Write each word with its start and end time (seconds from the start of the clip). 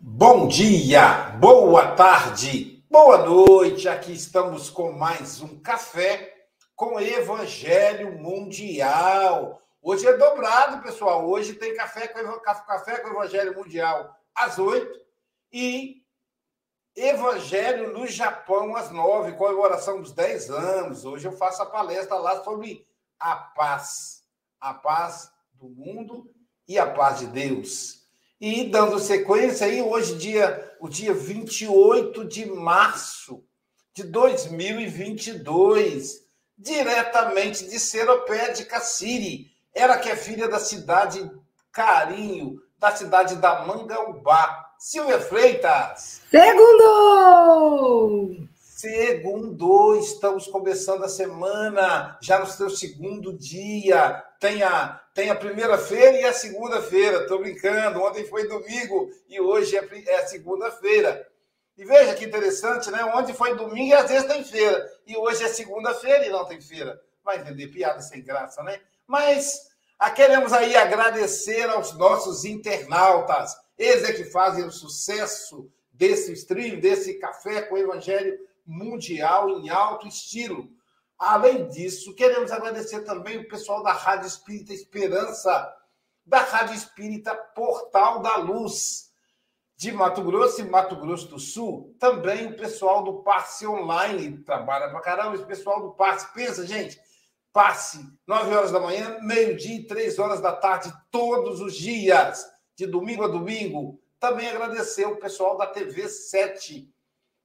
Bom 0.00 0.46
dia, 0.46 1.30
boa 1.40 1.96
tarde, 1.96 2.84
boa 2.88 3.26
noite. 3.26 3.88
Aqui 3.88 4.12
estamos 4.12 4.70
com 4.70 4.92
mais 4.92 5.40
um 5.40 5.58
café 5.58 6.46
com 6.76 7.00
Evangelho 7.00 8.16
Mundial. 8.16 9.60
Hoje 9.82 10.06
é 10.06 10.16
dobrado, 10.16 10.80
pessoal. 10.84 11.28
Hoje 11.28 11.54
tem 11.54 11.74
café 11.74 12.06
com, 12.06 12.20
café 12.38 13.00
com 13.00 13.08
Evangelho 13.08 13.56
Mundial 13.56 14.16
às 14.36 14.56
oito 14.56 15.00
e 15.52 16.00
Evangelho 16.94 17.92
no 17.92 18.06
Japão 18.06 18.76
às 18.76 18.92
nove, 18.92 19.32
comemoração 19.32 20.00
dos 20.00 20.12
dez 20.12 20.48
anos. 20.48 21.04
Hoje 21.04 21.26
eu 21.26 21.32
faço 21.32 21.60
a 21.60 21.66
palestra 21.66 22.14
lá 22.14 22.44
sobre 22.44 22.86
a 23.18 23.34
paz, 23.34 24.22
a 24.60 24.72
paz 24.74 25.32
do 25.54 25.68
mundo 25.68 26.32
e 26.68 26.78
a 26.78 26.88
paz 26.88 27.18
de 27.18 27.26
Deus. 27.26 27.97
E 28.40 28.70
dando 28.70 29.00
sequência 29.00 29.66
aí, 29.66 29.82
hoje, 29.82 30.16
dia, 30.16 30.72
o 30.80 30.88
dia 30.88 31.12
28 31.12 32.24
de 32.24 32.46
março 32.46 33.42
de 33.92 34.04
2022, 34.04 36.20
diretamente 36.56 37.66
de 37.66 37.80
Seropé 37.80 38.52
de 38.52 38.64
Cassiri. 38.64 39.50
Ela 39.74 39.98
que 39.98 40.08
é 40.08 40.14
filha 40.14 40.46
da 40.46 40.60
cidade 40.60 41.28
Carinho, 41.72 42.62
da 42.78 42.94
cidade 42.94 43.34
da 43.36 43.66
Mangaubá. 43.66 44.66
Silvia 44.78 45.20
Freitas. 45.20 46.22
Segundo! 46.30 46.86
Segundo, 48.60 49.96
estamos 49.96 50.46
começando 50.46 51.02
a 51.02 51.08
semana, 51.08 52.16
já 52.22 52.38
no 52.38 52.46
seu 52.46 52.70
segundo 52.70 53.36
dia. 53.36 54.22
Tem 54.38 54.62
a, 54.62 55.00
tem 55.18 55.30
a 55.30 55.34
primeira-feira 55.34 56.16
e 56.16 56.24
a 56.24 56.32
segunda-feira. 56.32 57.22
Estou 57.22 57.40
brincando, 57.40 58.00
ontem 58.00 58.24
foi 58.24 58.46
domingo 58.46 59.10
e 59.28 59.40
hoje 59.40 59.76
é, 59.76 59.84
é 60.06 60.26
segunda-feira. 60.26 61.28
E 61.76 61.84
veja 61.84 62.14
que 62.14 62.24
interessante, 62.24 62.88
né? 62.88 63.04
Ontem 63.04 63.34
foi 63.34 63.56
domingo 63.56 63.88
e 63.88 63.94
às 63.94 64.08
vezes 64.08 64.28
tem 64.28 64.44
feira. 64.44 64.88
E 65.04 65.16
hoje 65.16 65.42
é 65.42 65.48
segunda-feira 65.48 66.24
e 66.24 66.30
não 66.30 66.44
tem 66.44 66.60
feira. 66.60 67.02
Vai 67.24 67.40
entender, 67.40 67.66
piada 67.66 68.00
sem 68.00 68.22
graça, 68.22 68.62
né? 68.62 68.80
Mas 69.08 69.68
a, 69.98 70.08
queremos 70.08 70.52
aí 70.52 70.76
agradecer 70.76 71.68
aos 71.68 71.94
nossos 71.94 72.44
internautas. 72.44 73.56
Eles 73.76 74.04
é 74.04 74.12
que 74.12 74.22
fazem 74.22 74.64
o 74.64 74.70
sucesso 74.70 75.68
desse 75.92 76.32
stream, 76.32 76.78
desse 76.78 77.14
café 77.14 77.62
com 77.62 77.74
o 77.74 77.78
Evangelho 77.78 78.38
mundial 78.64 79.50
em 79.50 79.68
alto 79.68 80.06
estilo. 80.06 80.70
Além 81.18 81.68
disso, 81.68 82.14
queremos 82.14 82.52
agradecer 82.52 83.00
também 83.00 83.38
o 83.38 83.48
pessoal 83.48 83.82
da 83.82 83.92
Rádio 83.92 84.28
Espírita 84.28 84.72
Esperança, 84.72 85.74
da 86.24 86.38
Rádio 86.40 86.76
Espírita 86.76 87.34
Portal 87.34 88.20
da 88.20 88.36
Luz, 88.36 89.10
de 89.76 89.90
Mato 89.90 90.22
Grosso 90.22 90.60
e 90.60 90.64
Mato 90.64 90.96
Grosso 90.96 91.26
do 91.28 91.38
Sul. 91.38 91.96
Também 91.98 92.46
o 92.46 92.56
pessoal 92.56 93.02
do 93.02 93.22
Passe 93.22 93.66
Online, 93.66 94.38
trabalha 94.38 94.90
pra 94.90 95.00
caramba, 95.00 95.34
esse 95.34 95.44
pessoal 95.44 95.80
do 95.80 95.92
Passe. 95.92 96.32
Pensa, 96.32 96.66
gente, 96.66 97.00
passe 97.52 97.98
9 98.26 98.54
horas 98.54 98.70
da 98.70 98.78
manhã, 98.78 99.18
meio-dia 99.22 99.76
e 99.76 99.86
3 99.86 100.18
horas 100.18 100.40
da 100.40 100.52
tarde, 100.52 100.92
todos 101.10 101.60
os 101.60 101.74
dias, 101.74 102.46
de 102.76 102.86
domingo 102.86 103.24
a 103.24 103.28
domingo. 103.28 104.00
Também 104.20 104.48
agradecer 104.48 105.06
o 105.06 105.16
pessoal 105.16 105.56
da 105.56 105.66
TV 105.66 106.08
7, 106.08 106.92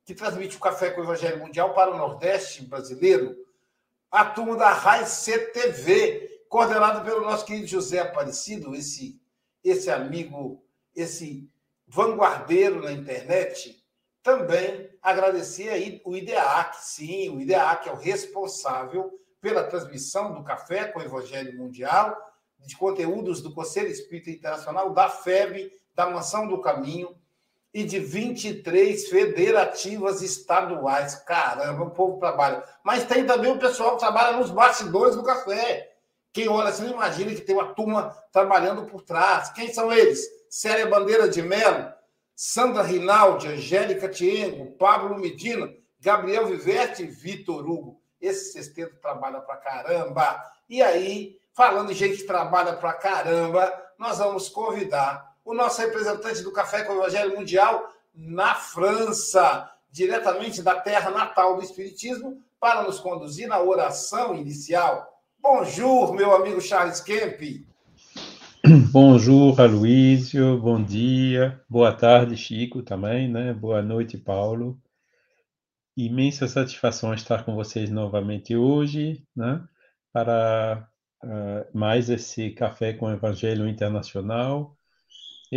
que 0.05 0.13
transmite 0.13 0.57
o 0.57 0.59
Café 0.59 0.91
com 0.91 1.01
o 1.01 1.03
Evangelho 1.03 1.39
Mundial 1.39 1.73
para 1.73 1.91
o 1.91 1.97
Nordeste 1.97 2.63
brasileiro, 2.63 3.35
a 4.13 4.25
turma 4.25 4.55
da 4.55 4.71
RAI 4.71 5.07
CTV, 5.07 6.45
coordenada 6.47 7.01
pelo 7.01 7.21
nosso 7.21 7.43
querido 7.43 7.65
José 7.65 7.97
Aparecido, 7.97 8.75
esse, 8.75 9.19
esse 9.63 9.89
amigo, 9.89 10.63
esse 10.95 11.51
vanguardeiro 11.87 12.79
na 12.83 12.91
internet. 12.91 13.83
Também 14.21 14.87
agradecer 15.01 15.69
aí 15.69 15.99
o 16.05 16.15
IDEAC, 16.15 16.77
sim, 16.85 17.29
o 17.29 17.41
IDEAC 17.41 17.89
é 17.89 17.91
o 17.91 17.95
responsável 17.95 19.11
pela 19.41 19.63
transmissão 19.63 20.31
do 20.31 20.43
Café 20.43 20.85
com 20.85 20.99
o 20.99 21.03
Evangelho 21.03 21.57
Mundial, 21.57 22.15
de 22.59 22.77
conteúdos 22.77 23.41
do 23.41 23.51
Conselho 23.51 23.87
Espírita 23.87 24.29
Internacional, 24.29 24.93
da 24.93 25.09
FEB, 25.09 25.71
da 25.95 26.07
Mansão 26.07 26.47
do 26.47 26.61
Caminho, 26.61 27.19
e 27.73 27.83
de 27.83 27.99
23 27.99 29.09
federativas 29.09 30.21
estaduais. 30.21 31.15
Caramba, 31.15 31.85
o 31.85 31.91
povo 31.91 32.19
trabalha. 32.19 32.63
Mas 32.83 33.05
tem 33.05 33.25
também 33.25 33.51
o 33.51 33.57
pessoal 33.57 33.93
que 33.93 33.99
trabalha 33.99 34.37
nos 34.37 34.51
bastidores 34.51 35.15
do 35.15 35.23
café. 35.23 35.91
Quem 36.31 36.47
olha 36.47 36.69
assim, 36.69 36.89
imagina 36.91 37.33
que 37.33 37.41
tem 37.41 37.55
uma 37.55 37.73
turma 37.73 38.15
trabalhando 38.31 38.85
por 38.85 39.01
trás. 39.01 39.51
Quem 39.51 39.73
são 39.73 39.91
eles? 39.91 40.27
Célia 40.49 40.85
Bandeira 40.85 41.27
de 41.27 41.41
Mello, 41.41 41.91
Sandra 42.35 42.83
Rinaldi, 42.83 43.47
Angélica 43.47 44.07
Tiengo, 44.07 44.71
Pablo 44.77 45.19
Medina, 45.19 45.71
Gabriel 45.99 46.45
Viverte 46.45 47.03
e 47.03 47.07
Vitor 47.07 47.67
Hugo. 47.67 47.99
Esse 48.21 48.51
sexteto 48.53 48.99
trabalha 48.99 49.41
pra 49.41 49.57
caramba. 49.57 50.41
E 50.69 50.81
aí, 50.81 51.37
falando 51.53 51.89
de 51.89 51.95
gente 51.95 52.17
que 52.17 52.23
trabalha 52.23 52.73
pra 52.73 52.93
caramba, 52.93 53.71
nós 53.97 54.17
vamos 54.17 54.49
convidar 54.49 55.32
o 55.45 55.53
nosso 55.53 55.81
representante 55.81 56.41
do 56.41 56.51
Café 56.51 56.83
com 56.83 56.93
o 56.93 56.97
Evangelho 56.97 57.35
Mundial 57.35 57.93
na 58.15 58.55
França, 58.55 59.69
diretamente 59.91 60.61
da 60.61 60.79
terra 60.79 61.09
natal 61.09 61.57
do 61.57 61.63
Espiritismo, 61.63 62.41
para 62.59 62.83
nos 62.83 62.99
conduzir 62.99 63.47
na 63.47 63.61
oração 63.61 64.35
inicial. 64.35 65.19
Bonjour, 65.41 66.13
meu 66.13 66.33
amigo 66.33 66.61
Charles 66.61 67.01
Kemp. 67.01 67.65
Bonjour, 68.93 69.59
Aloísio, 69.59 70.57
bom 70.61 70.81
dia, 70.81 71.61
boa 71.67 71.91
tarde, 71.91 72.37
Chico, 72.37 72.81
também, 72.81 73.27
né? 73.27 73.53
Boa 73.53 73.81
noite, 73.81 74.17
Paulo. 74.17 74.79
Imensa 75.97 76.47
satisfação 76.47 77.13
estar 77.13 77.43
com 77.43 77.53
vocês 77.55 77.89
novamente 77.89 78.55
hoje, 78.55 79.21
né? 79.35 79.61
Para 80.13 80.87
uh, 81.21 81.77
mais 81.77 82.09
esse 82.09 82.51
Café 82.51 82.93
com 82.93 83.07
o 83.07 83.11
Evangelho 83.11 83.67
Internacional, 83.67 84.77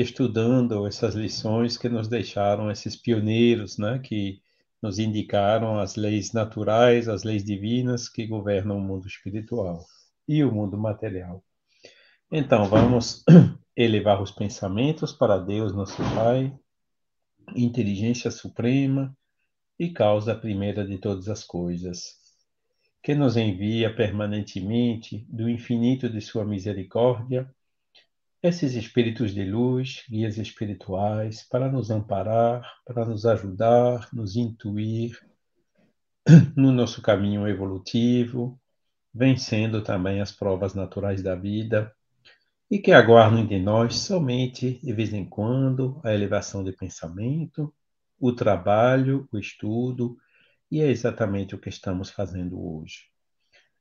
estudando 0.00 0.86
essas 0.86 1.14
lições 1.14 1.78
que 1.78 1.88
nos 1.88 2.06
deixaram 2.06 2.70
esses 2.70 2.94
pioneiros, 2.94 3.78
né? 3.78 3.98
Que 3.98 4.42
nos 4.82 4.98
indicaram 4.98 5.78
as 5.78 5.96
leis 5.96 6.32
naturais, 6.32 7.08
as 7.08 7.24
leis 7.24 7.42
divinas 7.42 8.06
que 8.06 8.26
governam 8.26 8.76
o 8.76 8.80
mundo 8.80 9.06
espiritual 9.06 9.86
e 10.28 10.44
o 10.44 10.52
mundo 10.52 10.76
material. 10.76 11.42
Então, 12.30 12.66
vamos 12.66 13.24
elevar 13.74 14.20
os 14.20 14.30
pensamentos 14.30 15.14
para 15.14 15.38
Deus, 15.38 15.72
nosso 15.72 16.02
Pai, 16.14 16.52
inteligência 17.54 18.30
suprema 18.30 19.16
e 19.78 19.88
causa 19.90 20.34
primeira 20.34 20.86
de 20.86 20.98
todas 20.98 21.26
as 21.28 21.42
coisas, 21.42 22.16
que 23.02 23.14
nos 23.14 23.36
envia 23.36 23.94
permanentemente 23.94 25.24
do 25.26 25.48
infinito 25.48 26.06
de 26.06 26.20
Sua 26.20 26.44
misericórdia 26.44 27.50
esses 28.42 28.74
espíritos 28.74 29.34
de 29.34 29.44
luz, 29.44 30.04
guias 30.08 30.38
espirituais, 30.38 31.42
para 31.48 31.70
nos 31.70 31.90
amparar, 31.90 32.62
para 32.84 33.04
nos 33.04 33.26
ajudar, 33.26 34.08
nos 34.12 34.36
intuir 34.36 35.18
no 36.56 36.72
nosso 36.72 37.02
caminho 37.02 37.48
evolutivo, 37.48 38.60
vencendo 39.12 39.82
também 39.82 40.20
as 40.20 40.32
provas 40.32 40.74
naturais 40.74 41.22
da 41.22 41.34
vida 41.34 41.92
e 42.70 42.78
que 42.78 42.92
aguardam 42.92 43.46
de 43.46 43.58
nós 43.58 43.96
somente, 43.96 44.78
de 44.82 44.92
vez 44.92 45.12
em 45.12 45.24
quando, 45.24 46.00
a 46.04 46.12
elevação 46.12 46.64
de 46.64 46.72
pensamento, 46.72 47.72
o 48.18 48.32
trabalho, 48.32 49.28
o 49.32 49.38
estudo, 49.38 50.16
e 50.70 50.80
é 50.80 50.90
exatamente 50.90 51.54
o 51.54 51.58
que 51.58 51.68
estamos 51.68 52.10
fazendo 52.10 52.60
hoje. 52.60 53.15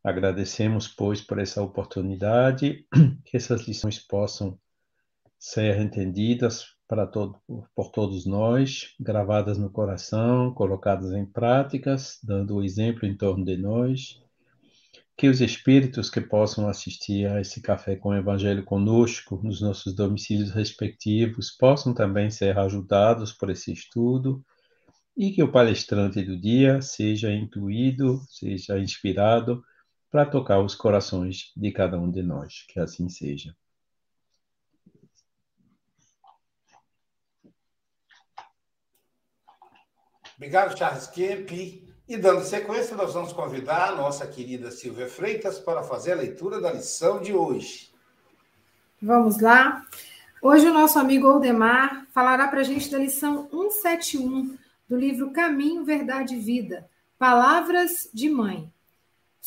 Agradecemos, 0.05 0.87
pois, 0.87 1.19
por 1.19 1.39
essa 1.39 1.63
oportunidade, 1.63 2.85
que 3.25 3.35
essas 3.35 3.67
lições 3.67 3.97
possam 3.97 4.55
ser 5.39 5.81
entendidas 5.81 6.75
para 6.87 7.07
todo, 7.07 7.35
por 7.75 7.89
todos 7.89 8.23
nós, 8.23 8.93
gravadas 8.99 9.57
no 9.57 9.67
coração, 9.67 10.53
colocadas 10.53 11.11
em 11.11 11.25
práticas, 11.25 12.19
dando 12.23 12.57
o 12.57 12.63
exemplo 12.63 13.07
em 13.07 13.17
torno 13.17 13.43
de 13.43 13.57
nós. 13.57 14.21
Que 15.17 15.27
os 15.27 15.41
espíritos 15.41 16.07
que 16.11 16.21
possam 16.21 16.67
assistir 16.67 17.25
a 17.25 17.41
esse 17.41 17.59
café 17.59 17.95
com 17.95 18.09
o 18.09 18.15
Evangelho 18.15 18.63
conosco, 18.63 19.41
nos 19.43 19.59
nossos 19.59 19.95
domicílios 19.95 20.51
respectivos, 20.51 21.49
possam 21.49 21.95
também 21.95 22.29
ser 22.29 22.55
ajudados 22.59 23.33
por 23.33 23.49
esse 23.49 23.73
estudo 23.73 24.45
e 25.17 25.31
que 25.31 25.41
o 25.41 25.51
palestrante 25.51 26.21
do 26.21 26.39
dia 26.39 26.79
seja 26.79 27.33
intuído, 27.33 28.21
seja 28.29 28.77
inspirado 28.77 29.63
para 30.15 30.25
tocar 30.25 30.61
os 30.61 30.73
corações 30.73 31.51
de 31.57 31.73
cada 31.73 31.99
um 31.99 32.09
de 32.09 32.23
nós. 32.23 32.65
Que 32.69 32.79
assim 32.79 33.09
seja. 33.09 33.53
Obrigado, 40.37 40.77
Charles 40.77 41.07
Kemp. 41.07 41.51
E 42.07 42.17
dando 42.17 42.45
sequência, 42.45 42.95
nós 42.95 43.13
vamos 43.13 43.33
convidar 43.33 43.89
a 43.89 43.95
nossa 43.97 44.25
querida 44.25 44.71
Silvia 44.71 45.09
Freitas 45.09 45.59
para 45.59 45.83
fazer 45.83 46.13
a 46.13 46.15
leitura 46.15 46.61
da 46.61 46.71
lição 46.71 47.21
de 47.21 47.33
hoje. 47.33 47.91
Vamos 49.01 49.41
lá. 49.41 49.85
Hoje 50.41 50.65
o 50.65 50.73
nosso 50.73 50.97
amigo 50.97 51.27
Oldemar 51.27 52.07
falará 52.13 52.47
para 52.47 52.61
a 52.61 52.63
gente 52.63 52.89
da 52.89 52.97
lição 52.97 53.49
171 53.49 54.57
do 54.87 54.95
livro 54.95 55.33
Caminho, 55.33 55.83
Verdade 55.83 56.35
e 56.35 56.39
Vida, 56.39 56.89
Palavras 57.19 58.09
de 58.13 58.29
Mãe. 58.29 58.73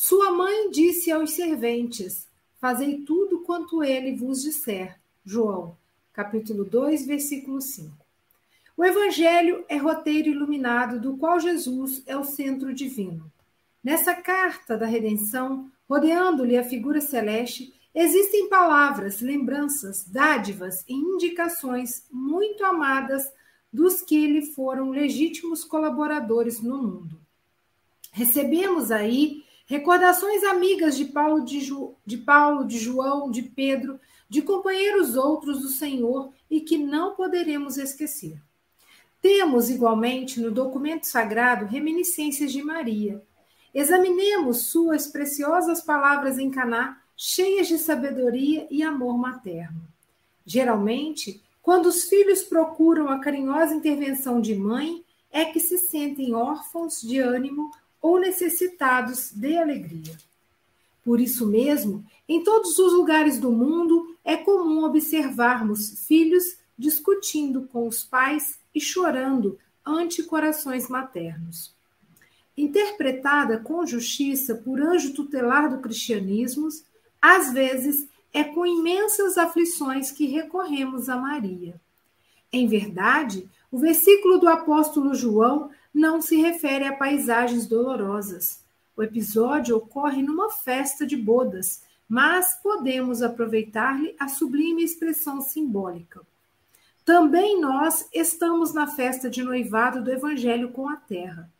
Sua 0.00 0.31
mãe 0.31 0.71
disse 0.71 1.11
aos 1.11 1.33
serventes: 1.33 2.29
Fazei 2.61 2.99
tudo 2.99 3.41
quanto 3.41 3.83
ele 3.83 4.15
vos 4.15 4.43
disser. 4.45 4.97
João, 5.25 5.77
capítulo 6.12 6.65
2, 6.65 7.05
versículo 7.05 7.61
5. 7.61 7.91
O 8.77 8.85
Evangelho 8.85 9.65
é 9.69 9.77
roteiro 9.77 10.29
iluminado 10.29 11.00
do 11.00 11.17
qual 11.17 11.41
Jesus 11.41 12.00
é 12.06 12.17
o 12.17 12.23
centro 12.23 12.73
divino. 12.73 13.29
Nessa 13.83 14.15
carta 14.15 14.79
da 14.79 14.87
redenção, 14.87 15.69
rodeando-lhe 15.89 16.56
a 16.56 16.62
figura 16.62 17.00
celeste, 17.00 17.75
existem 17.93 18.49
palavras, 18.49 19.21
lembranças, 19.21 20.05
dádivas 20.05 20.85
e 20.87 20.95
indicações 20.95 22.06
muito 22.09 22.65
amadas 22.65 23.29
dos 23.73 24.00
que 24.00 24.29
lhe 24.29 24.47
foram 24.53 24.91
legítimos 24.91 25.65
colaboradores 25.65 26.61
no 26.61 26.79
mundo. 26.79 27.21
Recebemos 28.12 28.93
aí 28.93 29.43
recordações 29.69 30.43
amigas 30.44 30.97
de 30.97 31.05
Paulo 31.05 31.44
de, 31.44 31.61
Ju, 31.61 31.94
de 32.05 32.17
Paulo, 32.17 32.67
de 32.67 32.79
João, 32.79 33.31
de 33.31 33.43
Pedro, 33.43 34.00
de 34.26 34.41
companheiros 34.41 35.15
outros 35.15 35.61
do 35.61 35.69
Senhor 35.69 36.32
e 36.50 36.62
que 36.62 36.79
não 36.79 37.15
poderemos 37.15 37.76
esquecer. 37.76 38.41
Temos, 39.20 39.69
igualmente, 39.69 40.41
no 40.41 40.50
documento 40.50 41.06
sagrado 41.06 41.67
reminiscências 41.67 42.50
de 42.50 42.62
Maria. 42.62 43.23
Examinemos 43.75 44.69
suas 44.69 45.06
preciosas 45.06 45.82
palavras 45.82 46.38
em 46.38 46.50
Caná, 46.50 47.03
cheias 47.14 47.69
de 47.69 47.79
sabedoria 47.79 48.67
e 48.71 48.82
amor 48.82 49.19
materno. 49.19 49.82
Geralmente, 50.47 51.43
quando 51.61 51.87
os 51.87 52.05
filhos 52.05 52.43
procuram 52.43 53.09
a 53.09 53.19
carinhosa 53.19 53.75
intervenção 53.75 54.41
de 54.41 54.55
mãe, 54.55 55.05
é 55.31 55.44
que 55.44 55.61
se 55.61 55.76
sentem 55.76 56.35
órfãos 56.35 57.03
de 57.03 57.19
ânimo 57.19 57.71
ou 58.00 58.19
necessitados 58.19 59.33
de 59.33 59.56
alegria. 59.56 60.17
Por 61.05 61.21
isso 61.21 61.47
mesmo, 61.47 62.05
em 62.29 62.45
todos 62.45 62.79
os 62.79 62.93
lugares 62.93 63.39
do 63.39 63.50
mundo 63.50 64.17
é 64.25 64.37
comum 64.37 64.85
observarmos 64.85 66.06
filhos 66.06 66.59
discutindo 66.77 67.62
com 67.62 67.89
os 67.89 68.05
pais 68.05 68.59
e 68.75 68.81
chorando 68.81 69.59
ante 69.85 70.23
corações 70.23 70.89
maternos. 70.89 71.75
Interpretada 72.56 73.59
com 73.59 73.87
justiça 73.87 74.55
por 74.55 74.81
anjo 74.81 75.15
tutelar 75.15 75.71
do 75.71 75.81
cristianismo, 75.81 76.69
às 77.21 77.53
vezes 77.53 78.06
é 78.33 78.45
com 78.45 78.67
imensas 78.67 79.39
aflições 79.39 80.11
que 80.11 80.27
recorremos 80.27 81.09
a 81.09 81.17
Maria. 81.17 81.81
Em 82.53 82.67
verdade, 82.67 83.49
o 83.71 83.78
versículo 83.78 84.38
do 84.38 84.49
apóstolo 84.49 85.14
João 85.14 85.71
não 85.99 86.23
se 86.23 86.37
refere 86.37 86.87
a 86.87 86.97
paisagens 86.97 87.67
dolorosas. 87.67 88.62
O 88.97 89.02
episódio 89.02 89.76
ocorre 89.76 90.23
numa 90.23 90.50
festa 90.50 91.05
de 91.05 91.17
bodas, 91.17 91.83
mas 92.09 92.55
podemos 92.62 93.21
aproveitar-lhe 93.21 94.14
a 94.19 94.28
sublime 94.28 94.83
expressão 94.83 95.40
simbólica. 95.40 96.23
Também 97.05 97.61
nós 97.61 98.09
estamos 98.14 98.73
na 98.73 98.87
festa 98.87 99.28
de 99.28 99.43
noivado 99.43 100.02
do 100.02 100.11
Evangelho 100.11 100.71
com 100.71 100.88
a 100.88 100.97
Terra. 100.97 101.50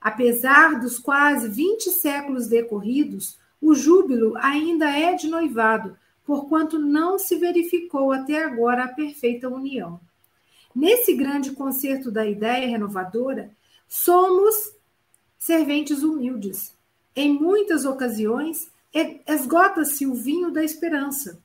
Apesar 0.00 0.78
dos 0.78 0.98
quase 0.98 1.48
20 1.48 1.90
séculos 1.90 2.46
decorridos, 2.46 3.38
o 3.60 3.74
júbilo 3.74 4.36
ainda 4.36 4.90
é 4.90 5.14
de 5.14 5.28
noivado, 5.28 5.96
porquanto 6.24 6.78
não 6.78 7.18
se 7.18 7.36
verificou 7.36 8.12
até 8.12 8.44
agora 8.44 8.84
a 8.84 8.88
perfeita 8.88 9.48
união. 9.48 9.98
Nesse 10.74 11.14
grande 11.14 11.52
concerto 11.52 12.10
da 12.10 12.26
ideia 12.26 12.68
renovadora, 12.68 13.50
somos 13.88 14.72
serventes 15.38 16.02
humildes. 16.02 16.74
Em 17.16 17.32
muitas 17.32 17.84
ocasiões, 17.84 18.70
esgota-se 19.26 20.06
o 20.06 20.14
vinho 20.14 20.50
da 20.50 20.62
esperança. 20.62 21.42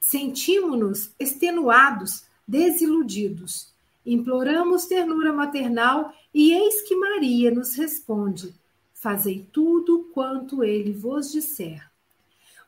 Sentimos-nos 0.00 1.10
extenuados 1.18 2.24
desiludidos. 2.46 3.70
Imploramos 4.04 4.86
ternura 4.86 5.32
maternal 5.32 6.12
e 6.34 6.52
eis 6.52 6.82
que 6.82 6.96
Maria 6.96 7.50
nos 7.50 7.74
responde: 7.74 8.54
Fazei 8.94 9.46
tudo 9.52 10.10
quanto 10.12 10.64
ele 10.64 10.92
vos 10.92 11.30
disser. 11.30 11.88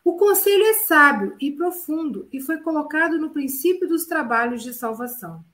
O 0.05 0.17
conselho 0.17 0.65
é 0.65 0.75
sábio 0.75 1.37
e 1.41 1.51
profundo 1.51 2.29
e 2.33 2.41
foi 2.41 2.59
colocado 2.59 3.19
no 3.19 3.31
princípio 3.31 3.89
dos 3.89 4.05
trabalhos 4.05 4.63
de 4.63 4.75
salvação. 4.75 5.45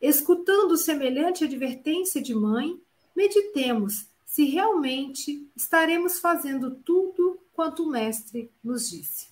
Escutando 0.00 0.76
semelhante 0.76 1.44
advertência 1.44 2.22
de 2.22 2.32
mãe, 2.34 2.80
meditemos 3.18 4.06
se 4.24 4.44
realmente 4.44 5.50
estaremos 5.56 6.20
fazendo 6.20 6.76
tudo 6.76 7.40
quanto 7.52 7.82
o 7.82 7.90
Mestre 7.90 8.48
nos 8.62 8.88
disse. 8.88 9.26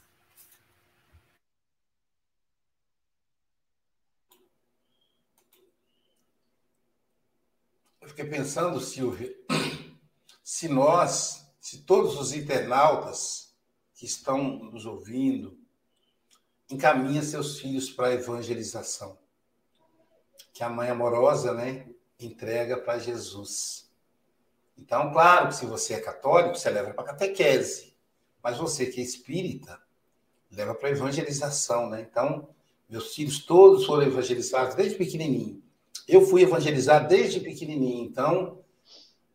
Eu 8.00 8.08
fiquei 8.08 8.24
pensando, 8.24 8.80
Silvia, 8.80 9.32
se 10.42 10.66
nós, 10.66 11.46
se 11.60 11.82
todos 11.82 12.18
os 12.18 12.32
internautas 12.32 13.54
que 13.94 14.04
estão 14.04 14.64
nos 14.72 14.84
ouvindo, 14.84 15.56
encaminha 16.68 17.22
seus 17.22 17.60
filhos 17.60 17.88
para 17.88 18.08
a 18.08 18.14
evangelização. 18.14 19.16
Que 20.52 20.64
a 20.64 20.68
mãe 20.68 20.88
amorosa, 20.88 21.54
né, 21.54 21.88
entrega 22.18 22.76
para 22.78 22.98
Jesus. 22.98 23.90
Então, 24.78 25.12
claro 25.12 25.48
que 25.48 25.56
se 25.56 25.66
você 25.66 25.94
é 25.94 26.00
católico, 26.00 26.56
você 26.56 26.70
leva 26.70 26.92
para 26.92 27.04
catequese. 27.04 27.94
Mas 28.42 28.58
você 28.58 28.86
que 28.86 29.00
é 29.00 29.04
espírita, 29.04 29.80
leva 30.50 30.74
para 30.74 30.90
evangelização, 30.90 31.88
né? 31.88 32.06
Então, 32.08 32.48
meus 32.88 33.14
filhos 33.14 33.44
todos 33.44 33.84
foram 33.84 34.04
evangelizados 34.04 34.74
desde 34.74 34.96
pequenininho. 34.96 35.62
Eu 36.06 36.22
fui 36.24 36.42
evangelizado 36.42 37.08
desde 37.08 37.40
pequenininho, 37.40 38.04
então 38.04 38.60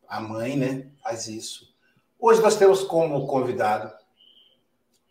a 0.08 0.20
mãe, 0.20 0.56
né, 0.56 0.88
faz 1.02 1.28
isso. 1.28 1.74
Hoje 2.20 2.42
nós 2.42 2.56
temos 2.56 2.84
como 2.84 3.28
convidado 3.28 3.94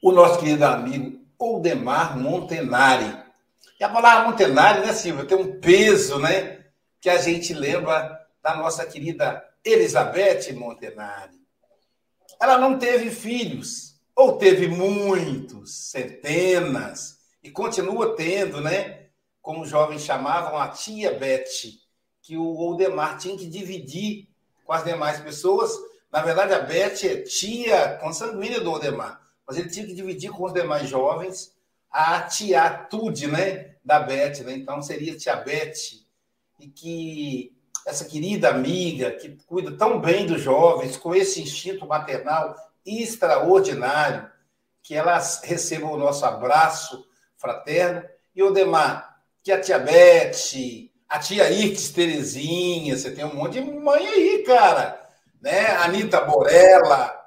o 0.03 0.13
nosso 0.13 0.39
querido 0.39 0.65
amigo 0.65 1.21
Oldemar 1.39 2.19
Montenari. 2.19 3.19
E 3.79 3.85
a 3.85 3.89
palavra 3.89 4.31
Montenari, 4.31 4.87
né, 4.87 4.93
Silvia, 4.93 5.25
tem 5.25 5.37
um 5.37 5.61
peso, 5.61 6.19
né, 6.19 6.60
que 7.01 7.09
a 7.09 7.19
gente 7.19 7.55
lembra 7.55 8.21
da 8.43 8.57
nossa 8.57 8.85
querida 8.87 9.45
Elizabeth 9.65 10.53
Montenari. 10.55 11.39
Ela 12.41 12.59
não 12.59 12.79
teve 12.79 13.11
filhos, 13.11 14.01
ou 14.15 14.37
teve 14.37 14.69
muitos, 14.69 15.91
centenas, 15.91 17.19
e 17.43 17.51
continua 17.51 18.15
tendo, 18.15 18.61
né? 18.61 19.07
Como 19.41 19.63
os 19.63 19.71
jovens 19.71 20.03
chamavam, 20.03 20.59
a 20.59 20.69
tia 20.69 21.13
Beth, 21.13 21.45
que 22.23 22.37
o 22.37 22.57
Oldemar 22.57 23.19
tinha 23.19 23.37
que 23.37 23.47
dividir 23.47 24.29
com 24.65 24.73
as 24.73 24.85
demais 24.85 25.21
pessoas. 25.21 25.73
Na 26.13 26.23
verdade, 26.23 26.53
a 26.53 26.61
Beth 26.61 27.05
é 27.05 27.23
tia 27.23 27.97
consanguínea 27.99 28.61
do 28.61 28.71
Oldemar, 28.71 29.21
mas 29.47 29.57
ele 29.57 29.71
tinha 29.71 29.87
que 29.87 29.95
dividir 29.95 30.31
com 30.31 30.45
os 30.45 30.53
demais 30.53 30.89
jovens 30.89 31.55
a 31.91 32.21
tiatude, 32.23 33.27
né? 33.27 33.77
Da 33.83 34.01
Beth, 34.01 34.41
né? 34.45 34.53
Então 34.53 34.83
seria 34.83 35.17
tia 35.17 35.37
Beth, 35.37 36.00
e 36.61 36.69
que 36.69 37.57
essa 37.87 38.05
querida 38.05 38.51
amiga 38.51 39.11
que 39.13 39.31
cuida 39.47 39.77
tão 39.77 40.01
bem 40.01 40.27
dos 40.27 40.43
jovens, 40.43 40.97
com 40.97 41.15
esse 41.15 41.41
instinto 41.41 41.87
maternal 41.87 42.55
extraordinário, 42.85 44.31
que 44.83 44.95
elas 44.95 45.41
recebam 45.43 45.93
o 45.93 45.97
nosso 45.97 46.25
abraço 46.25 47.07
fraterno. 47.37 48.03
E 48.35 48.43
o 48.43 48.53
Demar, 48.53 49.23
que 49.43 49.51
a 49.51 49.61
tia 49.61 49.79
Beth, 49.79 50.91
a 51.09 51.19
tia 51.19 51.51
Irtes 51.51 51.91
Terezinha, 51.91 52.97
você 52.97 53.11
tem 53.11 53.25
um 53.25 53.35
monte 53.35 53.61
de 53.61 53.71
mãe 53.71 54.07
aí, 54.07 54.45
cara. 54.47 55.01
Né? 55.41 55.67
Anitta 55.77 56.21
Borella, 56.21 57.19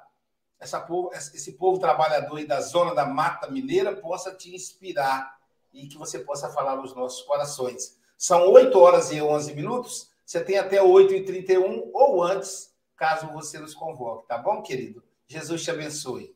essa 0.58 0.80
povo, 0.80 1.10
esse 1.12 1.52
povo 1.52 1.78
trabalhador 1.78 2.38
aí 2.38 2.46
da 2.46 2.60
zona 2.60 2.94
da 2.94 3.04
Mata 3.04 3.50
Mineira 3.50 3.94
possa 3.94 4.32
te 4.32 4.54
inspirar 4.54 5.36
e 5.72 5.88
que 5.88 5.98
você 5.98 6.20
possa 6.20 6.48
falar 6.48 6.76
nos 6.76 6.94
nossos 6.94 7.22
corações. 7.22 7.98
São 8.26 8.50
8 8.50 8.78
horas 8.78 9.10
e 9.10 9.20
11 9.20 9.54
minutos, 9.54 10.10
você 10.24 10.42
tem 10.42 10.56
até 10.56 10.82
8 10.82 11.12
e 11.12 11.26
31 11.26 11.90
ou 11.92 12.22
antes, 12.22 12.74
caso 12.96 13.30
você 13.30 13.58
nos 13.58 13.74
convoque, 13.74 14.26
tá 14.26 14.38
bom, 14.38 14.62
querido? 14.62 15.04
Jesus 15.26 15.62
te 15.62 15.70
abençoe. 15.70 16.34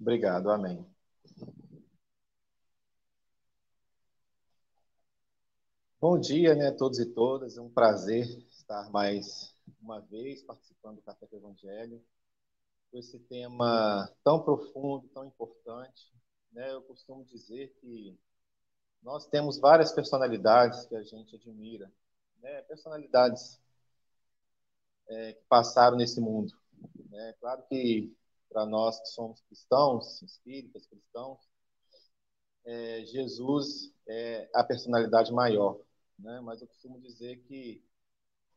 Obrigado, 0.00 0.50
amém. 0.50 0.84
Bom 6.00 6.18
dia, 6.18 6.56
né, 6.56 6.72
todos 6.72 6.98
e 6.98 7.06
todas. 7.06 7.56
É 7.56 7.60
um 7.60 7.70
prazer 7.70 8.26
estar 8.50 8.90
mais 8.90 9.54
uma 9.80 10.00
vez 10.00 10.42
participando 10.42 10.96
do 10.96 11.02
Café 11.02 11.28
do 11.28 11.36
Evangelho. 11.36 12.04
Com 12.90 12.98
esse 12.98 13.20
tema 13.20 14.12
tão 14.24 14.42
profundo, 14.42 15.06
tão 15.14 15.24
importante, 15.24 16.12
né? 16.50 16.72
Eu 16.72 16.82
costumo 16.82 17.24
dizer 17.24 17.72
que 17.80 18.18
nós 19.02 19.26
temos 19.26 19.58
várias 19.58 19.92
personalidades 19.92 20.86
que 20.86 20.96
a 20.96 21.02
gente 21.02 21.36
admira, 21.36 21.90
né? 22.42 22.62
Personalidades 22.62 23.60
é, 25.08 25.32
que 25.32 25.44
passaram 25.48 25.96
nesse 25.96 26.20
mundo. 26.20 26.52
Né? 27.10 27.34
Claro 27.40 27.62
que 27.68 28.14
para 28.48 28.66
nós 28.66 29.00
que 29.00 29.08
somos 29.08 29.40
cristãos, 29.42 30.22
espíritas, 30.22 30.86
cristãos, 30.86 31.38
é, 32.64 33.04
Jesus 33.04 33.92
é 34.06 34.50
a 34.54 34.62
personalidade 34.62 35.32
maior 35.32 35.80
né? 36.22 36.40
Mas 36.40 36.60
eu 36.60 36.68
costumo 36.68 37.00
dizer 37.00 37.36
que 37.44 37.82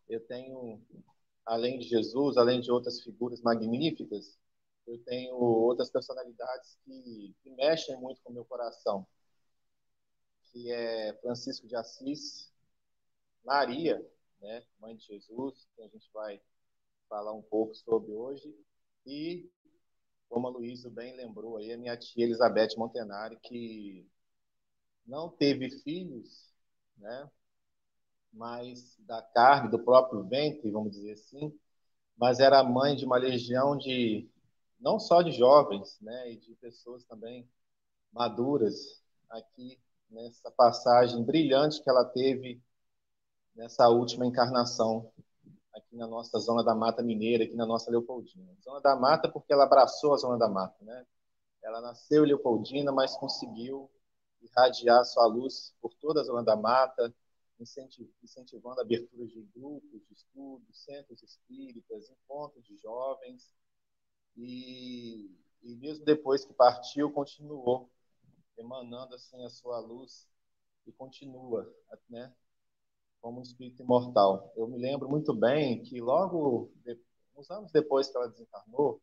eu 0.07 0.19
tenho, 0.27 0.81
além 1.45 1.79
de 1.79 1.87
Jesus, 1.87 2.37
além 2.37 2.61
de 2.61 2.71
outras 2.71 3.01
figuras 3.01 3.41
magníficas, 3.41 4.37
eu 4.85 4.97
tenho 5.05 5.35
outras 5.35 5.89
personalidades 5.89 6.77
que, 6.83 7.33
que 7.41 7.49
mexem 7.51 7.97
muito 7.97 8.21
com 8.21 8.31
o 8.31 8.33
meu 8.33 8.45
coração, 8.45 9.07
que 10.53 10.71
é 10.71 11.13
Francisco 11.15 11.67
de 11.67 11.75
Assis, 11.75 12.53
Maria, 13.43 13.99
né, 14.39 14.63
mãe 14.79 14.95
de 14.95 15.03
Jesus, 15.03 15.67
que 15.75 15.81
a 15.81 15.87
gente 15.87 16.07
vai 16.13 16.39
falar 17.09 17.33
um 17.33 17.41
pouco 17.41 17.73
sobre 17.73 18.13
hoje, 18.13 18.55
e 19.03 19.49
como 20.29 20.47
a 20.47 20.51
Luísa 20.51 20.91
bem 20.91 21.15
lembrou 21.15 21.57
aí, 21.57 21.73
a 21.73 21.77
minha 21.77 21.97
tia 21.97 22.23
Elizabeth 22.23 22.77
Montenari, 22.77 23.35
que 23.41 24.07
não 25.05 25.27
teve 25.27 25.71
filhos, 25.81 26.53
né, 26.97 27.29
mais 28.31 28.95
da 28.99 29.23
carne, 29.23 29.71
do 29.71 29.83
próprio 29.83 30.23
ventre, 30.23 30.69
vamos 30.69 30.91
dizer 30.91 31.13
assim, 31.13 31.51
mas 32.15 32.39
era 32.39 32.63
mãe 32.63 32.95
de 32.95 33.05
uma 33.05 33.17
legião 33.17 33.75
de 33.75 34.29
não 34.79 34.99
só 34.99 35.23
de 35.23 35.31
jovens, 35.31 35.99
né, 35.99 36.31
e 36.31 36.37
de 36.37 36.53
pessoas 36.55 37.03
também 37.05 37.49
maduras 38.11 39.03
aqui 39.29 39.79
nessa 40.13 40.51
passagem 40.51 41.23
brilhante 41.23 41.81
que 41.81 41.89
ela 41.89 42.05
teve 42.05 42.61
nessa 43.55 43.89
última 43.89 44.25
encarnação 44.25 45.11
aqui 45.73 45.95
na 45.95 46.07
nossa 46.07 46.39
zona 46.39 46.63
da 46.63 46.75
Mata 46.75 47.01
Mineira, 47.01 47.43
aqui 47.43 47.55
na 47.55 47.65
nossa 47.65 47.89
Leopoldina. 47.89 48.55
Zona 48.63 48.79
da 48.79 48.95
Mata 48.95 49.27
porque 49.27 49.51
ela 49.51 49.63
abraçou 49.63 50.13
a 50.13 50.17
zona 50.17 50.37
da 50.37 50.47
Mata, 50.47 50.77
né? 50.83 51.05
Ela 51.63 51.81
nasceu 51.81 52.23
Leopoldina, 52.23 52.91
mas 52.91 53.17
conseguiu 53.17 53.89
irradiar 54.41 55.03
sua 55.05 55.25
luz 55.25 55.73
por 55.81 55.93
toda 55.95 56.21
a 56.21 56.23
zona 56.23 56.43
da 56.43 56.55
Mata, 56.55 57.13
incentivando 57.59 58.79
a 58.79 58.83
abertura 58.83 59.25
de 59.25 59.41
grupos 59.55 60.05
de 60.07 60.13
estudos, 60.13 60.83
centros 60.83 61.23
espíritas, 61.23 62.09
encontros 62.09 62.63
de 62.65 62.77
jovens. 62.77 63.51
E, 64.35 65.31
e 65.63 65.75
mesmo 65.75 66.03
depois 66.03 66.43
que 66.43 66.53
partiu, 66.53 67.11
continuou 67.11 67.89
emanando 68.63 69.15
assim 69.15 69.43
a 69.45 69.49
sua 69.49 69.79
luz 69.79 70.27
e 70.85 70.91
continua, 70.91 71.71
né, 72.09 72.33
como 73.21 73.39
um 73.39 73.43
espírito 73.43 73.83
imortal. 73.83 74.51
Eu 74.55 74.67
me 74.67 74.77
lembro 74.77 75.09
muito 75.09 75.33
bem 75.33 75.81
que 75.83 76.01
logo 76.01 76.71
uns 77.35 77.49
anos 77.49 77.71
depois 77.71 78.09
que 78.09 78.17
ela 78.17 78.29
desencarnou, 78.29 79.01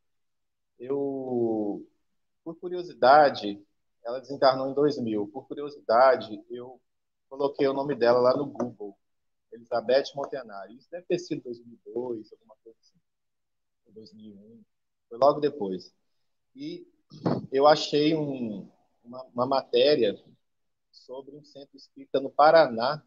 eu 0.79 1.87
por 2.43 2.57
curiosidade, 2.57 3.63
ela 4.03 4.21
desencarnou 4.21 4.69
em 4.71 4.75
2000. 4.75 5.29
Por 5.29 5.47
curiosidade, 5.47 6.43
eu 6.49 6.81
coloquei 7.29 7.69
o 7.69 7.75
nome 7.75 7.95
dela 7.95 8.19
lá 8.19 8.37
no 8.37 8.47
Google, 8.47 8.97
Elizabeth 9.53 10.05
Montenari. 10.15 10.77
Isso 10.77 10.91
deve 10.91 11.07
ter 11.07 11.19
sido 11.19 11.43
2002, 11.43 12.33
alguma 12.33 12.57
coisa 12.65 12.79
assim, 12.81 12.99
2001, 13.93 14.63
foi 15.09 15.19
logo 15.19 15.41
depois. 15.41 15.95
E 16.55 16.87
eu 17.53 17.67
achei 17.67 18.17
um, 18.17 18.71
uma, 19.11 19.25
uma 19.25 19.47
matéria 19.47 20.17
sobre 20.93 21.37
um 21.37 21.45
centro 21.45 21.77
espírita 21.77 22.21
no 22.21 22.31
Paraná 22.31 23.03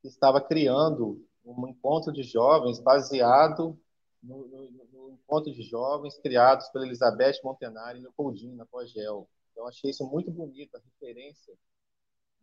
que 0.00 0.08
estava 0.08 0.40
criando 0.40 1.22
um 1.44 1.68
encontro 1.68 2.10
de 2.12 2.22
jovens 2.22 2.80
baseado 2.80 3.78
no, 4.22 4.48
no, 4.48 4.70
no, 4.92 5.10
encontro 5.12 5.52
de 5.52 5.62
jovens 5.62 6.18
criados 6.18 6.68
pela 6.70 6.86
Elizabeth 6.86 7.40
Montenari 7.44 7.98
e 7.98 8.02
Leopoldina, 8.02 8.56
na 8.56 8.66
Pogel. 8.66 9.28
Então, 9.52 9.66
achei 9.66 9.90
isso 9.90 10.04
muito 10.06 10.30
bonito, 10.30 10.76
a 10.76 10.80
referência 10.80 11.54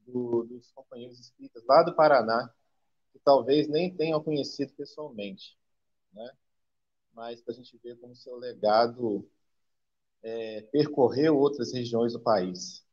do, 0.06 0.44
dos 0.44 0.72
companheiros 0.72 1.20
espíritas 1.20 1.64
lá 1.66 1.84
do 1.84 1.96
Paraná, 1.96 2.54
que 3.12 3.20
talvez 3.20 3.68
nem 3.68 3.94
tenham 3.96 4.24
conhecido 4.24 4.74
pessoalmente, 4.74 5.58
né? 6.14 6.32
mas 7.14 7.42
para 7.42 7.54
a 7.54 7.58
gente 7.58 7.78
ver 7.80 8.00
como 8.00 8.16
seu 8.16 8.36
legado 8.38 9.28
é, 10.24 10.62
percorreu 10.72 11.38
outras 11.38 11.74
regiões 11.74 12.14
do 12.14 12.20
país. 12.20 12.86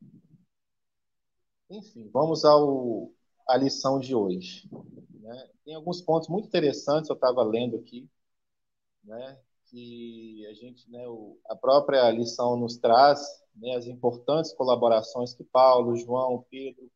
Enfim, 1.69 2.09
vamos 2.11 2.45
ao, 2.45 3.11
à 3.47 3.57
lição 3.57 3.99
de 3.99 4.13
hoje. 4.15 4.69
Né? 5.13 5.49
Tem 5.63 5.75
alguns 5.75 6.01
pontos 6.01 6.29
muito 6.29 6.47
interessantes, 6.47 7.09
eu 7.09 7.15
estava 7.15 7.43
lendo 7.43 7.77
aqui, 7.77 8.07
né? 9.03 9.39
que 9.67 10.45
a 10.47 10.53
gente, 10.53 10.89
né, 10.89 11.07
o, 11.07 11.39
a 11.49 11.55
própria 11.55 12.09
lição 12.11 12.55
nos 12.55 12.77
traz 12.77 13.19
né, 13.55 13.75
as 13.75 13.87
importantes 13.87 14.53
colaborações 14.53 15.33
que 15.33 15.43
Paulo, 15.43 15.95
João, 15.95 16.45
Pedro 16.49 16.89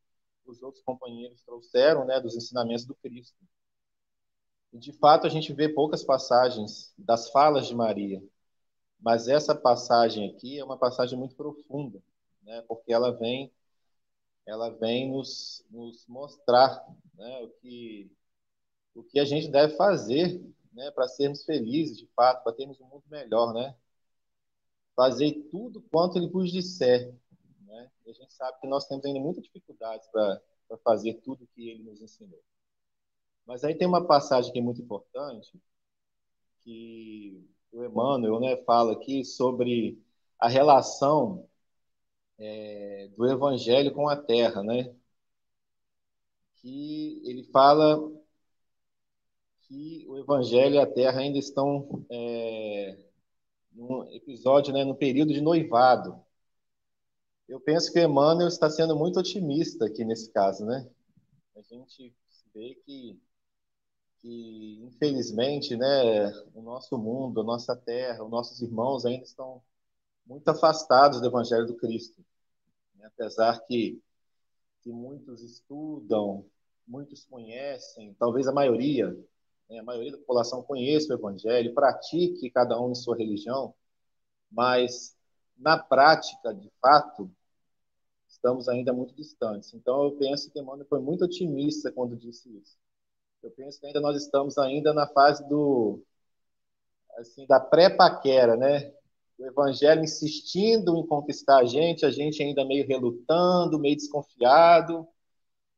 os 0.50 0.62
outros 0.62 0.82
companheiros 0.82 1.42
trouxeram, 1.42 2.04
né, 2.04 2.20
dos 2.20 2.36
ensinamentos 2.36 2.84
do 2.84 2.94
Cristo. 2.96 3.36
E, 4.72 4.78
de 4.78 4.92
fato, 4.92 5.26
a 5.26 5.30
gente 5.30 5.52
vê 5.52 5.68
poucas 5.68 6.02
passagens 6.02 6.92
das 6.98 7.30
falas 7.30 7.66
de 7.66 7.74
Maria, 7.74 8.22
mas 9.00 9.28
essa 9.28 9.54
passagem 9.54 10.30
aqui 10.30 10.58
é 10.58 10.64
uma 10.64 10.76
passagem 10.76 11.18
muito 11.18 11.34
profunda, 11.34 12.02
né? 12.42 12.62
Porque 12.68 12.92
ela 12.92 13.10
vem, 13.12 13.50
ela 14.46 14.70
vem 14.70 15.10
nos, 15.10 15.64
nos 15.70 16.06
mostrar, 16.06 16.86
né? 17.14 17.42
O 17.42 17.48
que 17.60 18.10
o 18.94 19.04
que 19.04 19.20
a 19.20 19.24
gente 19.24 19.48
deve 19.48 19.76
fazer, 19.76 20.42
né? 20.72 20.90
Para 20.90 21.08
sermos 21.08 21.44
felizes, 21.44 21.96
de 21.98 22.06
fato, 22.14 22.42
para 22.42 22.52
termos 22.52 22.80
um 22.80 22.86
mundo 22.86 23.04
melhor, 23.08 23.54
né? 23.54 23.74
Fazer 24.94 25.32
tudo 25.50 25.80
quanto 25.90 26.18
ele 26.18 26.28
vos 26.28 26.50
disser, 26.52 27.14
né? 27.60 27.90
E 28.04 28.10
a 28.10 28.12
gente 28.12 28.32
sabe 28.34 28.60
que 28.60 28.66
nós 28.66 28.86
temos 28.86 29.04
ainda 29.04 29.20
muitas 29.20 29.44
dificuldades 29.44 30.06
para 30.08 30.40
fazer 30.84 31.14
tudo 31.22 31.48
que 31.54 31.70
ele 31.70 31.82
nos 31.82 32.02
ensinou. 32.02 32.42
Mas 33.46 33.64
aí 33.64 33.74
tem 33.74 33.88
uma 33.88 34.06
passagem 34.06 34.52
que 34.52 34.58
é 34.58 34.62
muito 34.62 34.82
importante, 34.82 35.58
que 36.60 37.48
o 37.72 37.84
Emmanuel 37.84 38.40
né, 38.40 38.56
fala 38.64 38.92
aqui 38.92 39.24
sobre 39.24 39.98
a 40.38 40.48
relação 40.48 41.48
é, 42.38 43.08
do 43.16 43.26
Evangelho 43.26 43.92
com 43.92 44.08
a 44.08 44.16
Terra, 44.16 44.62
né? 44.62 44.94
Que 46.56 47.22
ele 47.24 47.44
fala 47.44 48.10
que 49.62 50.04
o 50.08 50.18
Evangelho 50.18 50.74
e 50.74 50.78
a 50.78 50.86
Terra 50.86 51.20
ainda 51.20 51.38
estão 51.38 52.04
é, 52.10 52.98
num 53.72 54.10
episódio, 54.10 54.72
né, 54.72 54.84
no 54.84 54.94
período 54.94 55.32
de 55.32 55.40
noivado. 55.40 56.20
Eu 57.48 57.60
penso 57.60 57.92
que 57.92 58.00
Emmanuel 58.00 58.48
está 58.48 58.70
sendo 58.70 58.96
muito 58.96 59.18
otimista 59.18 59.86
aqui 59.86 60.04
nesse 60.04 60.30
caso, 60.32 60.64
né? 60.64 60.88
A 61.56 61.62
gente 61.62 62.14
vê 62.54 62.74
que 62.84 63.20
que 64.22 64.80
infelizmente, 64.82 65.76
né, 65.76 66.30
o 66.54 66.62
nosso 66.62 66.98
mundo, 66.98 67.40
a 67.40 67.44
nossa 67.44 67.74
terra, 67.76 68.24
os 68.24 68.30
nossos 68.30 68.60
irmãos 68.60 69.04
ainda 69.04 69.24
estão 69.24 69.62
muito 70.26 70.48
afastados 70.48 71.20
do 71.20 71.26
Evangelho 71.26 71.66
do 71.66 71.76
Cristo, 71.76 72.24
né? 72.94 73.06
apesar 73.06 73.60
que 73.66 74.00
que 74.82 74.90
muitos 74.90 75.42
estudam, 75.42 76.46
muitos 76.86 77.24
conhecem, 77.26 78.14
talvez 78.18 78.48
a 78.48 78.52
maioria, 78.52 79.14
né, 79.68 79.78
a 79.78 79.82
maioria 79.82 80.12
da 80.12 80.18
população 80.18 80.62
conheça 80.62 81.12
o 81.12 81.16
Evangelho, 81.16 81.74
pratique 81.74 82.50
cada 82.50 82.80
um 82.80 82.92
em 82.92 82.94
sua 82.94 83.16
religião, 83.16 83.74
mas 84.50 85.14
na 85.56 85.78
prática, 85.78 86.54
de 86.54 86.70
fato, 86.80 87.30
estamos 88.26 88.68
ainda 88.68 88.92
muito 88.92 89.14
distantes. 89.14 89.74
Então, 89.74 90.04
eu 90.04 90.12
penso 90.12 90.50
que 90.50 90.58
Emmanuel 90.58 90.86
foi 90.88 91.00
muito 91.00 91.24
otimista 91.24 91.92
quando 91.92 92.16
disse 92.16 92.48
isso. 92.56 92.78
Eu 93.42 93.50
penso 93.50 93.80
que 93.80 93.86
ainda 93.86 94.00
nós 94.00 94.22
estamos 94.22 94.58
ainda 94.58 94.92
na 94.92 95.06
fase 95.06 95.46
do 95.48 96.02
assim 97.18 97.46
da 97.46 97.58
pré-paquera, 97.58 98.56
né? 98.56 98.92
O 99.38 99.46
evangelho 99.46 100.02
insistindo 100.02 100.96
em 100.98 101.06
conquistar 101.06 101.58
a 101.58 101.64
gente, 101.64 102.04
a 102.04 102.10
gente 102.10 102.42
ainda 102.42 102.64
meio 102.64 102.86
relutando, 102.86 103.78
meio 103.78 103.96
desconfiado. 103.96 105.06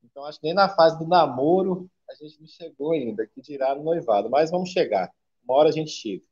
Então 0.02 0.24
acho 0.24 0.40
que 0.40 0.46
nem 0.46 0.54
na 0.54 0.68
fase 0.68 0.98
do 0.98 1.06
namoro 1.06 1.88
a 2.10 2.14
gente 2.14 2.40
não 2.40 2.46
chegou 2.46 2.92
ainda, 2.92 3.26
que 3.26 3.40
dirá 3.40 3.74
no 3.74 3.84
noivado, 3.84 4.28
mas 4.28 4.50
vamos 4.50 4.70
chegar. 4.70 5.10
Uma 5.44 5.56
hora 5.56 5.68
a 5.68 5.72
gente 5.72 5.90
chega, 5.90 6.24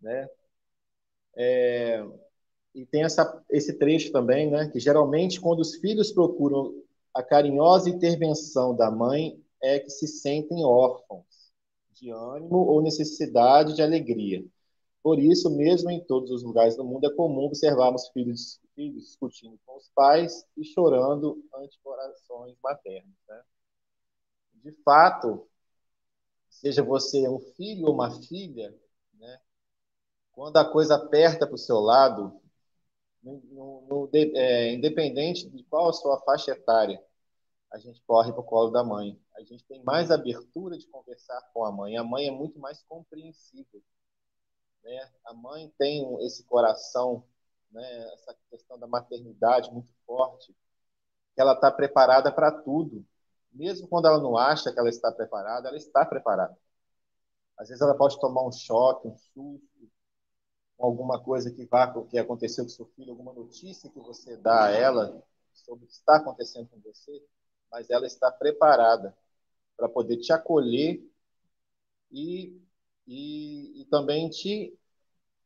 né? 0.00 0.28
É, 1.36 2.02
e 2.74 2.86
tem 2.86 3.02
essa, 3.04 3.44
esse 3.50 3.74
trecho 3.74 4.12
também, 4.12 4.50
né? 4.50 4.68
Que 4.68 4.78
geralmente 4.78 5.40
quando 5.40 5.60
os 5.60 5.74
filhos 5.76 6.12
procuram 6.12 6.72
a 7.12 7.22
carinhosa 7.22 7.90
intervenção 7.90 8.74
da 8.74 8.90
mãe, 8.90 9.42
é 9.66 9.80
que 9.80 9.90
se 9.90 10.06
sentem 10.06 10.64
órfãos 10.64 11.26
de 11.92 12.10
ânimo 12.10 12.58
ou 12.58 12.82
necessidade 12.82 13.74
de 13.74 13.82
alegria. 13.82 14.44
Por 15.02 15.18
isso, 15.18 15.48
mesmo 15.50 15.90
em 15.90 16.04
todos 16.04 16.30
os 16.30 16.42
lugares 16.42 16.76
do 16.76 16.84
mundo, 16.84 17.06
é 17.06 17.14
comum 17.14 17.44
observarmos 17.44 18.08
filhos, 18.08 18.60
filhos 18.74 19.04
discutindo 19.04 19.58
com 19.64 19.76
os 19.76 19.88
pais 19.94 20.44
e 20.56 20.64
chorando 20.64 21.42
ante 21.54 21.78
corações 21.82 22.56
maternos. 22.62 23.14
Né? 23.28 23.42
De 24.54 24.72
fato, 24.84 25.48
seja 26.48 26.82
você 26.82 27.28
um 27.28 27.38
filho 27.38 27.86
ou 27.86 27.94
uma 27.94 28.10
filha, 28.22 28.74
né? 29.14 29.40
quando 30.32 30.56
a 30.56 30.64
coisa 30.64 30.96
aperta 30.96 31.46
para 31.46 31.54
o 31.54 31.58
seu 31.58 31.78
lado, 31.78 32.40
no, 33.22 33.80
no, 33.88 34.10
é, 34.12 34.72
independente 34.72 35.48
de 35.48 35.64
qual 35.64 35.88
a 35.88 35.92
sua 35.92 36.20
faixa 36.20 36.52
etária, 36.52 37.02
a 37.72 37.78
gente 37.78 38.02
corre 38.06 38.32
para 38.32 38.40
o 38.40 38.44
colo 38.44 38.70
da 38.70 38.84
mãe. 38.84 39.18
A 39.36 39.42
gente 39.42 39.64
tem 39.64 39.82
mais 39.84 40.10
abertura 40.10 40.78
de 40.78 40.86
conversar 40.86 41.40
com 41.52 41.64
a 41.64 41.70
mãe. 41.70 41.96
A 41.96 42.02
mãe 42.02 42.26
é 42.26 42.30
muito 42.30 42.58
mais 42.58 42.82
compreensível. 42.84 43.82
Né? 44.82 45.10
A 45.26 45.34
mãe 45.34 45.70
tem 45.78 46.06
esse 46.24 46.42
coração, 46.44 47.22
né? 47.70 48.14
essa 48.14 48.34
questão 48.50 48.78
da 48.78 48.86
maternidade 48.86 49.70
muito 49.70 49.92
forte, 50.06 50.54
que 51.34 51.40
ela 51.40 51.52
está 51.52 51.70
preparada 51.70 52.32
para 52.32 52.50
tudo. 52.50 53.04
Mesmo 53.52 53.86
quando 53.88 54.06
ela 54.06 54.18
não 54.18 54.38
acha 54.38 54.72
que 54.72 54.78
ela 54.78 54.88
está 54.88 55.12
preparada, 55.12 55.68
ela 55.68 55.76
está 55.76 56.04
preparada. 56.04 56.56
Às 57.58 57.68
vezes 57.68 57.82
ela 57.82 57.96
pode 57.96 58.18
tomar 58.18 58.42
um 58.46 58.52
choque, 58.52 59.08
um 59.08 59.16
susto, 59.16 59.90
alguma 60.78 61.22
coisa 61.22 61.50
que 61.50 61.64
vá 61.66 61.92
que 62.04 62.18
aconteceu 62.18 62.64
com 62.64 62.70
seu 62.70 62.86
filho, 62.96 63.10
alguma 63.10 63.32
notícia 63.32 63.90
que 63.90 63.98
você 63.98 64.36
dá 64.36 64.66
a 64.66 64.70
ela 64.70 65.22
sobre 65.52 65.84
o 65.84 65.88
que 65.88 65.94
está 65.94 66.16
acontecendo 66.16 66.68
com 66.68 66.78
você, 66.80 67.22
mas 67.70 67.88
ela 67.90 68.06
está 68.06 68.30
preparada 68.30 69.16
para 69.76 69.88
poder 69.88 70.16
te 70.18 70.32
acolher 70.32 71.02
e, 72.10 72.60
e, 73.06 73.82
e 73.82 73.84
também 73.86 74.28
te 74.30 74.76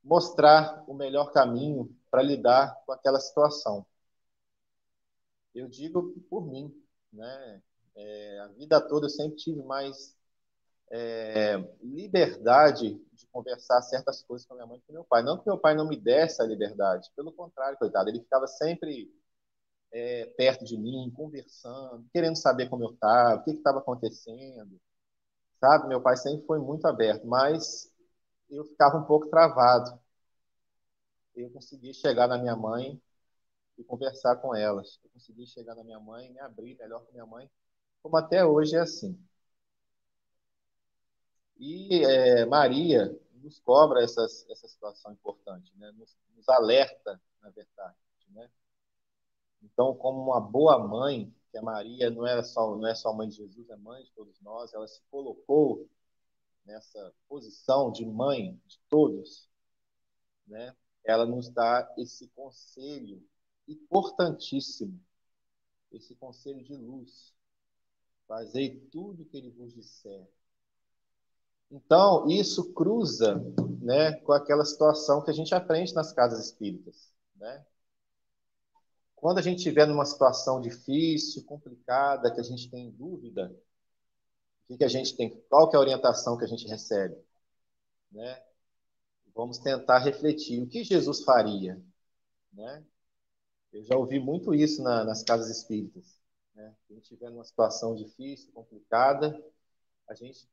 mostrar 0.02 0.84
o 0.86 0.94
melhor 0.94 1.32
caminho 1.32 1.94
para 2.10 2.22
lidar 2.22 2.74
com 2.86 2.92
aquela 2.92 3.20
situação. 3.20 3.84
Eu 5.54 5.68
digo 5.68 6.14
por 6.28 6.46
mim, 6.46 6.72
né? 7.12 7.62
É, 7.96 8.40
a 8.40 8.46
vida 8.48 8.80
toda 8.80 9.06
eu 9.06 9.10
sempre 9.10 9.36
tive 9.36 9.62
mais 9.62 10.16
é, 10.90 11.56
liberdade 11.82 13.00
de 13.12 13.26
conversar 13.28 13.82
certas 13.82 14.22
coisas 14.22 14.46
com 14.46 14.54
minha 14.54 14.66
mãe 14.66 14.78
e 14.78 14.82
com 14.82 14.92
meu 14.92 15.04
pai. 15.04 15.22
Não 15.22 15.38
que 15.38 15.46
meu 15.46 15.58
pai 15.58 15.74
não 15.74 15.86
me 15.88 15.96
desse 15.96 16.40
a 16.40 16.46
liberdade, 16.46 17.10
pelo 17.14 17.32
contrário, 17.32 17.78
coitado, 17.78 18.08
ele 18.08 18.20
ficava 18.20 18.46
sempre 18.46 19.12
é, 19.92 20.26
perto 20.36 20.64
de 20.64 20.76
mim, 20.78 21.12
conversando, 21.14 22.06
querendo 22.12 22.36
saber 22.36 22.68
como 22.68 22.84
eu 22.84 22.90
estava, 22.90 23.40
o 23.40 23.44
que 23.44 23.50
estava 23.52 23.78
acontecendo. 23.78 24.80
Sabe, 25.60 25.88
meu 25.88 26.00
pai 26.02 26.16
sempre 26.16 26.46
foi 26.46 26.58
muito 26.58 26.86
aberto, 26.86 27.26
mas 27.26 27.92
eu 28.50 28.64
ficava 28.64 28.98
um 28.98 29.04
pouco 29.04 29.28
travado. 29.28 29.98
Eu 31.34 31.50
consegui 31.50 31.94
chegar 31.94 32.26
na 32.28 32.38
minha 32.38 32.56
mãe 32.56 33.00
e 33.78 33.84
conversar 33.84 34.36
com 34.36 34.54
elas. 34.54 35.00
Eu 35.04 35.10
consegui 35.10 35.46
chegar 35.46 35.74
na 35.74 35.84
minha 35.84 36.00
mãe, 36.00 36.30
me 36.30 36.40
abrir 36.40 36.76
melhor 36.76 37.04
com 37.04 37.12
minha 37.12 37.26
mãe, 37.26 37.50
como 38.02 38.16
até 38.16 38.44
hoje 38.44 38.76
é 38.76 38.80
assim. 38.80 39.18
E 41.58 42.04
é, 42.04 42.46
Maria 42.46 43.14
nos 43.34 43.58
cobra 43.60 44.02
essas, 44.02 44.48
essa 44.50 44.66
situação 44.68 45.12
importante, 45.12 45.72
né? 45.76 45.90
nos, 45.92 46.16
nos 46.34 46.48
alerta, 46.48 47.20
na 47.42 47.50
verdade. 47.50 47.96
Né? 48.30 48.48
Então, 49.62 49.94
como 49.94 50.22
uma 50.22 50.40
boa 50.40 50.78
mãe, 50.78 51.32
que 51.50 51.58
a 51.58 51.62
Maria 51.62 52.10
não 52.10 52.26
é 52.26 52.42
só 52.42 52.76
não 52.76 52.86
é 52.86 52.94
só 52.94 53.12
mãe 53.12 53.28
de 53.28 53.36
Jesus, 53.36 53.68
é 53.70 53.76
mãe 53.76 54.02
de 54.04 54.10
todos 54.12 54.40
nós, 54.40 54.72
ela 54.72 54.86
se 54.86 55.00
colocou 55.10 55.88
nessa 56.64 57.12
posição 57.28 57.90
de 57.90 58.04
mãe 58.06 58.60
de 58.66 58.78
todos, 58.88 59.48
né? 60.46 60.74
Ela 61.04 61.26
nos 61.26 61.48
dá 61.48 61.92
esse 61.96 62.28
conselho 62.28 63.22
importantíssimo, 63.66 65.00
esse 65.90 66.14
conselho 66.14 66.62
de 66.62 66.76
luz. 66.76 67.34
Fazei 68.26 68.78
tudo 68.92 69.22
o 69.22 69.26
que 69.26 69.36
ele 69.36 69.50
vos 69.50 69.74
disser. 69.74 70.28
Então, 71.70 72.28
isso 72.28 72.72
cruza 72.72 73.36
né, 73.80 74.12
com 74.20 74.32
aquela 74.32 74.64
situação 74.64 75.22
que 75.22 75.30
a 75.30 75.34
gente 75.34 75.54
aprende 75.54 75.94
nas 75.94 76.12
casas 76.12 76.46
espíritas. 76.46 77.12
Né? 77.36 77.64
Quando 79.20 79.36
a 79.36 79.42
gente 79.42 79.58
estiver 79.58 79.86
numa 79.86 80.06
situação 80.06 80.62
difícil, 80.62 81.44
complicada, 81.44 82.32
que 82.32 82.40
a 82.40 82.42
gente 82.42 82.70
tem 82.70 82.90
dúvida, 82.90 83.54
o 84.66 84.78
que, 84.78 84.82
a 84.82 84.88
gente 84.88 85.14
tem, 85.14 85.38
qual 85.50 85.68
que 85.68 85.76
é 85.76 85.78
a 85.78 85.80
orientação 85.80 86.38
que 86.38 86.44
a 86.44 86.48
gente 86.48 86.66
recebe? 86.66 87.16
Né? 88.10 88.42
Vamos 89.34 89.58
tentar 89.58 89.98
refletir 89.98 90.62
o 90.62 90.66
que 90.66 90.82
Jesus 90.82 91.22
faria. 91.22 91.78
Né? 92.50 92.82
Eu 93.70 93.84
já 93.84 93.94
ouvi 93.94 94.18
muito 94.18 94.54
isso 94.54 94.82
na, 94.82 95.04
nas 95.04 95.22
casas 95.22 95.50
espíritas. 95.50 96.18
Né? 96.54 96.74
A 96.88 96.92
gente 96.94 97.02
estiver 97.02 97.28
numa 97.28 97.44
situação 97.44 97.94
difícil, 97.94 98.50
complicada, 98.54 99.38
a 100.08 100.14
gente, 100.14 100.48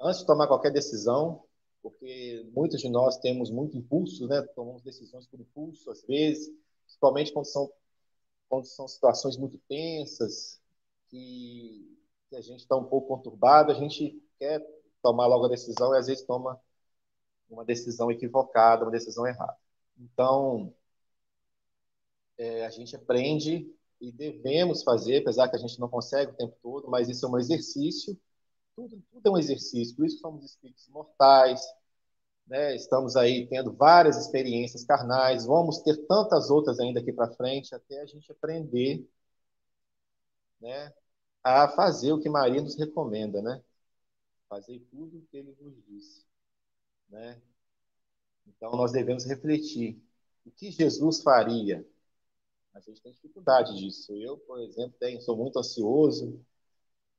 antes 0.00 0.20
de 0.20 0.26
tomar 0.26 0.48
qualquer 0.48 0.72
decisão, 0.72 1.44
porque 1.80 2.44
muitos 2.52 2.80
de 2.80 2.88
nós 2.88 3.16
temos 3.18 3.48
muito 3.48 3.76
impulso, 3.76 4.26
né? 4.26 4.42
tomamos 4.56 4.82
decisões 4.82 5.24
por 5.28 5.38
impulso, 5.38 5.88
às 5.88 6.02
vezes, 6.02 6.50
principalmente 6.84 7.32
quando 7.32 7.46
são 7.46 7.70
quando 8.48 8.66
são 8.66 8.88
situações 8.88 9.36
muito 9.36 9.58
tensas, 9.68 10.60
que, 11.08 11.98
que 12.28 12.36
a 12.36 12.40
gente 12.40 12.60
está 12.60 12.76
um 12.76 12.84
pouco 12.84 13.08
conturbado, 13.08 13.72
a 13.72 13.74
gente 13.74 14.22
quer 14.38 14.64
tomar 15.02 15.26
logo 15.26 15.46
a 15.46 15.48
decisão 15.48 15.94
e 15.94 15.98
às 15.98 16.06
vezes 16.06 16.24
toma 16.24 16.60
uma 17.48 17.64
decisão 17.64 18.10
equivocada, 18.10 18.84
uma 18.84 18.90
decisão 18.90 19.26
errada. 19.26 19.56
Então, 19.98 20.74
é, 22.36 22.64
a 22.66 22.70
gente 22.70 22.94
aprende 22.94 23.72
e 24.00 24.12
devemos 24.12 24.82
fazer, 24.82 25.18
apesar 25.18 25.48
que 25.48 25.56
a 25.56 25.58
gente 25.58 25.78
não 25.80 25.88
consegue 25.88 26.32
o 26.32 26.36
tempo 26.36 26.56
todo, 26.62 26.88
mas 26.88 27.08
isso 27.08 27.26
é 27.26 27.28
um 27.28 27.38
exercício. 27.38 28.16
Tudo, 28.76 29.02
tudo 29.10 29.26
é 29.26 29.30
um 29.30 29.38
exercício, 29.38 29.96
por 29.96 30.06
isso 30.06 30.18
somos 30.18 30.44
espíritos 30.44 30.88
mortais, 30.88 31.60
né? 32.48 32.74
estamos 32.74 33.14
aí 33.16 33.46
tendo 33.46 33.72
várias 33.72 34.16
experiências 34.16 34.84
carnais, 34.84 35.44
vamos 35.46 35.80
ter 35.82 35.96
tantas 36.06 36.50
outras 36.50 36.80
ainda 36.80 37.00
aqui 37.00 37.12
para 37.12 37.32
frente, 37.34 37.74
até 37.74 38.00
a 38.00 38.06
gente 38.06 38.30
aprender 38.32 39.06
né, 40.60 40.92
a 41.42 41.68
fazer 41.68 42.12
o 42.12 42.20
que 42.20 42.28
Maria 42.28 42.60
nos 42.60 42.76
recomenda, 42.76 43.40
né? 43.40 43.62
Fazer 44.48 44.80
tudo 44.90 45.18
o 45.18 45.22
que 45.26 45.36
ele 45.36 45.54
nos 45.60 45.84
disse, 45.84 46.24
né? 47.08 47.40
Então 48.46 48.72
nós 48.72 48.92
devemos 48.92 49.24
refletir 49.24 50.02
o 50.44 50.50
que 50.50 50.70
Jesus 50.70 51.22
faria. 51.22 51.86
A 52.72 52.80
gente 52.80 53.00
tem 53.02 53.12
dificuldade 53.12 53.76
disso. 53.76 54.12
Eu, 54.16 54.38
por 54.38 54.60
exemplo, 54.60 54.96
tenho, 54.98 55.20
sou 55.20 55.36
muito 55.36 55.58
ansioso, 55.58 56.40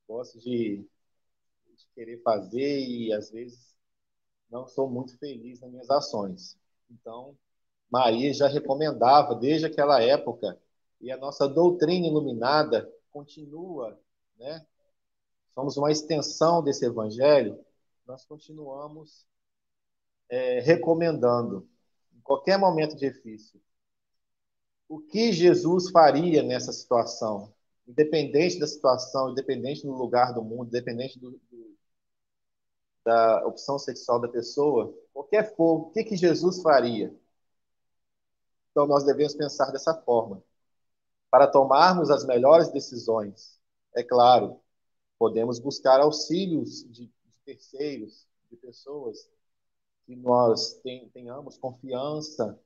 gosto 0.07 0.39
de, 0.39 0.77
de 0.77 1.87
querer 1.93 2.21
fazer 2.23 2.79
e 2.79 3.13
às 3.13 3.29
vezes 3.29 3.68
não 4.49 4.67
sou 4.67 4.89
muito 4.89 5.17
feliz 5.17 5.59
nas 5.59 5.69
minhas 5.69 5.89
ações. 5.89 6.57
Então, 6.89 7.37
Maria 7.89 8.33
já 8.33 8.47
recomendava 8.47 9.35
desde 9.35 9.65
aquela 9.65 10.01
época 10.01 10.59
e 10.99 11.11
a 11.11 11.17
nossa 11.17 11.47
doutrina 11.47 12.07
iluminada 12.07 12.91
continua, 13.11 13.99
né? 14.37 14.65
Somos 15.49 15.77
uma 15.77 15.91
extensão 15.91 16.63
desse 16.63 16.85
evangelho. 16.85 17.59
Nós 18.05 18.25
continuamos 18.25 19.25
é, 20.29 20.59
recomendando, 20.59 21.67
em 22.15 22.21
qualquer 22.21 22.57
momento 22.57 22.95
difícil, 22.95 23.59
o 24.87 24.99
que 24.99 25.31
Jesus 25.31 25.89
faria 25.91 26.41
nessa 26.41 26.71
situação, 26.71 27.53
independente 27.87 28.59
da 28.59 28.67
situação, 28.67 29.31
independente 29.31 29.83
do 29.83 29.93
lugar 29.93 30.33
do 30.33 30.43
mundo, 30.43 30.67
independente 30.67 31.19
do, 31.19 31.39
da 33.05 33.45
opção 33.45 33.79
sexual 33.79 34.19
da 34.19 34.27
pessoa, 34.27 34.93
qualquer 35.13 35.55
for, 35.55 35.87
o 35.87 35.89
que, 35.91 36.03
que 36.03 36.15
Jesus 36.15 36.61
faria? 36.61 37.15
Então 38.71 38.85
nós 38.85 39.03
devemos 39.03 39.33
pensar 39.35 39.71
dessa 39.71 39.93
forma. 39.93 40.43
Para 41.29 41.47
tomarmos 41.47 42.09
as 42.09 42.25
melhores 42.25 42.69
decisões, 42.69 43.59
é 43.95 44.03
claro, 44.03 44.59
podemos 45.17 45.59
buscar 45.59 45.99
auxílios 45.99 46.83
de, 46.85 47.05
de 47.05 47.33
terceiros, 47.45 48.27
de 48.49 48.57
pessoas 48.57 49.29
que 50.05 50.15
nós 50.15 50.81
tenhamos 51.13 51.57
confiança, 51.57 52.59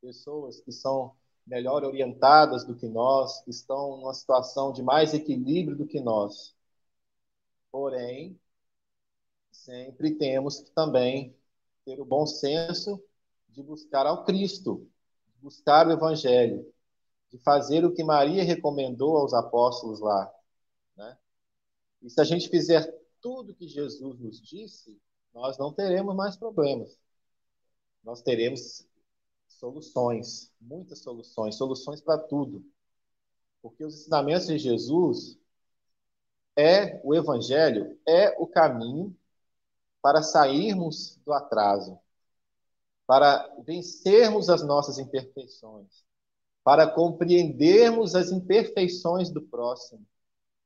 pessoas 0.00 0.60
que 0.60 0.72
são 0.72 1.14
melhor 1.46 1.84
orientadas 1.84 2.64
do 2.64 2.74
que 2.74 2.88
nós, 2.88 3.40
que 3.42 3.50
estão 3.50 3.96
numa 3.96 4.14
situação 4.14 4.72
de 4.72 4.82
mais 4.82 5.14
equilíbrio 5.14 5.76
do 5.76 5.86
que 5.86 6.00
nós. 6.00 6.54
Porém, 7.70 8.38
sempre 9.52 10.14
temos 10.14 10.60
que 10.60 10.70
também 10.70 11.36
ter 11.84 12.00
o 12.00 12.04
bom 12.04 12.26
senso 12.26 13.02
de 13.48 13.62
buscar 13.62 14.06
ao 14.06 14.24
Cristo, 14.24 14.88
buscar 15.40 15.86
o 15.86 15.92
Evangelho, 15.92 16.72
de 17.30 17.38
fazer 17.38 17.84
o 17.84 17.92
que 17.92 18.02
Maria 18.02 18.42
recomendou 18.42 19.16
aos 19.16 19.34
apóstolos 19.34 20.00
lá. 20.00 20.32
Né? 20.96 21.18
E 22.00 22.10
se 22.10 22.20
a 22.20 22.24
gente 22.24 22.48
fizer 22.48 22.82
tudo 23.20 23.54
que 23.54 23.68
Jesus 23.68 24.18
nos 24.18 24.40
disse, 24.40 25.00
nós 25.32 25.56
não 25.58 25.72
teremos 25.72 26.14
mais 26.14 26.36
problemas. 26.36 26.98
Nós 28.02 28.22
teremos 28.22 28.86
soluções, 29.48 30.52
muitas 30.60 30.98
soluções, 31.00 31.54
soluções 31.54 32.00
para 32.00 32.18
tudo. 32.18 32.64
Porque 33.60 33.84
os 33.84 34.00
ensinamentos 34.00 34.46
de 34.46 34.58
Jesus 34.58 35.38
é 36.56 37.00
o 37.04 37.14
evangelho, 37.14 37.98
é 38.06 38.36
o 38.38 38.46
caminho 38.46 39.16
para 40.02 40.22
sairmos 40.22 41.16
do 41.24 41.32
atraso, 41.32 41.98
para 43.06 43.48
vencermos 43.64 44.48
as 44.48 44.62
nossas 44.62 44.98
imperfeições, 44.98 46.04
para 46.64 46.86
compreendermos 46.86 48.14
as 48.14 48.30
imperfeições 48.30 49.30
do 49.30 49.40
próximo, 49.40 50.04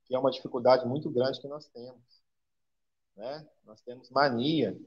que 0.07 0.15
é 0.15 0.19
uma 0.19 0.31
dificuldade 0.31 0.87
muito 0.87 1.11
grande 1.11 1.41
que 1.41 1.49
nós 1.49 1.67
temos. 1.69 2.23
Né? 3.17 3.47
Nós 3.65 3.81
temos 3.83 4.11
mania 4.11 4.79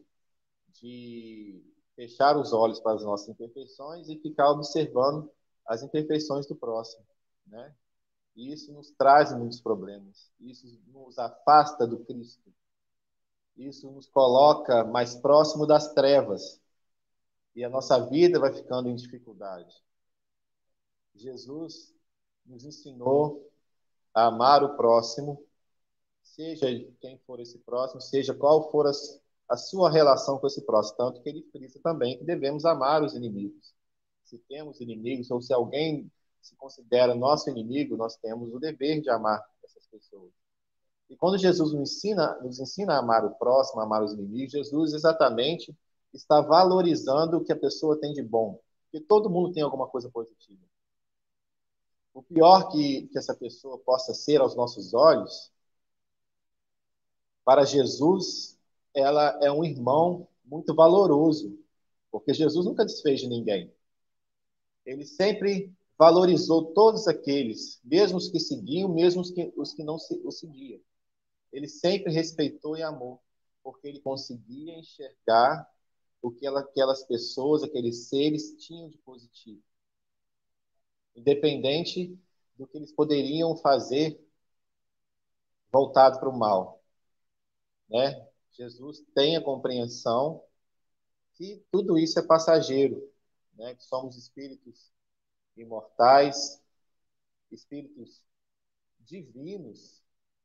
de 0.69 1.63
fechar 1.95 2.37
os 2.37 2.53
olhos 2.53 2.79
para 2.79 2.93
as 2.95 3.03
nossas 3.03 3.27
imperfeições 3.29 4.07
e 4.07 4.17
ficar 4.19 4.49
observando 4.51 5.29
as 5.65 5.83
imperfeições 5.83 6.47
do 6.47 6.55
próximo. 6.55 7.05
Né? 7.45 7.73
E 8.35 8.53
isso 8.53 8.71
nos 8.71 8.89
traz 8.91 9.35
muitos 9.35 9.59
problemas. 9.59 10.31
Isso 10.39 10.65
nos 10.87 11.19
afasta 11.19 11.85
do 11.85 11.99
Cristo. 12.05 12.53
Isso 13.59 13.91
nos 13.91 14.07
coloca 14.07 14.85
mais 14.85 15.15
próximo 15.15 15.67
das 15.67 15.93
trevas. 15.93 16.61
E 17.53 17.61
a 17.61 17.69
nossa 17.69 17.99
vida 18.07 18.39
vai 18.39 18.53
ficando 18.53 18.87
em 18.87 18.95
dificuldade. 18.95 19.75
Jesus 21.13 21.93
nos 22.45 22.63
ensinou 22.63 23.51
a 24.13 24.27
amar 24.27 24.63
o 24.63 24.77
próximo, 24.77 25.45
seja 26.23 26.67
quem 27.01 27.17
for 27.27 27.41
esse 27.41 27.57
próximo, 27.59 27.99
seja 27.99 28.33
qual 28.33 28.71
for 28.71 28.87
a, 28.87 28.91
a 29.49 29.57
sua 29.57 29.91
relação 29.91 30.39
com 30.39 30.47
esse 30.47 30.61
próximo. 30.61 30.95
Tanto 30.95 31.21
que 31.21 31.27
ele 31.27 31.43
frisa 31.51 31.81
também 31.83 32.17
que 32.17 32.23
devemos 32.23 32.63
amar 32.63 33.03
os 33.03 33.13
inimigos. 33.13 33.73
Se 34.23 34.37
temos 34.47 34.79
inimigos, 34.79 35.29
ou 35.31 35.41
se 35.41 35.53
alguém 35.53 36.09
se 36.41 36.55
considera 36.55 37.13
nosso 37.13 37.49
inimigo, 37.49 37.97
nós 37.97 38.15
temos 38.15 38.53
o 38.53 38.59
dever 38.59 39.01
de 39.01 39.09
amar 39.09 39.43
essas 39.65 39.85
pessoas. 39.87 40.31
E 41.09 41.15
quando 41.15 41.37
Jesus 41.37 41.73
nos 41.73 41.91
ensina, 41.91 42.35
nos 42.41 42.59
ensina 42.59 42.93
a 42.93 42.99
amar 42.99 43.25
o 43.25 43.31
próximo, 43.31 43.81
a 43.81 43.83
amar 43.83 44.03
os 44.03 44.13
inimigos, 44.13 44.51
Jesus 44.51 44.93
exatamente 44.93 45.75
está 46.13 46.41
valorizando 46.41 47.37
o 47.37 47.43
que 47.43 47.51
a 47.51 47.59
pessoa 47.59 47.99
tem 47.99 48.13
de 48.13 48.21
bom. 48.21 48.59
Porque 48.83 49.05
todo 49.05 49.29
mundo 49.29 49.51
tem 49.51 49.63
alguma 49.63 49.87
coisa 49.87 50.09
positiva. 50.09 50.61
O 52.13 52.21
pior 52.21 52.69
que, 52.69 53.07
que 53.07 53.17
essa 53.17 53.35
pessoa 53.35 53.77
possa 53.79 54.13
ser 54.13 54.41
aos 54.41 54.55
nossos 54.55 54.93
olhos, 54.93 55.51
para 57.43 57.65
Jesus, 57.65 58.59
ela 58.93 59.39
é 59.41 59.51
um 59.51 59.63
irmão 59.63 60.27
muito 60.45 60.75
valoroso, 60.75 61.57
porque 62.11 62.33
Jesus 62.33 62.65
nunca 62.65 62.85
desfez 62.85 63.21
de 63.21 63.27
ninguém. 63.27 63.73
Ele 64.85 65.05
sempre 65.05 65.71
valorizou 65.97 66.73
todos 66.73 67.07
aqueles, 67.07 67.79
mesmo 67.83 68.17
os 68.17 68.29
que 68.29 68.39
seguiam, 68.39 68.89
mesmo 68.89 69.21
os 69.21 69.31
que, 69.31 69.51
os 69.55 69.73
que 69.73 69.83
não 69.83 69.95
o 69.95 70.31
seguiam. 70.31 70.79
Ele 71.51 71.67
sempre 71.67 72.11
respeitou 72.11 72.77
e 72.77 72.83
amou, 72.83 73.21
porque 73.63 73.87
ele 73.87 73.99
conseguia 73.99 74.77
enxergar 74.77 75.67
o 76.21 76.31
que 76.31 76.45
ela, 76.45 76.61
aquelas 76.61 77.03
pessoas, 77.03 77.63
aqueles 77.63 78.09
seres 78.09 78.55
tinham 78.57 78.89
de 78.89 78.97
positivo 78.99 79.63
independente 81.19 82.17
do 82.57 82.65
que 82.67 82.77
eles 82.77 82.91
poderiam 82.91 83.55
fazer 83.57 84.19
voltado 85.71 86.19
para 86.19 86.29
o 86.29 86.37
mal. 86.37 86.81
Né? 87.89 88.27
Jesus 88.51 89.03
tem 89.13 89.35
a 89.35 89.43
compreensão 89.43 90.43
que 91.33 91.63
tudo 91.71 91.97
isso 91.97 92.19
é 92.19 92.23
passageiro, 92.23 93.11
né? 93.53 93.75
que 93.75 93.83
somos 93.83 94.17
espíritos 94.17 94.91
imortais, 95.55 96.61
espíritos 97.51 98.23
divinos, 98.99 99.98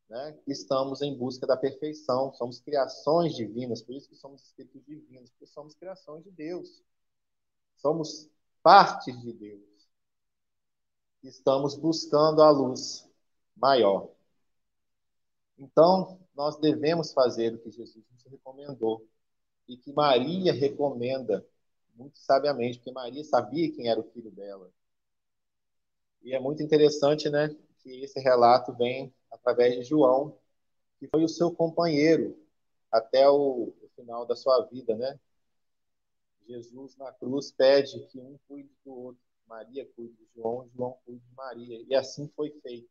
né? 0.08 0.38
estamos 0.46 1.02
em 1.02 1.16
busca 1.16 1.46
da 1.46 1.56
perfeição, 1.56 2.32
somos 2.34 2.60
criações 2.60 3.34
divinas, 3.34 3.82
por 3.82 3.94
isso 3.94 4.08
que 4.08 4.16
somos 4.16 4.42
espíritos 4.42 4.84
divinos, 4.84 5.30
porque 5.30 5.46
somos 5.46 5.74
criações 5.74 6.24
de 6.24 6.30
Deus, 6.30 6.82
somos 7.76 8.28
partes 8.62 9.20
de 9.20 9.32
Deus 9.32 9.74
estamos 11.28 11.74
buscando 11.74 12.42
a 12.42 12.50
luz 12.50 13.08
maior. 13.56 14.10
Então, 15.58 16.18
nós 16.34 16.56
devemos 16.58 17.12
fazer 17.12 17.54
o 17.54 17.58
que 17.58 17.70
Jesus 17.70 18.04
nos 18.10 18.24
recomendou 18.24 19.06
e 19.68 19.76
que 19.76 19.92
Maria 19.92 20.52
recomenda 20.52 21.46
muito 21.94 22.18
sabiamente, 22.18 22.78
porque 22.78 22.92
Maria 22.92 23.24
sabia 23.24 23.72
quem 23.72 23.88
era 23.88 24.00
o 24.00 24.10
filho 24.10 24.30
dela. 24.30 24.70
E 26.22 26.34
é 26.34 26.40
muito 26.40 26.62
interessante, 26.62 27.30
né, 27.30 27.54
que 27.78 28.02
esse 28.02 28.18
relato 28.18 28.72
vem 28.72 29.14
através 29.34 29.74
de 29.74 29.84
João, 29.84 30.38
que 30.98 31.08
foi 31.08 31.24
o 31.24 31.28
seu 31.28 31.52
companheiro 31.52 32.38
até 32.90 33.28
o, 33.28 33.74
o 33.82 33.90
final 33.96 34.24
da 34.24 34.36
sua 34.36 34.64
vida, 34.66 34.96
né? 34.96 35.18
Jesus 36.46 36.96
na 36.96 37.10
cruz 37.12 37.50
pede 37.50 38.06
que 38.06 38.20
um 38.20 38.38
cuide 38.46 38.70
do 38.84 38.92
outro. 38.92 39.22
Maria 39.46 39.86
cuide 39.94 40.14
de 40.14 40.26
João, 40.34 40.68
João 40.74 40.98
cuide 41.04 41.20
de 41.20 41.34
Maria. 41.34 41.84
E 41.86 41.94
assim 41.94 42.30
foi 42.34 42.50
feito. 42.62 42.88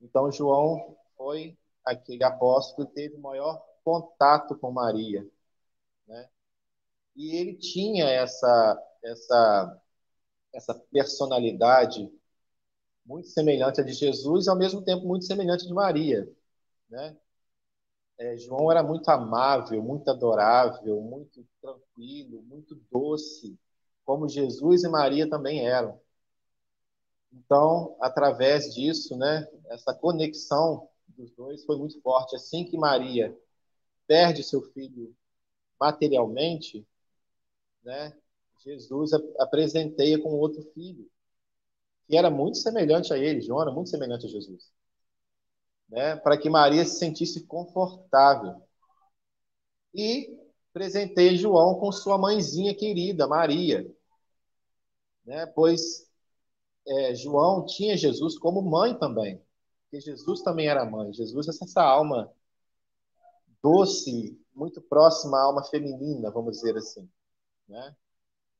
Então, 0.00 0.30
João 0.30 0.96
foi 1.16 1.56
aquele 1.84 2.22
apóstolo 2.22 2.86
que 2.86 2.94
teve 2.94 3.16
maior 3.16 3.64
contato 3.84 4.56
com 4.56 4.70
Maria. 4.70 5.26
Né? 6.06 6.28
E 7.16 7.36
ele 7.36 7.54
tinha 7.54 8.04
essa, 8.04 8.82
essa, 9.02 9.82
essa 10.52 10.74
personalidade 10.74 12.12
muito 13.06 13.28
semelhante 13.28 13.80
à 13.80 13.84
de 13.84 13.92
Jesus 13.92 14.46
e 14.46 14.50
ao 14.50 14.56
mesmo 14.56 14.82
tempo 14.82 15.06
muito 15.06 15.24
semelhante 15.24 15.64
à 15.64 15.68
de 15.68 15.74
Maria, 15.74 16.28
né? 16.90 17.16
É, 18.18 18.36
João 18.36 18.70
era 18.70 18.82
muito 18.82 19.08
amável, 19.10 19.82
muito 19.82 20.10
adorável, 20.10 21.00
muito 21.02 21.46
tranquilo, 21.60 22.42
muito 22.42 22.74
doce, 22.90 23.58
como 24.04 24.28
Jesus 24.28 24.84
e 24.84 24.88
Maria 24.88 25.28
também 25.28 25.66
eram. 25.66 26.00
Então, 27.32 27.96
através 28.00 28.74
disso, 28.74 29.16
né, 29.16 29.46
essa 29.68 29.92
conexão 29.92 30.88
dos 31.08 31.30
dois 31.32 31.64
foi 31.64 31.76
muito 31.76 32.00
forte. 32.00 32.34
Assim 32.34 32.64
que 32.64 32.78
Maria 32.78 33.36
perde 34.06 34.42
seu 34.42 34.62
filho 34.62 35.14
materialmente, 35.78 36.86
né, 37.84 38.16
Jesus 38.64 39.12
apresenteia 39.38 40.18
com 40.18 40.30
outro 40.30 40.62
filho, 40.72 41.08
que 42.06 42.16
era 42.16 42.30
muito 42.30 42.58
semelhante 42.58 43.12
a 43.12 43.18
ele, 43.18 43.40
João 43.40 43.62
era 43.62 43.70
muito 43.70 43.90
semelhante 43.90 44.26
a 44.26 44.28
Jesus. 44.28 44.72
Né, 45.88 46.16
para 46.16 46.36
que 46.36 46.50
Maria 46.50 46.84
se 46.84 46.98
sentisse 46.98 47.46
confortável. 47.46 48.60
E 49.94 50.36
presenteia 50.72 51.36
João 51.36 51.78
com 51.78 51.90
sua 51.92 52.18
mãezinha 52.18 52.74
querida, 52.74 53.26
Maria. 53.26 53.86
Né, 55.24 55.46
pois 55.46 56.10
é, 56.86 57.14
João 57.14 57.64
tinha 57.66 57.96
Jesus 57.96 58.38
como 58.38 58.62
mãe 58.62 58.98
também. 58.98 59.40
Porque 59.82 60.00
Jesus 60.00 60.42
também 60.42 60.68
era 60.68 60.84
mãe. 60.84 61.12
Jesus 61.12 61.48
é 61.48 61.50
essa 61.50 61.82
alma 61.82 62.32
doce, 63.62 64.38
muito 64.54 64.80
próxima 64.80 65.38
à 65.38 65.42
alma 65.42 65.64
feminina, 65.64 66.30
vamos 66.30 66.56
dizer 66.56 66.76
assim. 66.76 67.08
Né? 67.68 67.96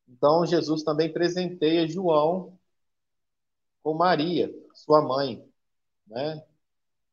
Então, 0.08 0.46
Jesus 0.46 0.82
também 0.82 1.12
presenteia 1.12 1.86
João 1.86 2.58
com 3.86 3.94
Maria, 3.94 4.52
sua 4.74 5.00
mãe. 5.00 5.48
Né? 6.08 6.44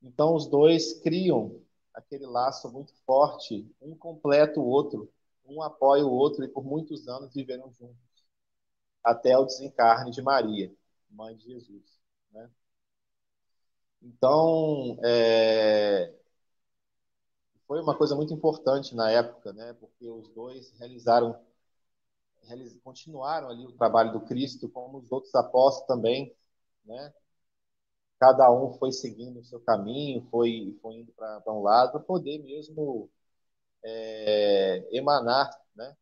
Então, 0.02 0.34
os 0.34 0.48
dois 0.48 1.00
criam 1.02 1.62
aquele 1.94 2.26
laço 2.26 2.68
muito 2.72 2.92
forte, 3.06 3.72
um 3.80 3.96
completa 3.96 4.60
o 4.60 4.66
outro, 4.66 5.08
um 5.46 5.62
apoia 5.62 6.04
o 6.04 6.12
outro, 6.12 6.44
e 6.44 6.48
por 6.48 6.66
muitos 6.66 7.08
anos 7.08 7.32
viveram 7.32 7.72
juntos, 7.74 7.96
até 9.04 9.38
o 9.38 9.46
desencarne 9.46 10.10
de 10.10 10.24
Maria, 10.24 10.74
mãe 11.12 11.38
de 11.38 11.44
Jesus. 11.44 11.84
Né? 12.32 12.50
Então, 14.02 14.98
é... 15.04 16.12
foi 17.68 17.84
uma 17.84 17.96
coisa 17.96 18.16
muito 18.16 18.34
importante 18.34 18.96
na 18.96 19.12
época, 19.12 19.54
né? 19.54 19.74
porque 19.74 20.10
os 20.10 20.28
dois 20.30 20.72
realizaram 20.80 21.40
continuaram 22.84 23.50
ali 23.50 23.66
o 23.66 23.72
trabalho 23.72 24.12
do 24.12 24.22
Cristo, 24.22 24.68
como 24.68 24.98
os 24.98 25.12
outros 25.12 25.34
apóstolos 25.34 25.88
também, 25.88 26.36
né? 26.86 27.13
Cada 28.19 28.52
um 28.52 28.74
foi 28.74 28.91
seguindo 28.91 29.39
o 29.39 29.43
seu 29.43 29.60
caminho, 29.60 30.28
foi, 30.32 30.78
foi 30.82 30.96
indo 30.96 31.12
para 31.13 31.43
um 31.48 31.62
lado, 31.62 31.91
para 31.91 32.00
poder 32.00 32.39
mesmo 32.39 33.10
é, 33.84 34.88
emanar, 34.91 35.50
né? 35.76 35.96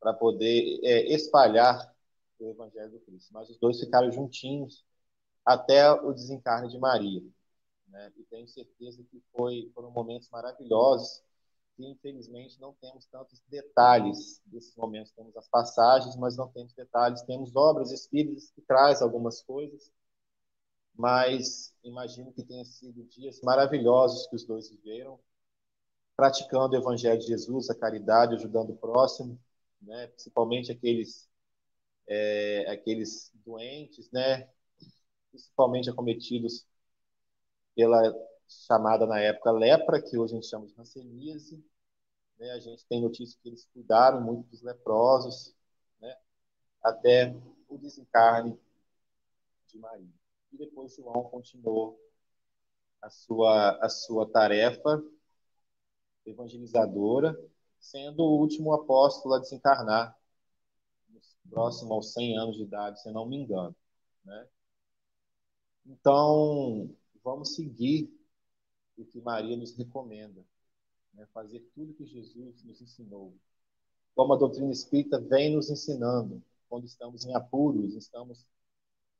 Para 0.00 0.12
poder 0.14 0.80
é, 0.82 1.12
espalhar 1.14 1.94
o 2.38 2.50
Evangelho 2.50 2.90
do 2.90 3.00
Cristo. 3.00 3.32
Mas 3.32 3.48
os 3.50 3.58
dois 3.58 3.78
ficaram 3.78 4.10
juntinhos 4.10 4.84
até 5.44 5.90
o 5.92 6.12
desencarne 6.12 6.68
de 6.68 6.78
Maria. 6.78 7.22
Né? 7.88 8.12
E 8.16 8.22
tenho 8.24 8.48
certeza 8.48 9.02
que 9.10 9.22
foi, 9.32 9.70
foram 9.74 9.90
momentos 9.90 10.28
maravilhosos 10.30 11.22
que 11.80 11.88
infelizmente 11.88 12.60
não 12.60 12.74
temos 12.74 13.06
tantos 13.06 13.40
detalhes 13.48 14.42
desses 14.44 14.76
momentos. 14.76 15.12
Temos 15.12 15.34
as 15.36 15.48
passagens, 15.48 16.14
mas 16.16 16.36
não 16.36 16.48
temos 16.48 16.74
detalhes. 16.74 17.22
Temos 17.22 17.56
obras 17.56 17.90
espíritas 17.90 18.50
que 18.50 18.60
trazem 18.60 19.02
algumas 19.02 19.42
coisas, 19.42 19.90
mas 20.94 21.74
imagino 21.82 22.32
que 22.32 22.44
tenham 22.44 22.64
sido 22.64 23.02
dias 23.04 23.40
maravilhosos 23.40 24.26
que 24.26 24.36
os 24.36 24.44
dois 24.44 24.68
viveram, 24.68 25.18
praticando 26.14 26.74
o 26.74 26.78
Evangelho 26.78 27.18
de 27.18 27.28
Jesus, 27.28 27.70
a 27.70 27.74
caridade, 27.74 28.34
ajudando 28.34 28.70
o 28.70 28.76
próximo, 28.76 29.40
né? 29.80 30.08
principalmente 30.08 30.70
aqueles, 30.70 31.28
é, 32.06 32.70
aqueles 32.70 33.32
doentes, 33.46 34.10
né? 34.10 34.50
principalmente 35.30 35.88
acometidos 35.88 36.66
pela 37.74 38.12
chamada 38.66 39.06
na 39.06 39.20
época 39.20 39.52
lepra, 39.52 40.02
que 40.02 40.18
hoje 40.18 40.34
a 40.34 40.36
gente 40.36 40.50
chama 40.50 40.66
de 40.66 40.74
ranceníase. 40.74 41.64
Né? 42.40 42.50
A 42.52 42.58
gente 42.58 42.84
tem 42.86 43.02
notícia 43.02 43.38
que 43.40 43.48
eles 43.48 43.66
cuidaram 43.66 44.20
muito 44.20 44.48
dos 44.48 44.62
leprosos, 44.62 45.54
né? 46.00 46.16
até 46.82 47.36
o 47.68 47.76
desencarne 47.76 48.58
de 49.68 49.78
Maria. 49.78 50.12
E 50.50 50.56
depois 50.56 50.96
João 50.96 51.22
continuou 51.24 52.00
a 53.02 53.10
sua, 53.10 53.78
a 53.84 53.88
sua 53.88 54.28
tarefa 54.28 55.02
evangelizadora, 56.24 57.38
sendo 57.78 58.24
o 58.24 58.38
último 58.38 58.72
apóstolo 58.72 59.34
a 59.34 59.38
desencarnar, 59.38 60.18
próximo 61.48 61.94
aos 61.94 62.12
100 62.12 62.38
anos 62.38 62.56
de 62.56 62.62
idade, 62.62 63.00
se 63.02 63.10
não 63.10 63.26
me 63.26 63.36
engano. 63.36 63.74
Né? 64.24 64.48
Então, 65.86 66.94
vamos 67.24 67.54
seguir 67.54 68.08
o 68.96 69.04
que 69.04 69.20
Maria 69.20 69.56
nos 69.56 69.76
recomenda, 69.76 70.44
né? 71.14 71.26
fazer 71.32 71.60
tudo 71.74 71.94
que 71.94 72.04
Jesus 72.04 72.62
nos 72.64 72.80
ensinou. 72.80 73.34
Como 74.14 74.32
a 74.32 74.36
doutrina 74.36 74.72
espírita 74.72 75.18
vem 75.18 75.54
nos 75.54 75.70
ensinando, 75.70 76.42
quando 76.68 76.84
estamos 76.84 77.24
em 77.24 77.34
apuros, 77.34 77.94
estamos 77.94 78.46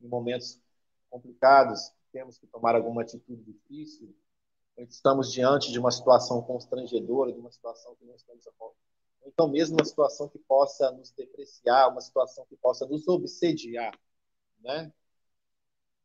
em 0.00 0.08
momentos 0.08 0.60
complicados, 1.08 1.92
temos 2.12 2.38
que 2.38 2.46
tomar 2.46 2.74
alguma 2.74 3.02
atitude 3.02 3.42
difícil, 3.42 4.14
estamos 4.76 5.32
diante 5.32 5.70
de 5.70 5.78
uma 5.78 5.90
situação 5.90 6.40
constrangedora, 6.42 7.32
de 7.32 7.38
uma 7.38 7.50
situação 7.50 7.94
que 7.96 8.04
não 8.04 8.14
estamos 8.14 8.46
a 8.46 8.50
então 9.26 9.48
mesmo 9.48 9.76
uma 9.76 9.84
situação 9.84 10.28
que 10.28 10.38
possa 10.38 10.90
nos 10.92 11.10
depreciar, 11.12 11.88
uma 11.88 12.00
situação 12.00 12.44
que 12.46 12.56
possa 12.56 12.86
nos 12.86 13.06
obsediar, 13.06 13.98
né? 14.60 14.92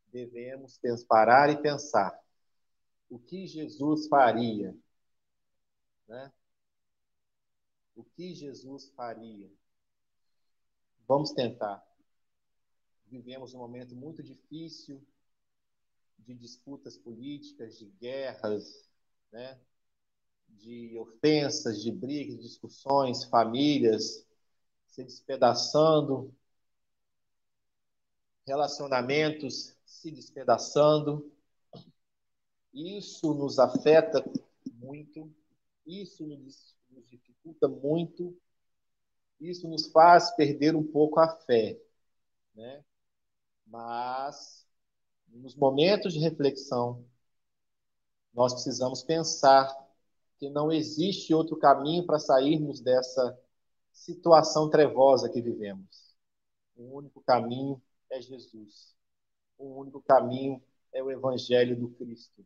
Devemos 0.08 0.80
parar 1.08 1.50
e 1.50 1.62
pensar 1.62 2.18
o 3.10 3.20
que 3.20 3.48
Jesus 3.48 4.08
faria, 4.08 4.76
né? 6.08 6.32
O 7.96 8.04
que 8.04 8.34
Jesus 8.34 8.90
faria? 8.96 9.50
Vamos 11.08 11.32
tentar. 11.32 11.84
Vivemos 13.08 13.54
um 13.54 13.60
momento 13.60 13.96
muito 13.96 14.22
difícil 14.24 15.02
de 16.20 16.34
disputas 16.34 16.98
políticas, 16.98 17.78
de 17.78 17.86
guerras, 17.86 18.90
né? 19.32 19.60
de 20.50 20.98
ofensas, 20.98 21.82
de 21.82 21.92
brigas, 21.92 22.42
discussões, 22.42 23.24
famílias 23.26 24.26
se 24.88 25.04
despedaçando, 25.04 26.34
relacionamentos 28.48 29.76
se 29.86 30.10
despedaçando. 30.10 31.32
Isso 32.74 33.34
nos 33.34 33.60
afeta 33.60 34.24
muito, 34.74 35.34
isso 35.86 36.26
nos, 36.26 36.76
nos 36.90 37.08
dificulta 37.08 37.68
muito, 37.68 38.36
isso 39.40 39.68
nos 39.68 39.88
faz 39.92 40.32
perder 40.36 40.76
um 40.76 40.84
pouco 40.84 41.20
a 41.20 41.28
fé, 41.28 41.80
né? 42.54 42.84
Mas 43.66 44.66
nos 45.28 45.56
momentos 45.56 46.14
de 46.14 46.20
reflexão, 46.20 47.06
nós 48.34 48.54
precisamos 48.54 49.04
pensar 49.04 49.74
que 50.38 50.50
não 50.50 50.72
existe 50.72 51.34
outro 51.34 51.58
caminho 51.58 52.06
para 52.06 52.20
sairmos 52.20 52.80
dessa 52.80 53.38
situação 53.92 54.70
trevosa 54.70 55.30
que 55.30 55.42
vivemos. 55.42 56.16
O 56.76 56.98
único 56.98 57.22
caminho 57.22 57.82
é 58.10 58.22
Jesus. 58.22 58.94
O 59.58 59.80
único 59.80 60.02
caminho 60.02 60.62
é 60.92 61.02
o 61.02 61.10
Evangelho 61.10 61.78
do 61.80 61.90
Cristo 61.90 62.46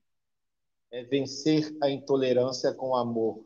é 0.91 1.03
vencer 1.03 1.75
a 1.81 1.89
intolerância 1.89 2.73
com 2.73 2.95
amor, 2.95 3.45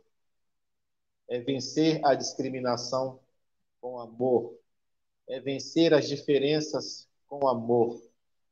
é 1.27 1.39
vencer 1.39 2.03
a 2.06 2.15
discriminação 2.15 3.19
com 3.82 3.99
amor, 3.99 4.58
é 5.27 5.39
vencer 5.39 5.93
as 5.93 6.08
diferenças 6.08 7.08
com 7.27 7.47
amor, 7.47 8.01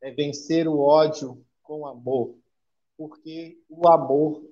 é 0.02 0.12
vencer 0.12 0.68
o 0.68 0.80
ódio 0.80 1.46
com 1.62 1.86
amor, 1.86 2.36
porque 2.98 3.62
o 3.70 3.88
amor 3.88 4.44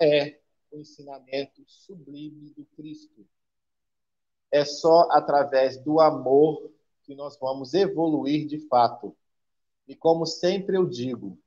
é 0.00 0.38
o 0.70 0.78
ensinamento 0.78 1.62
sublime 1.66 2.50
do 2.50 2.64
Cristo. 2.76 3.26
É 4.50 4.64
só 4.64 5.08
através 5.10 5.76
do 5.82 6.00
amor 6.00 6.70
que 7.02 7.14
nós 7.14 7.38
vamos 7.38 7.74
evoluir 7.74 8.46
de 8.46 8.58
fato. 8.68 9.16
E 9.88 9.94
como 9.94 10.26
sempre 10.26 10.76
eu 10.76 10.86
digo, 10.86 11.38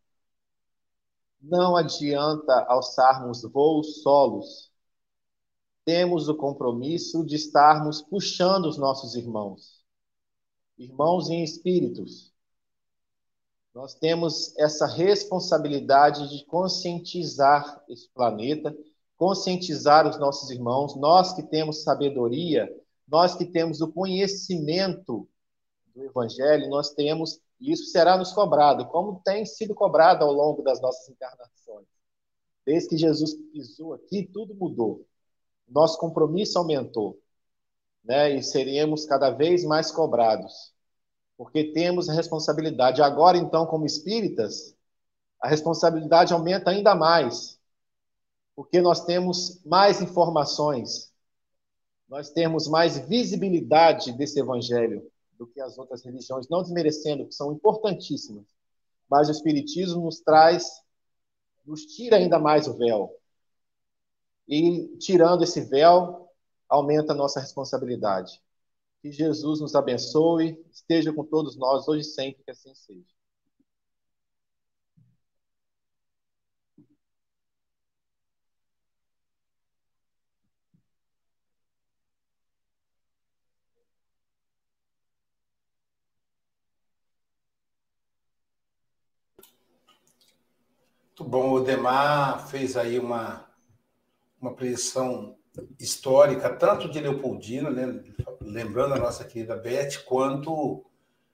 não 1.48 1.76
adianta 1.76 2.66
alçarmos 2.68 3.44
voos 3.44 4.02
solos. 4.02 4.72
Temos 5.84 6.28
o 6.28 6.36
compromisso 6.36 7.24
de 7.24 7.36
estarmos 7.36 8.02
puxando 8.02 8.66
os 8.66 8.78
nossos 8.78 9.16
irmãos. 9.16 9.84
irmãos 10.78 11.30
em 11.30 11.44
espíritos, 11.44 12.34
nós 13.74 13.94
temos 13.94 14.58
essa 14.58 14.88
responsabilidade 14.88 16.30
de 16.30 16.46
conscientizar 16.46 17.84
esse 17.88 18.10
planeta, 18.10 18.76
conscientizar 19.18 20.08
os 20.08 20.18
nossos 20.18 20.50
irmãos, 20.50 20.96
nós 20.96 21.34
que 21.34 21.44
temos 21.44 21.84
sabedoria, 21.84 22.70
nós 23.08 23.36
que 23.36 23.46
temos 23.46 23.82
o 23.82 23.92
conhecimento 23.92 25.28
do 25.94 26.04
Evangelho, 26.04 26.70
nós 26.70 26.92
temos, 26.92 27.40
e 27.60 27.72
isso 27.72 27.86
será 27.86 28.18
nos 28.18 28.34
cobrado, 28.34 28.88
como 28.88 29.22
tem 29.24 29.46
sido 29.46 29.74
cobrado 29.74 30.24
ao 30.24 30.32
longo 30.32 30.62
das 30.62 30.82
nossas 30.82 31.08
encarnações. 31.10 31.88
Desde 32.66 32.90
que 32.90 32.98
Jesus 32.98 33.36
pisou 33.52 33.94
aqui, 33.94 34.24
tudo 34.24 34.56
mudou. 34.56 35.06
Nosso 35.68 35.98
compromisso 35.98 36.58
aumentou, 36.58 37.20
né? 38.04 38.36
E 38.36 38.44
seremos 38.44 39.06
cada 39.06 39.30
vez 39.30 39.64
mais 39.64 39.92
cobrados, 39.92 40.74
porque 41.38 41.72
temos 41.72 42.08
responsabilidade. 42.08 43.02
Agora, 43.02 43.38
então, 43.38 43.66
como 43.66 43.86
espíritas, 43.86 44.76
a 45.40 45.48
responsabilidade 45.48 46.34
aumenta 46.34 46.72
ainda 46.72 46.96
mais, 46.96 47.60
porque 48.56 48.82
nós 48.82 49.06
temos 49.06 49.64
mais 49.64 50.02
informações, 50.02 51.14
nós 52.08 52.30
temos 52.30 52.68
mais 52.68 52.98
visibilidade 53.08 54.12
desse 54.12 54.40
evangelho 54.40 55.12
do 55.38 55.48
que 55.48 55.60
as 55.62 55.78
outras 55.78 56.04
religiões, 56.04 56.48
não 56.50 56.62
desmerecendo, 56.62 57.28
que 57.28 57.36
são 57.36 57.54
importantíssimas. 57.54 58.46
Mas 59.10 59.28
o 59.28 59.32
Espiritismo 59.32 60.04
nos 60.04 60.20
traz, 60.20 60.82
nos 61.66 61.86
tira 61.86 62.18
ainda 62.18 62.40
mais 62.40 62.68
o 62.68 62.78
véu. 62.78 63.16
E 64.48 64.98
tirando 64.98 65.44
esse 65.44 65.62
véu, 65.62 66.30
aumenta 66.70 67.14
a 67.14 67.16
nossa 67.16 67.40
responsabilidade. 67.40 68.42
Que 69.02 69.12
Jesus 69.12 69.60
nos 69.60 69.76
abençoe, 69.76 70.64
esteja 70.72 71.14
com 71.14 71.24
todos 71.24 71.56
nós 71.56 71.88
hoje 71.88 72.02
e 72.02 72.12
sempre, 72.12 72.44
que 72.44 72.52
assim 72.52 72.74
seja. 72.74 73.15
Bom, 91.36 91.52
o 91.52 91.60
Demar 91.60 92.48
fez 92.48 92.78
aí 92.78 92.98
uma, 92.98 93.46
uma 94.40 94.54
previsão 94.54 95.36
histórica, 95.78 96.50
tanto 96.50 96.90
de 96.90 96.98
Leopoldina, 96.98 97.70
né, 97.70 98.02
lembrando 98.40 98.94
a 98.94 99.00
nossa 99.00 99.26
querida 99.26 99.58
Beth, 99.58 100.06
quanto 100.06 100.86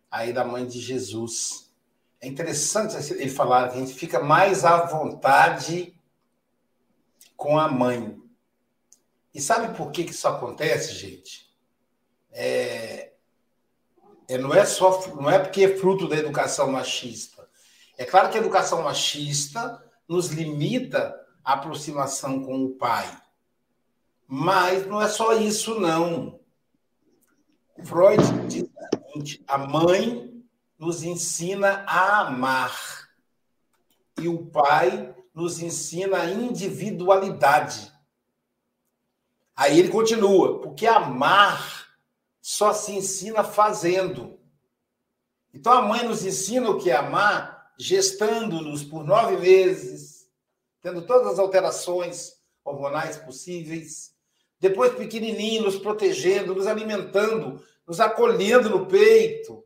aí 0.10 0.34
da 0.34 0.44
mãe 0.44 0.66
de 0.66 0.80
Jesus. 0.80 1.72
É 2.20 2.28
interessante 2.28 2.96
ele 3.14 3.30
falar 3.30 3.70
que 3.70 3.78
a 3.78 3.80
gente 3.80 3.94
fica 3.94 4.20
mais 4.20 4.66
à 4.66 4.88
vontade 4.88 5.96
com 7.38 7.60
a 7.60 7.68
mãe. 7.68 8.20
E 9.36 9.40
sabe 9.40 9.78
por 9.78 9.92
que, 9.92 10.04
que 10.04 10.12
isso 10.12 10.28
acontece, 10.28 10.96
gente? 10.96 11.48
É, 12.32 13.12
é, 14.28 14.38
não 14.40 14.52
é 14.52 14.66
só 14.66 15.00
não 15.16 15.30
é 15.30 15.38
porque 15.38 15.64
é 15.66 15.78
fruto 15.78 16.08
da 16.08 16.16
educação 16.16 16.72
machista 16.72 17.48
é 18.02 18.06
claro 18.06 18.32
que 18.32 18.38
a 18.38 18.42
educação 18.42 18.82
machista 18.82 19.80
nos 20.12 20.28
limita 20.28 21.18
a 21.42 21.54
aproximação 21.54 22.44
com 22.44 22.66
o 22.66 22.72
pai. 22.72 23.10
Mas 24.28 24.86
não 24.86 25.02
é 25.02 25.08
só 25.08 25.32
isso, 25.38 25.80
não. 25.80 26.38
Freud 27.86 28.22
diz 28.50 28.64
o 28.64 28.98
seguinte: 28.98 29.44
a 29.48 29.58
mãe 29.58 30.44
nos 30.78 31.02
ensina 31.02 31.86
a 31.88 32.28
amar 32.28 32.78
e 34.20 34.28
o 34.28 34.48
pai 34.48 35.16
nos 35.34 35.62
ensina 35.62 36.18
a 36.18 36.30
individualidade. 36.30 37.90
Aí 39.56 39.80
ele 39.80 39.88
continua, 39.88 40.60
porque 40.60 40.88
amar 40.88 41.88
só 42.42 42.74
se 42.74 42.92
ensina 42.92 43.46
fazendo. 43.46 44.38
Então 45.54 45.72
a 45.72 45.82
mãe 45.82 46.06
nos 46.06 46.26
ensina 46.26 46.70
o 46.70 46.78
que 46.78 46.90
é 46.90 46.98
amar 46.98 47.61
gestando-nos 47.78 48.84
por 48.84 49.04
nove 49.04 49.38
meses, 49.38 50.30
tendo 50.82 51.02
todas 51.06 51.34
as 51.34 51.40
alterações 51.40 52.40
hormonais 52.64 53.18
possíveis, 53.18 54.16
depois 54.60 54.94
pequenininho, 54.94 55.64
nos 55.64 55.78
protegendo, 55.78 56.54
nos 56.54 56.68
alimentando, 56.68 57.64
nos 57.88 58.00
acolhendo 58.00 58.70
no 58.70 58.86
peito. 58.86 59.66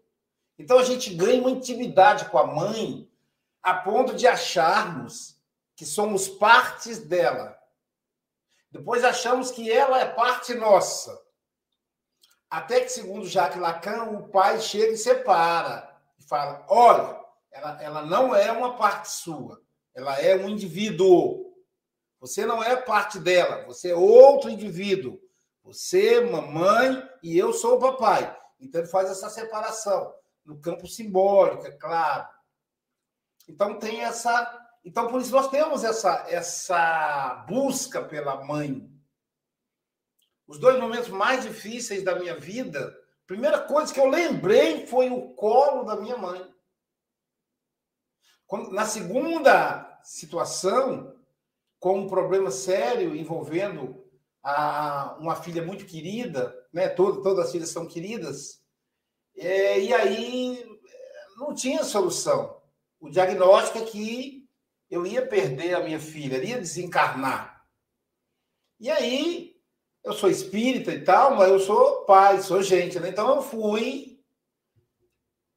Então 0.58 0.80
a 0.80 0.84
gente 0.84 1.14
ganha 1.14 1.42
uma 1.42 1.52
intimidade 1.52 2.30
com 2.30 2.38
a 2.38 2.48
mãe 2.48 3.10
a 3.62 3.74
ponto 3.74 4.16
de 4.16 4.26
acharmos 4.26 5.36
que 5.76 5.86
somos 5.86 6.28
partes 6.28 7.00
dela. 7.00 7.58
Depois 8.72 9.04
achamos 9.04 9.52
que 9.52 9.72
ela 9.72 10.00
é 10.00 10.06
parte 10.06 10.54
nossa. 10.54 11.22
Até 12.50 12.82
que, 12.82 12.90
segundo 12.90 13.28
Jacques 13.28 13.60
Lacan, 13.60 14.04
o 14.04 14.30
pai 14.30 14.62
chega 14.62 14.94
e 14.94 14.98
separa 14.98 15.94
e 16.18 16.24
fala: 16.24 16.66
olha, 16.70 17.25
ela, 17.56 17.82
ela 17.82 18.02
não 18.06 18.36
é 18.36 18.52
uma 18.52 18.76
parte 18.76 19.10
sua, 19.10 19.62
ela 19.94 20.20
é 20.20 20.36
um 20.36 20.50
indivíduo. 20.50 21.56
Você 22.20 22.46
não 22.46 22.62
é 22.62 22.76
parte 22.76 23.18
dela, 23.18 23.66
você 23.66 23.92
é 23.92 23.96
outro 23.96 24.50
indivíduo. 24.50 25.20
Você, 25.64 26.20
mamãe, 26.20 27.02
e 27.24 27.38
eu 27.38 27.54
sou 27.54 27.78
o 27.78 27.80
papai. 27.80 28.38
Então 28.60 28.82
ele 28.82 28.90
faz 28.90 29.10
essa 29.10 29.30
separação 29.30 30.14
no 30.44 30.60
campo 30.60 30.86
simbólico, 30.86 31.66
é 31.66 31.72
claro. 31.72 32.28
Então 33.48 33.80
tem 33.80 34.02
essa, 34.02 34.70
então 34.84 35.08
por 35.08 35.22
isso 35.22 35.32
nós 35.32 35.48
temos 35.48 35.84
essa 35.84 36.26
essa 36.28 37.46
busca 37.48 38.04
pela 38.04 38.44
mãe. 38.44 38.90
Os 40.46 40.60
dois 40.60 40.80
momentos 40.80 41.10
mais 41.10 41.44
difíceis 41.44 42.04
da 42.04 42.16
minha 42.16 42.36
vida, 42.36 42.96
primeira 43.26 43.60
coisa 43.60 43.94
que 43.94 44.00
eu 44.00 44.08
lembrei 44.08 44.86
foi 44.86 45.10
o 45.10 45.34
colo 45.36 45.84
da 45.84 45.96
minha 45.96 46.18
mãe. 46.18 46.55
Na 48.72 48.86
segunda 48.86 50.00
situação, 50.04 51.16
com 51.80 52.00
um 52.00 52.08
problema 52.08 52.52
sério 52.52 53.16
envolvendo 53.16 54.04
a, 54.44 55.18
uma 55.20 55.36
filha 55.36 55.64
muito 55.64 55.86
querida, 55.86 56.56
né? 56.72 56.88
Todo, 56.88 57.22
todas 57.22 57.46
as 57.46 57.52
filhas 57.52 57.70
são 57.70 57.88
queridas, 57.88 58.62
é, 59.36 59.80
e 59.80 59.94
aí 59.94 60.64
não 61.38 61.54
tinha 61.54 61.84
solução. 61.84 62.62
O 63.00 63.10
diagnóstico 63.10 63.80
é 63.80 63.86
que 63.86 64.48
eu 64.90 65.06
ia 65.06 65.26
perder 65.26 65.74
a 65.76 65.84
minha 65.84 66.00
filha, 66.00 66.44
ia 66.44 66.58
desencarnar. 66.58 67.66
E 68.80 68.90
aí, 68.90 69.56
eu 70.04 70.14
sou 70.14 70.30
espírita 70.30 70.94
e 70.94 71.04
tal, 71.04 71.36
mas 71.36 71.50
eu 71.50 71.60
sou 71.60 72.06
pai, 72.06 72.42
sou 72.42 72.62
gente, 72.62 73.00
né? 73.00 73.10
Então 73.10 73.36
eu 73.36 73.42
fui 73.42 74.15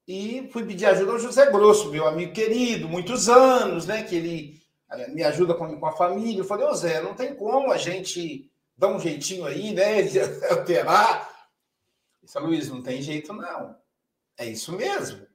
e 0.09 0.49
fui 0.51 0.65
pedir 0.65 0.87
ajuda 0.87 1.13
ao 1.13 1.19
José 1.19 1.51
Grosso, 1.51 1.91
meu 1.91 2.09
amigo 2.09 2.33
querido, 2.33 2.89
muitos 2.89 3.29
anos, 3.29 3.85
né? 3.87 4.03
Que 4.03 4.17
ele 4.17 4.63
eh, 4.91 5.09
me 5.09 5.23
ajuda 5.23 5.53
com, 5.53 5.85
a 5.85 5.93
família. 5.93 6.41
Eu 6.41 6.47
falei, 6.47 6.67
ô 6.67 6.73
Zé, 6.73 7.03
não 7.03 7.15
tem 7.15 7.35
como 7.35 7.71
a 7.71 7.77
gente 7.77 8.51
dar 8.75 8.89
um 8.89 8.99
jeitinho 8.99 9.45
aí, 9.45 9.71
né? 9.75 10.01
De 10.01 10.19
alterar. 10.49 11.29
Ele 12.23 12.33
falou, 12.33 12.49
Luiz, 12.49 12.71
não 12.71 12.83
tem 12.83 13.03
jeito, 13.03 13.35
não. 13.35 13.77
É 14.39 14.47
isso 14.47 14.73
mesmo. 14.73 15.27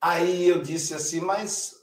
Aí 0.00 0.48
eu 0.48 0.62
disse 0.62 0.94
assim, 0.94 1.20
mas, 1.20 1.74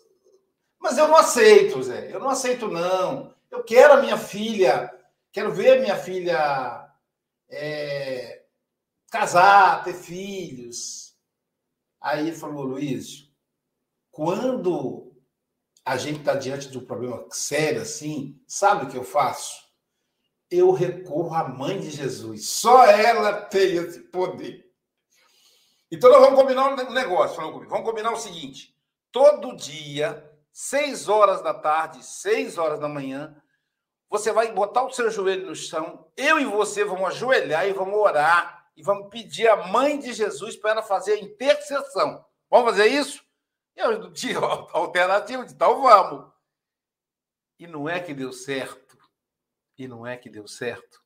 mas 0.80 0.98
eu 0.98 1.08
não 1.08 1.18
aceito, 1.18 1.84
Zé. 1.84 2.12
Eu 2.12 2.20
não 2.20 2.30
aceito, 2.30 2.68
não. 2.68 3.36
Eu 3.52 3.64
quero 3.64 3.94
a 3.94 4.02
minha 4.02 4.18
filha, 4.18 4.92
quero 5.32 5.52
ver 5.52 5.80
minha 5.80 5.96
filha 5.96 6.90
é, 7.52 8.42
casar, 9.12 9.84
ter 9.84 9.94
filhos 9.94 11.01
Aí 12.02 12.32
falou, 12.34 12.64
Luiz, 12.64 13.32
quando 14.10 15.14
a 15.86 15.98
gente 15.98 16.20
está 16.20 16.34
diante 16.34 16.70
de 16.70 16.78
um 16.78 16.86
problema 16.86 17.26
sério 17.30 17.82
assim, 17.82 18.42
sabe 18.48 18.86
o 18.86 18.90
que 18.90 18.98
eu 18.98 19.04
faço? 19.04 19.62
Eu 20.50 20.72
recorro 20.72 21.34
à 21.34 21.48
mãe 21.48 21.80
de 21.80 21.92
Jesus. 21.92 22.50
Só 22.50 22.86
ela 22.86 23.42
tem 23.44 23.76
esse 23.76 24.00
poder. 24.00 24.70
Então 25.92 26.10
nós 26.10 26.22
vamos 26.22 26.40
combinar 26.40 26.74
um 26.74 26.94
negócio. 26.94 27.38
Vamos 27.38 27.86
combinar 27.86 28.12
o 28.12 28.20
seguinte: 28.20 28.76
todo 29.12 29.56
dia, 29.56 30.30
seis 30.52 31.08
horas 31.08 31.42
da 31.42 31.54
tarde, 31.54 32.04
seis 32.04 32.58
horas 32.58 32.80
da 32.80 32.90
manhã, 32.90 33.36
você 34.10 34.32
vai 34.32 34.52
botar 34.52 34.84
o 34.84 34.92
seu 34.92 35.10
joelho 35.10 35.48
no 35.48 35.56
chão, 35.56 36.12
eu 36.18 36.38
e 36.38 36.46
você 36.46 36.84
vamos 36.84 37.08
ajoelhar 37.10 37.66
e 37.66 37.74
vamos 37.74 37.96
orar 37.96 38.61
e 38.76 38.84
vamos 38.84 39.10
pedir 39.10 39.48
à 39.48 39.68
mãe 39.68 40.00
de 40.00 40.14
Jesus 40.14 40.56
para 40.56 40.72
ela 40.72 40.84
fazer 40.84 41.14
a 41.14 41.20
intercessão. 41.20 42.26
Vamos 42.50 42.72
fazer 42.72 42.88
isso? 42.88 43.24
Eu 43.76 44.12
tinha 44.14 44.38
alternativa, 44.38 45.46
então 45.46 45.82
vamos. 45.82 46.32
E 47.60 47.68
não 47.68 47.88
é 47.88 48.00
que 48.00 48.14
deu 48.14 48.32
certo. 48.34 48.98
E 49.78 49.88
não 49.88 50.06
é 50.06 50.18
que 50.18 50.30
deu 50.30 50.48
certo. 50.48 51.02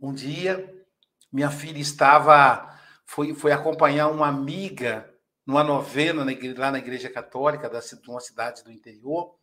Um 0.00 0.12
dia, 0.12 0.84
minha 1.32 1.50
filha 1.50 1.78
estava 1.78 2.72
foi, 3.04 3.34
foi 3.34 3.52
acompanhar 3.52 4.08
uma 4.08 4.26
amiga 4.26 5.12
numa 5.46 5.62
novena 5.62 6.24
lá 6.56 6.70
na 6.70 6.78
Igreja 6.78 7.10
Católica 7.10 7.68
de 7.68 8.10
uma 8.10 8.20
cidade 8.20 8.62
do 8.64 8.72
interior. 8.72 9.36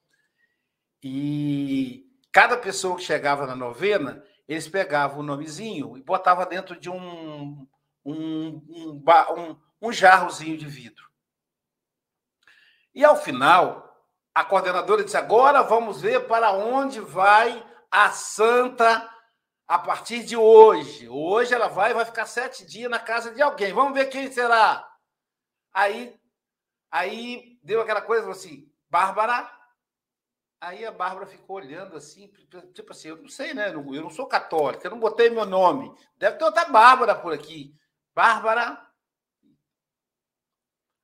E 1.04 2.06
cada 2.32 2.58
pessoa 2.58 2.96
que 2.96 3.04
chegava 3.04 3.46
na 3.46 3.56
novena, 3.56 4.24
eles 4.50 4.68
pegavam 4.68 5.20
o 5.20 5.24
nomezinho 5.24 5.96
e 5.96 6.02
botavam 6.02 6.44
dentro 6.48 6.78
de 6.78 6.90
um, 6.90 7.68
um, 8.04 8.48
um, 8.68 9.04
um, 9.38 9.60
um 9.80 9.94
jarrozinho 9.94 10.58
de 10.58 10.66
vidro. 10.66 11.08
E 12.92 13.06
ao 13.06 13.16
final, 13.16 14.04
a 14.34 14.44
coordenadora 14.44 15.04
disse: 15.04 15.16
agora 15.16 15.62
vamos 15.62 16.02
ver 16.02 16.28
para 16.28 16.52
onde 16.52 17.00
vai 17.00 17.64
a 17.92 18.10
santa 18.10 19.08
a 19.68 19.78
partir 19.78 20.24
de 20.24 20.36
hoje. 20.36 21.08
Hoje 21.08 21.54
ela 21.54 21.68
vai 21.68 21.94
vai 21.94 22.04
ficar 22.04 22.26
sete 22.26 22.66
dias 22.66 22.90
na 22.90 22.98
casa 22.98 23.32
de 23.32 23.44
alguém. 23.44 23.72
Vamos 23.72 23.94
ver 23.94 24.08
quem 24.08 24.32
será. 24.32 24.84
Aí, 25.72 26.20
aí 26.90 27.60
deu 27.62 27.82
aquela 27.82 28.02
coisa 28.02 28.28
assim, 28.32 28.68
Bárbara. 28.90 29.59
Aí 30.62 30.86
a 30.86 30.92
Bárbara 30.92 31.26
ficou 31.26 31.56
olhando 31.56 31.96
assim, 31.96 32.28
tipo 32.74 32.92
assim, 32.92 33.08
eu 33.10 33.18
não 33.18 33.30
sei, 33.30 33.54
né? 33.54 33.70
Eu 33.70 33.84
não 33.84 34.10
sou 34.10 34.26
católica, 34.26 34.86
eu 34.86 34.92
não 34.92 35.00
botei 35.00 35.30
meu 35.30 35.46
nome. 35.46 35.94
Deve 36.18 36.38
ter 36.38 36.44
outra 36.44 36.66
Bárbara 36.66 37.16
por 37.16 37.34
aqui. 37.34 37.74
Bárbara. 38.14 38.86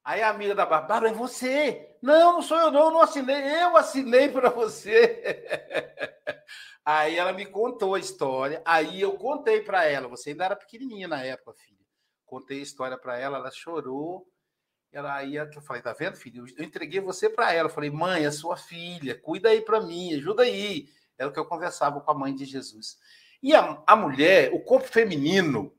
Aí 0.04 0.22
a 0.22 0.30
amiga 0.30 0.54
da 0.54 0.66
Bárbara, 0.66 0.88
Bárbara, 0.88 1.12
é 1.12 1.14
você. 1.14 1.98
Não, 2.02 2.34
não 2.34 2.42
sou 2.42 2.58
eu, 2.58 2.70
não, 2.70 2.86
eu 2.86 2.92
não 2.92 3.02
assinei, 3.02 3.64
eu 3.64 3.78
assinei 3.78 4.30
para 4.30 4.50
você. 4.50 5.46
Aí 6.86 7.18
ela 7.18 7.34
me 7.34 7.48
contou 7.48 7.96
a 7.96 8.00
história, 8.00 8.62
aí 8.64 9.02
eu 9.02 9.18
contei 9.18 9.60
para 9.60 9.86
ela. 9.86 10.08
Você 10.08 10.30
ainda 10.30 10.46
era 10.46 10.56
pequenininha 10.56 11.08
na 11.08 11.24
época, 11.24 11.56
filha. 11.56 11.84
Contei 12.28 12.60
a 12.60 12.64
história 12.64 12.96
para 12.96 13.18
ela, 13.18 13.38
ela 13.38 13.50
chorou. 13.50 14.32
Ela 14.96 15.14
aí 15.14 15.36
eu 15.36 15.62
falei, 15.62 15.82
tá 15.82 15.92
vendo, 15.92 16.16
filho? 16.16 16.46
Eu 16.58 16.64
entreguei 16.64 17.02
você 17.02 17.30
para 17.30 17.52
ela. 17.52 17.68
Eu 17.68 17.74
falei, 17.74 17.92
mãe, 17.92 18.26
é 18.26 18.32
sua 18.32 18.56
filha, 18.56 19.14
cuida 19.14 19.50
aí 19.50 19.60
para 19.60 19.82
mim, 19.82 20.14
ajuda 20.14 20.44
aí. 20.44 20.88
Era 21.18 21.30
o 21.30 21.34
que 21.34 21.40
eu 21.40 21.44
conversava 21.44 22.00
com 22.00 22.12
a 22.12 22.14
mãe 22.14 22.34
de 22.34 22.46
Jesus. 22.46 22.98
E 23.44 23.54
a, 23.54 23.84
a 23.86 23.94
mulher, 23.94 24.54
o 24.54 24.62
corpo 24.62 24.88
feminino, 24.88 25.76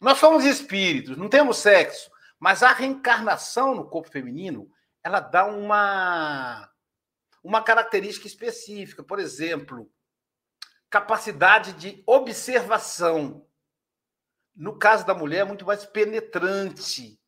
nós 0.00 0.16
somos 0.16 0.46
espíritos, 0.46 1.14
não 1.14 1.28
temos 1.28 1.58
sexo, 1.58 2.10
mas 2.38 2.62
a 2.62 2.72
reencarnação 2.72 3.74
no 3.74 3.86
corpo 3.86 4.10
feminino, 4.10 4.70
ela 5.02 5.20
dá 5.20 5.44
uma 5.44 6.70
uma 7.42 7.62
característica 7.62 8.26
específica. 8.26 9.02
Por 9.02 9.18
exemplo, 9.18 9.92
capacidade 10.88 11.74
de 11.74 12.02
observação. 12.06 13.46
No 14.56 14.78
caso 14.78 15.04
da 15.04 15.12
mulher, 15.12 15.40
é 15.40 15.44
muito 15.44 15.66
mais 15.66 15.84
penetrante 15.84 17.20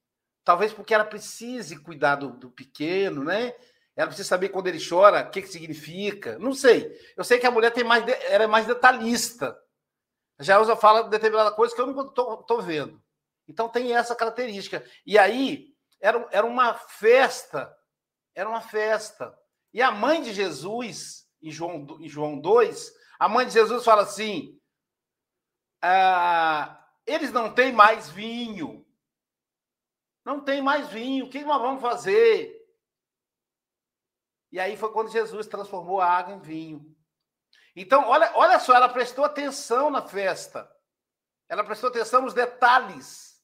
Talvez 0.47 0.73
porque 0.73 0.95
ela 0.95 1.05
precise 1.05 1.77
cuidar 1.77 2.15
do, 2.15 2.31
do 2.31 2.49
pequeno, 2.49 3.25
né? 3.25 3.53
Ela 3.97 4.07
precisa 4.07 4.29
saber 4.29 4.51
quando 4.51 4.69
ele 4.69 4.79
chora, 4.79 5.27
o 5.27 5.31
que, 5.33 5.43
que 5.43 5.49
significa. 5.49 6.39
Não 6.39 6.55
sei. 6.55 6.97
Eu 7.17 7.25
sei 7.25 7.41
que 7.41 7.47
a 7.49 7.51
mulher 7.51 7.73
tem 7.73 7.83
mais, 7.83 8.07
de, 8.07 8.13
ela 8.13 8.45
é 8.45 8.47
mais 8.47 8.65
detalhista. 8.65 9.59
Já 10.39 10.61
usa 10.61 10.77
fala 10.77 11.03
de 11.03 11.11
determinada 11.11 11.51
coisa 11.51 11.75
que 11.75 11.81
eu 11.81 11.89
não 11.89 12.07
estou 12.07 12.63
vendo. 12.63 13.03
Então 13.49 13.69
tem 13.69 13.97
essa 13.97 14.15
característica. 14.15 14.89
E 15.05 15.19
aí 15.19 15.75
era, 16.01 16.25
era 16.31 16.47
uma 16.47 16.75
festa, 16.75 17.77
era 18.33 18.49
uma 18.49 18.61
festa. 18.61 19.37
E 19.75 19.83
a 19.83 19.91
mãe 19.91 20.23
de 20.23 20.33
Jesus, 20.33 21.27
em 21.43 21.51
João, 21.51 21.85
em 21.99 22.09
João 22.09 22.39
2, 22.39 22.93
a 23.19 23.29
mãe 23.29 23.45
de 23.45 23.53
Jesus 23.53 23.83
fala 23.83 24.03
assim: 24.03 24.57
ah, 25.83 26.87
eles 27.05 27.33
não 27.33 27.53
têm 27.53 27.73
mais 27.73 28.09
vinho. 28.09 28.86
Não 30.27 30.41
tem 30.41 30.61
mais 30.61 30.89
vinho, 30.89 31.27
o 31.27 31.31
que 31.31 31.45
nós 31.45 31.63
vamos 31.63 31.81
fazer? 31.81 32.53
E 34.51 34.59
aí 34.59 34.77
foi 34.77 34.91
quando 34.91 35.09
Jesus 35.09 35.47
transformou 35.47 36.01
a 36.01 36.11
água 36.11 36.35
em 36.35 36.41
vinho. 36.41 36.97
Então, 37.77 38.09
olha, 38.09 38.33
olha 38.35 38.59
só, 38.59 38.75
ela 38.75 38.89
prestou 38.89 39.25
atenção 39.25 39.89
na 39.89 40.03
festa. 40.03 40.69
Ela 41.49 41.63
prestou 41.63 41.91
atenção 41.91 42.23
nos 42.23 42.35
detalhes. 42.35 43.41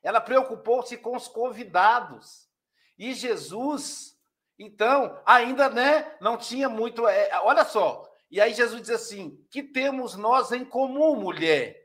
Ela 0.00 0.20
preocupou-se 0.20 0.96
com 0.96 1.16
os 1.16 1.26
convidados. 1.26 2.48
E 2.96 3.14
Jesus, 3.14 4.16
então, 4.56 5.20
ainda 5.26 5.68
né, 5.70 6.16
não 6.20 6.36
tinha 6.36 6.68
muito. 6.68 7.04
É, 7.08 7.36
olha 7.40 7.64
só. 7.64 8.08
E 8.30 8.40
aí 8.40 8.54
Jesus 8.54 8.80
diz 8.80 8.90
assim: 8.90 9.44
que 9.50 9.60
temos 9.60 10.14
nós 10.14 10.52
em 10.52 10.64
comum, 10.64 11.16
mulher? 11.16 11.81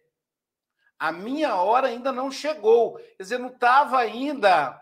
A 0.99 1.11
minha 1.11 1.55
hora 1.55 1.87
ainda 1.87 2.11
não 2.11 2.31
chegou. 2.31 2.97
Quer 2.97 3.23
dizer, 3.23 3.37
não 3.37 3.49
estava 3.49 3.99
ainda 3.99 4.81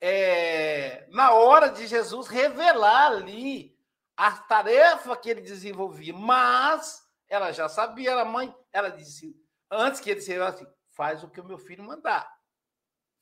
é, 0.00 1.06
na 1.10 1.32
hora 1.32 1.68
de 1.68 1.86
Jesus 1.86 2.28
revelar 2.28 3.12
ali 3.12 3.76
a 4.16 4.32
tarefa 4.32 5.16
que 5.16 5.30
ele 5.30 5.40
desenvolvia. 5.40 6.14
Mas 6.14 7.02
ela 7.28 7.50
já 7.52 7.68
sabia, 7.68 8.14
a 8.14 8.24
mãe, 8.24 8.54
ela 8.72 8.90
disse, 8.90 9.34
antes 9.70 10.00
que 10.00 10.10
ele 10.10 10.20
dissesse 10.20 10.40
assim, 10.40 10.66
faz 10.90 11.24
o 11.24 11.28
que 11.28 11.40
o 11.40 11.44
meu 11.44 11.58
filho 11.58 11.82
mandar. 11.82 12.30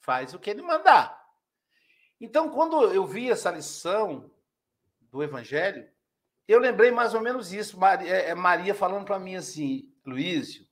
Faz 0.01 0.35
o 0.35 0.39
que 0.39 0.51
ele 0.51 0.62
mandar. 0.62 1.18
Então, 2.21 2.51
quando 2.51 2.93
eu 2.93 3.07
vi 3.07 3.31
essa 3.31 3.51
lição 3.51 4.31
do 5.01 5.23
Evangelho, 5.23 5.89
eu 6.47 6.59
lembrei 6.59 6.91
mais 6.91 7.14
ou 7.14 7.21
menos 7.21 7.53
isso. 7.53 7.79
Maria, 7.79 8.12
é, 8.12 8.35
Maria 8.35 8.75
falando 8.75 9.05
para 9.05 9.18
mim 9.18 9.37
assim, 9.37 9.95
Luísio, 10.05 10.66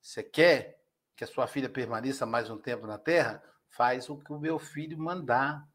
você 0.00 0.22
quer 0.22 0.81
que 1.16 1.24
a 1.24 1.26
sua 1.26 1.46
filha 1.46 1.68
permaneça 1.68 2.26
mais 2.26 2.50
um 2.50 2.58
tempo 2.58 2.86
na 2.86 2.98
terra, 2.98 3.42
faz 3.68 4.08
o 4.08 4.16
que 4.16 4.32
o 4.32 4.38
meu 4.38 4.58
filho 4.58 4.98
mandar. 4.98 5.66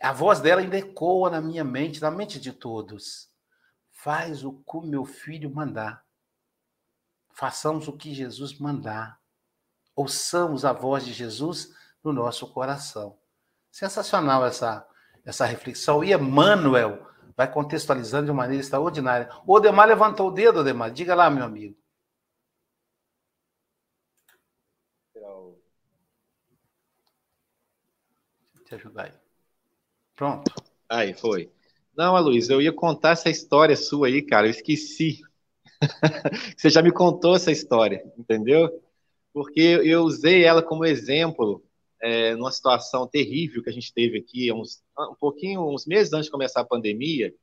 A 0.00 0.12
voz 0.12 0.40
dela 0.40 0.60
ainda 0.60 0.78
ecoa 0.78 1.30
na 1.30 1.40
minha 1.40 1.64
mente, 1.64 2.00
na 2.00 2.10
mente 2.10 2.40
de 2.40 2.52
todos. 2.52 3.30
Faz 3.90 4.44
o 4.44 4.52
que 4.52 4.76
o 4.76 4.82
meu 4.82 5.04
filho 5.04 5.54
mandar. 5.54 6.04
Façamos 7.34 7.88
o 7.88 7.96
que 7.96 8.14
Jesus 8.14 8.58
mandar. 8.58 9.20
Ouçamos 9.94 10.64
a 10.64 10.72
voz 10.72 11.04
de 11.04 11.12
Jesus 11.12 11.72
no 12.02 12.12
nosso 12.12 12.52
coração. 12.52 13.18
Sensacional 13.70 14.44
essa, 14.44 14.86
essa 15.24 15.46
reflexão. 15.46 16.02
E 16.02 16.12
Emmanuel 16.12 17.06
vai 17.36 17.50
contextualizando 17.50 18.26
de 18.26 18.32
maneira 18.32 18.60
extraordinária. 18.60 19.30
O 19.46 19.54
Odemar 19.54 19.86
levantou 19.86 20.28
o 20.28 20.32
dedo, 20.32 20.60
Odemar. 20.60 20.90
Diga 20.90 21.14
lá, 21.14 21.30
meu 21.30 21.44
amigo. 21.44 21.81
Te 28.72 28.74
ajudar 28.76 29.04
aí. 29.04 29.12
Pronto. 30.16 30.52
Aí, 30.88 31.12
foi. 31.14 31.50
Não, 31.96 32.18
Luiz, 32.20 32.48
eu 32.48 32.60
ia 32.60 32.72
contar 32.72 33.10
essa 33.10 33.28
história 33.28 33.76
sua 33.76 34.06
aí, 34.06 34.22
cara, 34.22 34.46
eu 34.46 34.50
esqueci. 34.50 35.20
Você 36.56 36.70
já 36.70 36.82
me 36.82 36.92
contou 36.92 37.36
essa 37.36 37.52
história, 37.52 38.02
entendeu? 38.16 38.82
Porque 39.32 39.60
eu 39.60 40.02
usei 40.02 40.44
ela 40.44 40.62
como 40.62 40.84
exemplo 40.84 41.62
é, 42.00 42.34
numa 42.34 42.50
situação 42.50 43.06
terrível 43.06 43.62
que 43.62 43.70
a 43.70 43.72
gente 43.72 43.92
teve 43.92 44.18
aqui, 44.18 44.50
uns, 44.52 44.82
um 44.98 45.14
pouquinho, 45.14 45.68
uns 45.68 45.86
meses 45.86 46.12
antes 46.12 46.26
de 46.26 46.32
começar 46.32 46.60
a 46.60 46.66
pandemia, 46.66 47.34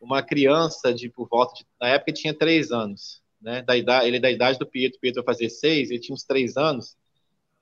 uma 0.00 0.22
criança 0.22 0.92
de 0.92 1.08
por 1.08 1.28
volta 1.28 1.54
de, 1.54 1.66
na 1.80 1.88
época 1.88 2.12
tinha 2.12 2.34
três 2.34 2.72
anos, 2.72 3.22
né? 3.40 3.62
Da 3.62 3.76
idade, 3.76 4.06
ele 4.06 4.16
é 4.16 4.20
da 4.20 4.30
idade 4.30 4.58
do 4.58 4.66
Pietro, 4.66 5.00
Pietro 5.00 5.22
vai 5.22 5.34
fazer 5.34 5.48
seis, 5.48 5.90
ele 5.90 6.00
tinha 6.00 6.14
uns 6.14 6.24
três 6.24 6.56
anos, 6.56 6.96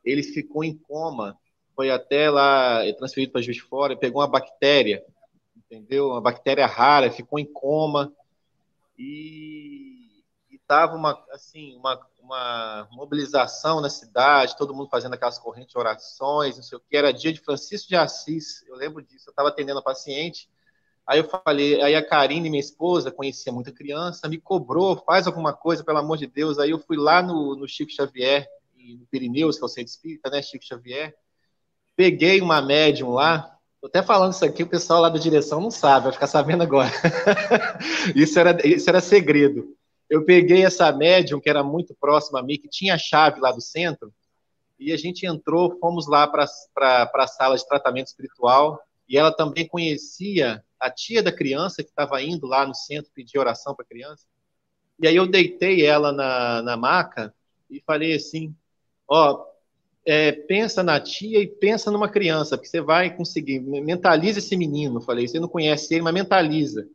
ele 0.05 0.23
ficou 0.23 0.65
em 0.65 0.77
coma 0.77 1.39
foi 1.75 1.91
até 1.91 2.31
lá, 2.31 2.85
é 2.85 2.93
transferido 2.93 3.33
para 3.33 3.43
Juiz 3.43 3.57
de 3.57 3.63
Fora, 3.63 3.97
pegou 3.97 4.21
uma 4.21 4.29
bactéria, 4.29 5.05
entendeu? 5.57 6.09
Uma 6.09 6.21
bactéria 6.21 6.67
rara, 6.67 7.11
ficou 7.11 7.39
em 7.39 7.45
coma 7.45 8.13
e 8.99 10.23
estava 10.51 10.97
uma 10.97 11.23
assim 11.31 11.77
uma, 11.77 12.01
uma 12.21 12.89
mobilização 12.91 13.81
na 13.81 13.91
cidade, 13.91 14.57
todo 14.57 14.75
mundo 14.75 14.89
fazendo 14.89 15.15
aquelas 15.15 15.39
correntes 15.39 15.73
de 15.73 15.79
orações, 15.79 16.57
não 16.57 16.63
sei 16.63 16.79
o 16.79 16.81
que. 16.81 16.97
Era 16.97 17.13
dia 17.13 17.33
de 17.33 17.41
Francisco 17.41 17.89
de 17.89 17.97
Assis, 17.97 18.65
eu 18.67 18.75
lembro 18.77 19.03
disso. 19.03 19.29
Eu 19.29 19.33
estava 19.33 19.49
atendendo 19.51 19.79
a 19.79 19.83
paciente. 19.83 20.49
Aí 21.07 21.19
eu 21.19 21.25
falei, 21.25 21.83
aí 21.83 21.95
a 21.95 22.07
Karine, 22.07 22.49
minha 22.49 22.61
esposa, 22.61 23.11
conhecia 23.11 23.53
muita 23.53 23.71
criança, 23.71 24.27
me 24.27 24.41
cobrou, 24.41 24.97
faz 25.05 25.27
alguma 25.27 25.53
coisa, 25.53 25.85
pelo 25.85 25.99
amor 25.99 26.17
de 26.17 26.27
Deus. 26.27 26.59
Aí 26.59 26.71
eu 26.71 26.79
fui 26.79 26.97
lá 26.97 27.21
no, 27.21 27.55
no 27.55 27.69
Chico 27.69 27.93
Xavier, 27.93 28.49
no 28.99 29.07
Pirineus, 29.07 29.57
que 29.57 29.63
é 29.63 29.67
o 29.67 29.69
centro 29.69 29.91
espírita, 29.91 30.31
né, 30.31 30.41
Chico 30.41 30.65
Xavier, 30.65 31.15
Peguei 31.97 32.41
uma 32.41 32.61
médium 32.61 33.11
lá, 33.11 33.57
tô 33.81 33.87
até 33.87 34.03
falando 34.03 34.33
isso 34.33 34.45
aqui, 34.45 34.63
o 34.63 34.69
pessoal 34.69 35.01
lá 35.01 35.09
da 35.09 35.19
direção 35.19 35.61
não 35.61 35.71
sabe, 35.71 36.05
vai 36.05 36.13
ficar 36.13 36.27
sabendo 36.27 36.63
agora. 36.63 36.91
isso, 38.15 38.39
era, 38.39 38.67
isso 38.67 38.89
era 38.89 39.01
segredo. 39.01 39.77
Eu 40.09 40.25
peguei 40.25 40.65
essa 40.65 40.93
médium, 40.93 41.41
que 41.41 41.49
era 41.49 41.63
muito 41.63 41.95
próxima 41.95 42.41
a 42.41 42.43
mim, 42.43 42.59
que 42.59 42.69
tinha 42.69 42.95
a 42.95 42.99
chave 42.99 43.41
lá 43.41 43.53
do 43.53 43.61
centro, 43.61 44.13
e 44.79 44.93
a 44.93 44.97
gente 44.97 45.25
entrou, 45.25 45.79
fomos 45.79 46.09
lá 46.09 46.27
para 46.27 46.45
a 46.45 47.27
sala 47.27 47.57
de 47.57 47.67
tratamento 47.67 48.09
espiritual, 48.09 48.81
e 49.09 49.17
ela 49.17 49.33
também 49.33 49.67
conhecia 49.67 50.65
a 50.81 50.91
tia 50.91 51.23
da 51.23 51.33
criança 51.33 51.83
que 51.83 51.91
estava 51.91 52.21
indo 52.23 52.47
lá 52.47 52.67
no 52.67 52.75
centro 52.75 53.11
pedir 53.15 53.39
oração 53.39 53.75
para 53.75 53.85
a 53.85 53.89
criança. 53.89 54.27
E 55.01 55.07
aí 55.07 55.17
eu 55.17 55.27
deitei 55.27 55.85
ela 55.85 56.13
na, 56.13 56.63
na 56.63 56.77
maca 56.77 57.35
e 57.71 57.81
falei 57.81 58.15
assim: 58.15 58.55
Ó, 59.09 59.45
é, 60.07 60.33
pensa 60.33 60.83
na 60.83 61.01
tia 61.01 61.41
e 61.41 61.47
pensa 61.47 61.91
numa 61.91 62.09
criança, 62.09 62.57
porque 62.57 62.69
você 62.69 62.81
vai 62.81 63.15
conseguir. 63.15 63.61
Mentaliza 63.61 64.39
esse 64.39 64.57
menino, 64.57 65.01
falei. 65.01 65.27
Você 65.27 65.41
não 65.41 65.49
conhece 65.49 65.95
ele, 65.95 66.03
mas 66.03 66.15
mentaliza. 66.15 66.87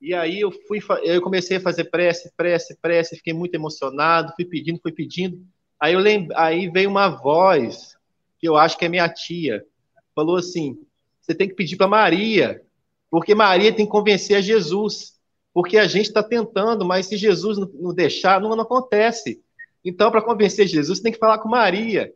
E 0.00 0.12
aí 0.12 0.40
eu 0.40 0.50
fui, 0.50 0.80
eu 1.04 1.22
comecei 1.22 1.58
a 1.58 1.60
fazer 1.60 1.84
prece, 1.84 2.32
prece, 2.36 2.76
prece, 2.82 3.16
fiquei 3.16 3.32
muito 3.32 3.54
emocionado, 3.54 4.32
fui 4.34 4.44
pedindo, 4.44 4.80
fui 4.82 4.90
pedindo. 4.90 5.40
Aí 5.78 5.94
eu 5.94 6.00
lembro, 6.00 6.36
aí 6.36 6.68
veio 6.68 6.90
uma 6.90 7.08
voz 7.08 7.96
que 8.40 8.48
eu 8.48 8.56
acho 8.56 8.76
que 8.76 8.84
é 8.84 8.88
minha 8.88 9.08
tia, 9.08 9.64
falou 10.12 10.36
assim: 10.36 10.76
você 11.20 11.32
tem 11.34 11.48
que 11.48 11.54
pedir 11.54 11.76
para 11.76 11.86
Maria, 11.86 12.60
porque 13.08 13.32
Maria 13.32 13.72
tem 13.72 13.86
que 13.86 13.92
convencer 13.92 14.36
a 14.36 14.40
Jesus, 14.40 15.12
porque 15.54 15.78
a 15.78 15.86
gente 15.86 16.06
está 16.06 16.22
tentando, 16.22 16.84
mas 16.84 17.06
se 17.06 17.16
Jesus 17.16 17.58
não 17.58 17.94
deixar, 17.94 18.40
não, 18.40 18.56
não 18.56 18.64
acontece. 18.64 19.40
Então, 19.84 20.10
para 20.10 20.22
convencer 20.22 20.66
Jesus, 20.66 20.98
você 20.98 21.04
tem 21.04 21.12
que 21.12 21.18
falar 21.18 21.38
com 21.38 21.48
Maria. 21.48 22.12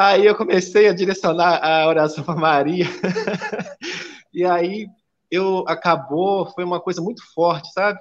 Aí 0.00 0.26
eu 0.26 0.36
comecei 0.36 0.86
a 0.86 0.92
direcionar 0.92 1.58
a 1.60 1.88
oração 1.88 2.22
para 2.22 2.36
Maria. 2.36 2.84
e 4.32 4.44
aí 4.44 4.86
eu 5.28 5.64
acabou, 5.66 6.46
foi 6.46 6.62
uma 6.62 6.80
coisa 6.80 7.02
muito 7.02 7.20
forte, 7.34 7.72
sabe? 7.72 7.98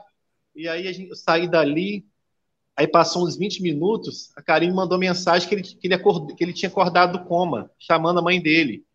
E 0.55 0.69
aí 0.69 0.87
a 0.87 0.91
gente, 0.91 1.09
eu 1.09 1.15
saí 1.15 1.49
dali, 1.49 2.05
aí 2.75 2.87
passou 2.87 3.25
uns 3.25 3.35
20 3.35 3.63
minutos, 3.63 4.31
a 4.37 4.43
Karine 4.43 4.71
mandou 4.71 4.99
mensagem 4.99 5.49
que 5.49 5.55
ele, 5.55 5.63
que 5.63 5.87
ele, 5.87 6.35
que 6.35 6.43
ele 6.43 6.53
tinha 6.53 6.69
acordado 6.69 7.17
do 7.17 7.25
coma, 7.25 7.71
chamando 7.79 8.19
a 8.19 8.21
mãe 8.21 8.39
dele. 8.39 8.85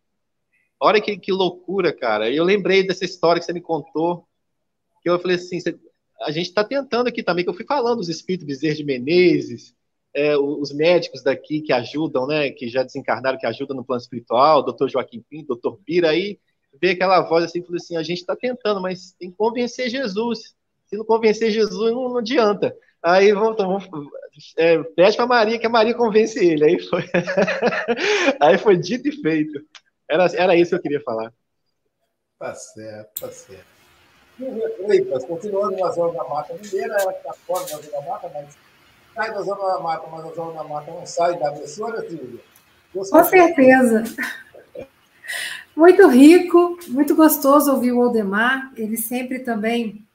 Olha 0.79 1.01
que, 1.01 1.17
que 1.19 1.33
loucura, 1.33 1.93
cara. 1.93 2.31
Eu 2.31 2.45
lembrei 2.45 2.87
dessa 2.87 3.05
história 3.05 3.41
que 3.41 3.47
você 3.47 3.53
me 3.53 3.61
contou, 3.61 4.29
que 5.03 5.11
eu 5.11 5.19
falei 5.19 5.39
assim, 5.39 5.59
a 6.21 6.31
gente 6.31 6.51
está 6.51 6.63
tentando 6.63 7.09
aqui 7.09 7.21
também, 7.21 7.43
que 7.43 7.51
eu 7.51 7.55
fui 7.55 7.67
falando 7.67 7.99
os 7.99 8.09
espíritos 8.09 8.47
Bezerra 8.47 8.77
de 8.77 8.85
Menezes, 8.85 9.75
é, 10.15 10.37
os 10.37 10.73
médicos 10.73 11.23
daqui 11.23 11.61
que 11.61 11.73
ajudam, 11.73 12.27
né, 12.27 12.51
que 12.51 12.69
já 12.69 12.83
desencarnaram, 12.83 13.39
que 13.39 13.47
ajudam 13.47 13.77
no 13.77 13.85
plano 13.85 14.01
espiritual, 14.01 14.63
doutor 14.63 14.91
Joaquim 14.91 15.25
Pinto, 15.29 15.49
doutor 15.49 15.79
Bira, 15.87 16.11
aí 16.11 16.39
veio 16.81 16.95
aquela 16.95 17.21
voz 17.23 17.45
assim, 17.45 17.63
falou 17.63 17.77
assim, 17.77 17.97
a 17.97 18.03
gente 18.03 18.19
está 18.19 18.37
tentando, 18.37 18.81
mas 18.81 19.13
tem 19.19 19.31
que 19.31 19.37
convencer 19.37 19.89
Jesus. 19.89 20.55
Se 20.87 20.97
não 20.97 21.05
convencer 21.05 21.51
Jesus, 21.51 21.93
não, 21.93 22.09
não 22.09 22.19
adianta. 22.19 22.77
Aí 23.03 23.33
vamos, 23.33 23.57
vamos 23.57 23.89
é, 24.57 24.83
pede 24.83 25.17
para 25.17 25.27
Maria 25.27 25.59
que 25.59 25.67
a 25.67 25.71
Maria 25.71 25.95
convence 25.95 26.39
ele. 26.39 26.65
Aí 26.65 26.79
foi, 26.81 27.03
aí 28.41 28.59
foi 28.59 28.77
dito 28.77 29.09
e 29.09 29.13
feito. 29.13 29.65
Era, 30.09 30.27
era 30.37 30.57
isso 30.57 30.71
que 30.71 30.77
eu 30.77 30.83
queria 30.83 31.01
falar. 31.01 31.33
Tá 32.39 32.55
certo, 32.55 33.21
tá 33.21 33.31
certo. 33.31 33.73
Freitas, 34.85 35.25
continuando 35.25 35.77
na 35.77 35.91
zona 35.91 36.15
da 36.15 36.25
mata 36.25 36.55
mineira, 36.55 36.97
ela 37.01 37.13
está 37.13 37.33
fora 37.33 37.61
da 37.63 37.77
zona 37.77 37.91
da 37.91 38.01
mata, 38.03 38.31
mas 38.33 38.57
sai 39.15 39.33
da 39.33 39.43
zona 39.43 39.75
da 39.75 39.81
mata, 39.81 40.07
mas 40.11 40.25
a 40.25 40.35
zona 40.35 40.53
da 40.53 40.65
mata 40.65 40.91
não 40.91 41.07
sai 41.07 41.39
da 41.39 41.53
pessoa, 41.53 42.01
Silvia? 42.09 42.41
Com 42.93 43.25
certeza. 43.25 44.05
Muito 45.75 46.07
rico, 46.09 46.79
muito 46.89 47.15
gostoso 47.15 47.73
ouvir 47.73 47.93
o 47.93 48.03
Aldemar. 48.03 48.73
Ele 48.77 48.97
sempre 48.97 49.39
também 49.39 50.07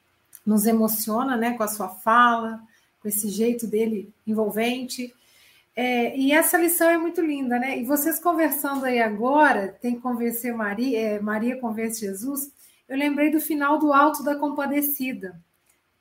nos 0.46 0.66
emociona 0.66 1.36
né, 1.36 1.58
com 1.58 1.64
a 1.64 1.68
sua 1.68 1.90
fala, 1.90 2.62
com 3.02 3.08
esse 3.08 3.30
jeito 3.30 3.66
dele 3.66 4.14
envolvente. 4.26 5.14
É, 5.76 6.18
e 6.18 6.32
essa 6.32 6.58
lição 6.58 6.90
é 6.90 6.98
muito 6.98 7.22
linda, 7.22 7.60
né? 7.60 7.78
E 7.78 7.84
vocês 7.84 8.20
conversando 8.20 8.86
aí 8.86 9.00
agora, 9.00 9.76
tem 9.80 9.96
que 9.96 10.02
convencer 10.02 10.54
Maria, 10.54 11.00
é, 11.00 11.20
Maria 11.20 11.60
convence 11.60 12.00
Jesus. 12.00 12.52
Eu 12.88 12.98
lembrei 12.98 13.30
do 13.30 13.40
final 13.40 13.78
do 13.78 13.94
Alto 13.94 14.24
da 14.24 14.36
Compadecida. 14.36 15.40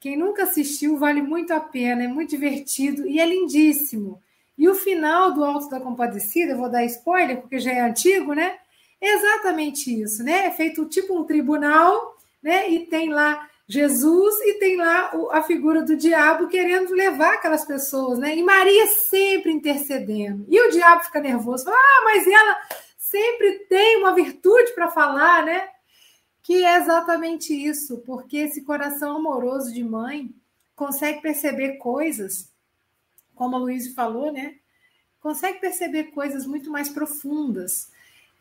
Quem 0.00 0.16
nunca 0.16 0.44
assistiu, 0.44 0.98
vale 0.98 1.22
muito 1.22 1.52
a 1.52 1.60
pena, 1.60 2.04
é 2.04 2.08
muito 2.08 2.30
divertido 2.30 3.06
e 3.06 3.18
é 3.18 3.26
lindíssimo. 3.26 4.20
E 4.56 4.68
o 4.68 4.74
final 4.74 5.32
do 5.32 5.44
Alto 5.44 5.68
da 5.68 5.80
Compadecida, 5.80 6.56
vou 6.56 6.70
dar 6.70 6.84
spoiler 6.84 7.40
porque 7.40 7.58
já 7.58 7.72
é 7.72 7.80
antigo, 7.80 8.32
né? 8.32 8.56
É 9.00 9.14
exatamente 9.14 10.02
isso, 10.02 10.22
né? 10.22 10.46
É 10.46 10.50
feito 10.50 10.86
tipo 10.86 11.18
um 11.18 11.24
tribunal, 11.24 12.16
né? 12.42 12.70
E 12.70 12.86
tem 12.86 13.10
lá 13.10 13.48
Jesus 13.68 14.40
e 14.42 14.54
tem 14.54 14.76
lá 14.76 15.10
a 15.32 15.42
figura 15.42 15.82
do 15.82 15.96
diabo 15.96 16.46
querendo 16.46 16.94
levar 16.94 17.34
aquelas 17.34 17.64
pessoas, 17.64 18.18
né? 18.18 18.36
E 18.36 18.42
Maria 18.42 18.86
sempre 18.86 19.52
intercedendo. 19.52 20.46
E 20.48 20.60
o 20.60 20.70
diabo 20.70 21.04
fica 21.04 21.20
nervoso, 21.20 21.64
fala, 21.64 21.76
ah, 21.76 22.02
mas 22.04 22.26
ela 22.26 22.56
sempre 22.96 23.60
tem 23.68 23.98
uma 23.98 24.14
virtude 24.14 24.72
para 24.72 24.88
falar, 24.88 25.44
né? 25.44 25.68
Que 26.46 26.62
é 26.62 26.76
exatamente 26.76 27.52
isso, 27.52 27.98
porque 28.06 28.36
esse 28.36 28.62
coração 28.62 29.16
amoroso 29.16 29.74
de 29.74 29.82
mãe 29.82 30.32
consegue 30.76 31.20
perceber 31.20 31.72
coisas, 31.72 32.52
como 33.34 33.56
a 33.56 33.58
Luísa 33.58 33.92
falou, 33.96 34.30
né? 34.30 34.54
Consegue 35.20 35.58
perceber 35.58 36.04
coisas 36.12 36.46
muito 36.46 36.70
mais 36.70 36.88
profundas 36.88 37.90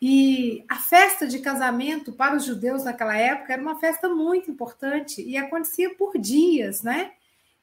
e 0.00 0.64
a 0.68 0.76
festa 0.76 1.26
de 1.26 1.40
casamento 1.40 2.12
para 2.12 2.36
os 2.36 2.44
judeus 2.44 2.84
naquela 2.84 3.16
época 3.16 3.52
era 3.52 3.60
uma 3.60 3.80
festa 3.80 4.08
muito 4.08 4.52
importante 4.52 5.20
e 5.20 5.36
acontecia 5.36 5.92
por 5.96 6.16
dias, 6.16 6.84
né? 6.84 7.10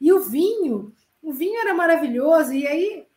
E 0.01 0.11
o 0.11 0.19
vinho, 0.19 0.93
o 1.21 1.31
vinho 1.31 1.57
era 1.61 1.73
maravilhoso, 1.73 2.51
e 2.51 2.67
aí, 2.67 3.07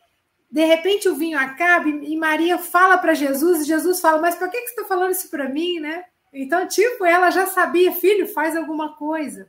de 0.49 0.65
repente, 0.65 1.09
o 1.09 1.17
vinho 1.17 1.41
acaba 1.41 1.89
e 1.89 2.17
Maria 2.17 2.57
fala 2.57 2.97
para 2.97 3.15
Jesus, 3.15 3.63
e 3.63 3.67
Jesus 3.67 3.99
fala: 3.99 4.21
Mas 4.21 4.37
por 4.37 4.49
que, 4.49 4.61
que 4.61 4.69
você 4.69 4.75
está 4.75 4.85
falando 4.85 5.11
isso 5.11 5.29
para 5.29 5.49
mim, 5.49 5.81
né? 5.81 6.05
Então, 6.39 6.67
tipo, 6.69 7.05
ela 7.05 7.31
já 7.31 7.47
sabia, 7.47 7.93
filho, 7.93 8.29
faz 8.29 8.57
alguma 8.57 8.95
coisa. 8.97 9.49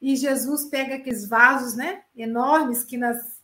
E 0.00 0.16
Jesus 0.16 0.64
pega 0.66 0.94
aqueles 0.94 1.28
vasos, 1.28 1.74
né, 1.74 2.02
enormes 2.16 2.84
que 2.84 2.96
nas 2.96 3.38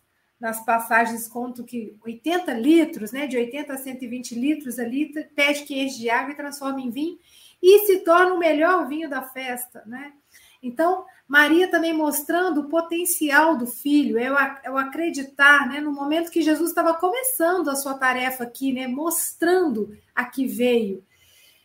nas 0.44 0.62
passagens 0.62 1.26
conto 1.26 1.64
que 1.64 1.96
80 2.04 2.52
litros, 2.52 3.12
né, 3.12 3.26
de 3.26 3.34
80 3.34 3.72
a 3.72 3.78
120 3.78 4.34
litros 4.34 4.78
ali, 4.78 5.10
pede 5.34 5.62
que 5.62 5.80
enche 5.80 5.98
de 5.98 6.10
água 6.10 6.32
e 6.32 6.36
transforma 6.36 6.82
em 6.82 6.90
vinho 6.90 7.18
e 7.62 7.86
se 7.86 8.00
torna 8.00 8.34
o 8.34 8.38
melhor 8.38 8.86
vinho 8.86 9.08
da 9.08 9.22
festa, 9.22 9.82
né? 9.86 10.12
Então, 10.62 11.06
Maria 11.26 11.70
também 11.70 11.94
mostrando 11.94 12.60
o 12.60 12.68
potencial 12.68 13.56
do 13.56 13.66
filho, 13.66 14.18
é 14.18 14.30
o, 14.30 14.36
é 14.36 14.82
acreditar, 14.82 15.66
né, 15.66 15.80
no 15.80 15.92
momento 15.92 16.30
que 16.30 16.42
Jesus 16.42 16.68
estava 16.68 16.92
começando 16.92 17.70
a 17.70 17.76
sua 17.76 17.94
tarefa 17.94 18.44
aqui, 18.44 18.70
né, 18.70 18.86
mostrando 18.86 19.96
a 20.14 20.26
que 20.26 20.46
veio. 20.46 21.02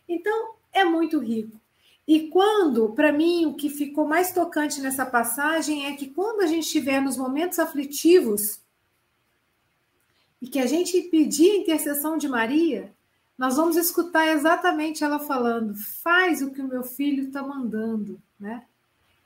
Então, 0.08 0.54
é 0.72 0.84
muito 0.84 1.18
rico. 1.18 1.60
E 2.06 2.28
quando, 2.28 2.90
para 2.90 3.12
mim, 3.12 3.46
o 3.46 3.54
que 3.54 3.70
ficou 3.70 4.06
mais 4.06 4.32
tocante 4.32 4.80
nessa 4.80 5.06
passagem 5.06 5.86
é 5.86 5.92
que 5.92 6.08
quando 6.08 6.40
a 6.40 6.46
gente 6.46 6.64
estiver 6.64 7.00
nos 7.00 7.16
momentos 7.16 7.58
aflitivos, 7.58 8.60
e 10.40 10.48
que 10.48 10.58
a 10.58 10.66
gente 10.66 11.02
pedir 11.02 11.50
a 11.50 11.56
intercessão 11.56 12.16
de 12.16 12.26
Maria, 12.26 12.92
nós 13.36 13.56
vamos 13.56 13.76
escutar 13.76 14.26
exatamente 14.28 15.04
ela 15.04 15.18
falando: 15.18 15.74
faz 16.02 16.40
o 16.40 16.50
que 16.50 16.62
o 16.62 16.68
meu 16.68 16.82
filho 16.82 17.24
está 17.24 17.42
mandando, 17.42 18.20
né? 18.38 18.64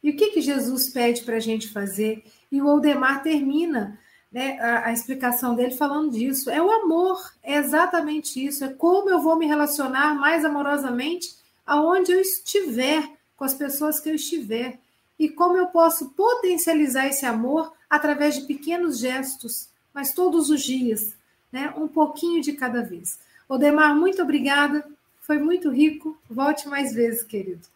E 0.02 0.10
o 0.10 0.16
que, 0.16 0.30
que 0.30 0.42
Jesus 0.42 0.88
pede 0.90 1.22
para 1.22 1.36
a 1.36 1.40
gente 1.40 1.70
fazer? 1.70 2.24
E 2.52 2.60
o 2.60 2.68
Aldemar 2.68 3.22
termina 3.22 3.98
né, 4.34 4.58
a, 4.58 4.88
a, 4.88 4.92
explicação 4.92 5.54
dele 5.54 5.76
falando 5.76 6.10
disso. 6.10 6.50
É 6.50 6.60
o 6.60 6.68
amor, 6.68 7.32
é 7.40 7.54
exatamente 7.54 8.44
isso. 8.44 8.64
É 8.64 8.68
como 8.68 9.08
eu 9.08 9.20
vou 9.20 9.36
me 9.36 9.46
relacionar 9.46 10.12
mais 10.16 10.44
amorosamente 10.44 11.36
aonde 11.64 12.10
eu 12.10 12.20
estiver, 12.20 13.08
com 13.36 13.44
as 13.44 13.54
pessoas 13.54 14.00
que 14.00 14.10
eu 14.10 14.16
estiver. 14.16 14.80
E 15.16 15.28
como 15.28 15.56
eu 15.56 15.68
posso 15.68 16.10
potencializar 16.10 17.06
esse 17.06 17.24
amor 17.24 17.72
através 17.88 18.34
de 18.34 18.40
pequenos 18.42 18.98
gestos, 18.98 19.68
mas 19.94 20.12
todos 20.12 20.50
os 20.50 20.62
dias, 20.62 21.14
né? 21.52 21.72
um 21.76 21.86
pouquinho 21.86 22.42
de 22.42 22.54
cada 22.54 22.82
vez. 22.82 23.20
Odemar, 23.48 23.94
muito 23.94 24.20
obrigada, 24.20 24.84
foi 25.20 25.38
muito 25.38 25.70
rico. 25.70 26.18
Volte 26.28 26.68
mais 26.68 26.92
vezes, 26.92 27.22
querido. 27.22 27.68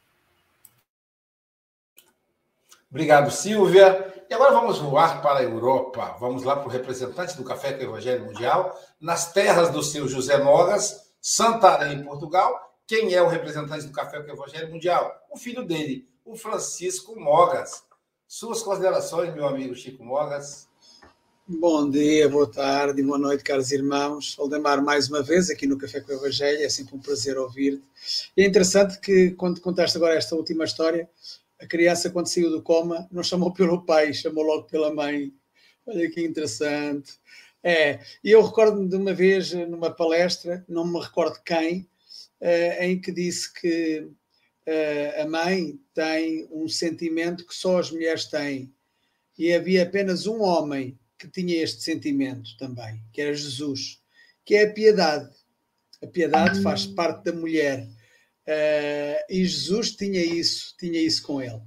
Obrigado, 2.90 3.30
Silvia. 3.30 4.17
E 4.30 4.34
agora 4.34 4.52
vamos 4.52 4.78
voar 4.78 5.22
para 5.22 5.38
a 5.38 5.42
Europa. 5.42 6.14
Vamos 6.20 6.42
lá 6.42 6.54
para 6.54 6.66
o 6.66 6.70
representante 6.70 7.34
do 7.34 7.42
Café 7.42 7.72
com 7.72 7.80
o 7.80 7.84
Evangelho 7.84 8.26
Mundial, 8.26 8.78
nas 9.00 9.32
terras 9.32 9.70
do 9.70 9.82
seu 9.82 10.06
José 10.06 10.36
Mogas, 10.36 11.14
Santarém, 11.18 12.04
Portugal. 12.04 12.76
Quem 12.86 13.14
é 13.14 13.22
o 13.22 13.28
representante 13.28 13.86
do 13.86 13.92
Café 13.92 14.20
com 14.20 14.30
o 14.30 14.34
Evangelho 14.34 14.70
Mundial? 14.70 15.10
O 15.30 15.38
filho 15.38 15.64
dele, 15.64 16.06
o 16.26 16.36
Francisco 16.36 17.18
Mogas. 17.18 17.82
Suas 18.26 18.62
considerações, 18.62 19.34
meu 19.34 19.46
amigo 19.46 19.74
Chico 19.74 20.04
Mogas. 20.04 20.68
Bom 21.46 21.88
dia, 21.88 22.28
boa 22.28 22.46
tarde, 22.46 23.02
boa 23.02 23.16
noite, 23.16 23.42
caros 23.42 23.72
irmãos. 23.72 24.36
Aldemar, 24.38 24.84
mais 24.84 25.08
uma 25.08 25.22
vez 25.22 25.48
aqui 25.48 25.66
no 25.66 25.78
Café 25.78 26.02
com 26.02 26.12
o 26.12 26.16
Evangelho, 26.16 26.62
é 26.62 26.68
sempre 26.68 26.94
um 26.94 27.00
prazer 27.00 27.38
ouvir-te. 27.38 28.30
É 28.36 28.44
interessante 28.44 29.00
que, 29.00 29.30
quando 29.30 29.62
contaste 29.62 29.96
agora 29.96 30.14
esta 30.14 30.36
última 30.36 30.64
história, 30.64 31.08
a 31.60 31.66
criança, 31.66 32.10
quando 32.10 32.28
saiu 32.28 32.50
do 32.50 32.62
coma, 32.62 33.08
não 33.10 33.22
chamou 33.22 33.52
pelo 33.52 33.84
pai, 33.84 34.12
chamou 34.14 34.44
logo 34.44 34.64
pela 34.64 34.94
mãe. 34.94 35.32
Olha 35.86 36.10
que 36.10 36.22
interessante. 36.22 37.12
É, 37.62 38.00
e 38.22 38.30
eu 38.30 38.42
recordo-me 38.42 38.88
de 38.88 38.96
uma 38.96 39.12
vez 39.12 39.52
numa 39.52 39.90
palestra, 39.90 40.64
não 40.68 40.86
me 40.86 41.00
recordo 41.00 41.42
quem, 41.44 41.88
uh, 42.40 42.82
em 42.82 43.00
que 43.00 43.10
disse 43.10 43.52
que 43.52 44.00
uh, 44.00 45.22
a 45.22 45.26
mãe 45.26 45.78
tem 45.92 46.48
um 46.52 46.68
sentimento 46.68 47.46
que 47.46 47.54
só 47.54 47.78
as 47.78 47.90
mulheres 47.90 48.26
têm. 48.26 48.72
E 49.36 49.52
havia 49.52 49.82
apenas 49.82 50.26
um 50.26 50.40
homem 50.40 50.98
que 51.18 51.28
tinha 51.28 51.62
este 51.62 51.82
sentimento 51.82 52.56
também, 52.56 53.02
que 53.12 53.20
era 53.20 53.34
Jesus, 53.34 54.00
que 54.44 54.54
é 54.54 54.64
a 54.64 54.72
piedade. 54.72 55.34
A 56.02 56.06
piedade 56.06 56.62
faz 56.62 56.86
parte 56.86 57.24
da 57.24 57.32
mulher. 57.32 57.88
Uh, 58.48 59.20
e 59.28 59.44
Jesus 59.44 59.90
tinha 59.90 60.24
isso, 60.24 60.74
tinha 60.78 60.98
isso 60.98 61.22
com 61.22 61.42
ele. 61.42 61.60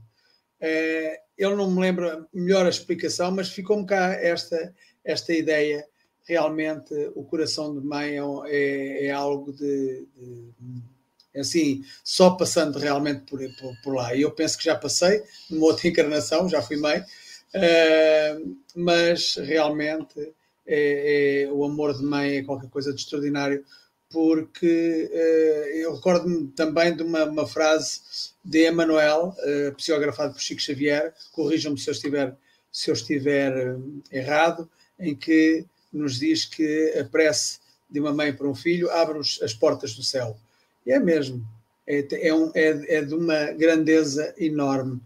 Uh, 0.59 1.21
ele 1.37 1.55
não 1.55 1.69
me 1.69 1.79
lembra 1.79 2.25
melhor 2.33 2.65
a 2.65 2.69
explicação, 2.69 3.31
mas 3.31 3.49
ficou-me 3.49 3.85
cá 3.85 4.13
esta, 4.13 4.73
esta 5.05 5.31
ideia. 5.31 5.87
Realmente, 6.27 6.93
o 7.13 7.23
coração 7.23 7.79
de 7.79 7.85
mãe 7.85 8.17
é, 8.17 8.21
é, 8.47 9.05
é 9.05 9.11
algo 9.11 9.53
de, 9.53 10.07
de, 10.15 11.39
assim, 11.39 11.83
só 12.03 12.31
passando 12.31 12.79
realmente 12.79 13.21
por, 13.29 13.39
por, 13.59 13.81
por, 13.83 13.95
lá. 13.95 14.15
E 14.15 14.23
eu 14.23 14.31
penso 14.31 14.57
que 14.57 14.63
já 14.63 14.75
passei 14.75 15.21
numa 15.51 15.67
outra 15.67 15.85
encarnação, 15.87 16.49
já 16.49 16.63
fui 16.63 16.77
mãe, 16.77 16.99
uh, 16.99 18.57
mas 18.75 19.35
realmente 19.35 20.33
é, 20.65 21.43
é, 21.43 21.51
o 21.51 21.63
amor 21.63 21.95
de 21.95 22.03
mãe 22.03 22.37
é 22.37 22.43
qualquer 22.43 22.69
coisa 22.69 22.91
de 22.91 23.01
extraordinário 23.01 23.63
porque 24.11 25.09
uh, 25.11 25.77
eu 25.77 25.95
recordo-me 25.95 26.47
também 26.49 26.95
de 26.95 27.01
uma, 27.01 27.23
uma, 27.25 27.47
frase 27.47 28.01
de 28.43 28.69
Emmanuel, 28.69 29.35
uh, 29.39 29.73
psicografado 29.75 30.33
por 30.33 30.41
Chico 30.41 30.61
Xavier, 30.61 31.13
corrijam-me 31.31 31.79
se 31.79 31.89
eu 31.89 31.93
estiver, 31.93 32.35
se 32.71 32.91
eu 32.91 32.93
estiver 32.93 33.75
uh, 33.75 34.03
errado, 34.11 34.69
em 34.99 35.15
que 35.15 35.65
nos 35.91 36.19
diz 36.19 36.45
que 36.45 36.93
a 36.99 37.05
prece 37.05 37.59
de 37.89 37.99
uma 37.99 38.13
mãe 38.13 38.33
para 38.33 38.47
um 38.47 38.55
filho 38.55 38.89
abre 38.91 39.19
as 39.19 39.53
portas 39.53 39.95
do 39.95 40.03
céu. 40.03 40.37
E 40.85 40.91
é 40.91 40.99
mesmo, 40.99 41.45
é, 41.87 42.05
é, 42.27 42.33
um, 42.33 42.51
é, 42.53 42.97
é 42.97 43.01
de 43.01 43.13
uma 43.13 43.45
grandeza 43.51 44.33
enorme. 44.37 45.01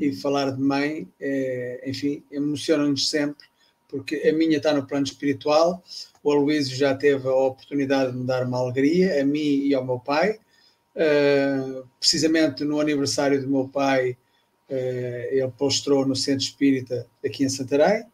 e 0.00 0.12
falar 0.16 0.50
de 0.50 0.60
mãe, 0.60 1.08
é, 1.20 1.84
enfim, 1.86 2.24
emociona-nos 2.32 3.08
sempre, 3.08 3.46
porque 3.92 4.16
a 4.26 4.32
minha 4.32 4.56
está 4.56 4.72
no 4.72 4.86
plano 4.86 5.04
espiritual, 5.04 5.84
o 6.22 6.32
Aloysio 6.32 6.74
já 6.74 6.94
teve 6.94 7.28
a 7.28 7.34
oportunidade 7.34 8.12
de 8.12 8.18
me 8.18 8.24
dar 8.24 8.46
uma 8.46 8.58
alegria, 8.58 9.20
a 9.20 9.24
mim 9.24 9.66
e 9.66 9.74
ao 9.74 9.84
meu 9.84 9.98
pai. 9.98 10.38
Uh, 10.96 11.86
precisamente 12.00 12.64
no 12.64 12.80
aniversário 12.80 13.40
do 13.40 13.48
meu 13.48 13.68
pai, 13.68 14.16
uh, 14.70 14.74
ele 15.30 15.52
postrou 15.58 16.06
no 16.06 16.16
Centro 16.16 16.44
Espírita 16.44 17.06
aqui 17.24 17.44
em 17.44 17.50
Santarém. 17.50 18.04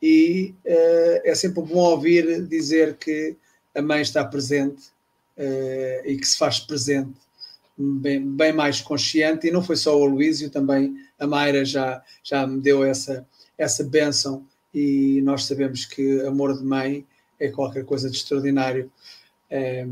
E 0.00 0.54
uh, 0.64 1.20
é 1.24 1.34
sempre 1.34 1.62
bom 1.62 1.80
ouvir 1.80 2.46
dizer 2.46 2.96
que 2.96 3.36
a 3.74 3.82
mãe 3.82 4.00
está 4.00 4.24
presente 4.24 4.96
e 6.04 6.16
que 6.16 6.26
se 6.26 6.36
faz 6.36 6.58
presente 6.58 7.14
bem, 7.76 8.20
bem, 8.28 8.52
mais 8.52 8.80
consciente. 8.80 9.46
E 9.46 9.52
não 9.52 9.62
foi 9.62 9.76
só 9.76 9.96
o 9.96 10.04
Aloysio, 10.04 10.50
também 10.50 10.96
a 11.16 11.28
Mayra 11.28 11.64
já, 11.64 12.02
já 12.24 12.44
me 12.44 12.60
deu 12.60 12.82
essa, 12.82 13.24
essa 13.56 13.84
bênção. 13.84 14.44
E 14.80 15.20
nós 15.22 15.44
sabemos 15.44 15.84
que 15.84 16.20
amor 16.20 16.56
de 16.56 16.64
mãe 16.64 17.04
é 17.40 17.48
qualquer 17.48 17.84
coisa 17.84 18.08
de 18.08 18.16
extraordinário. 18.16 18.88
É, 19.50 19.84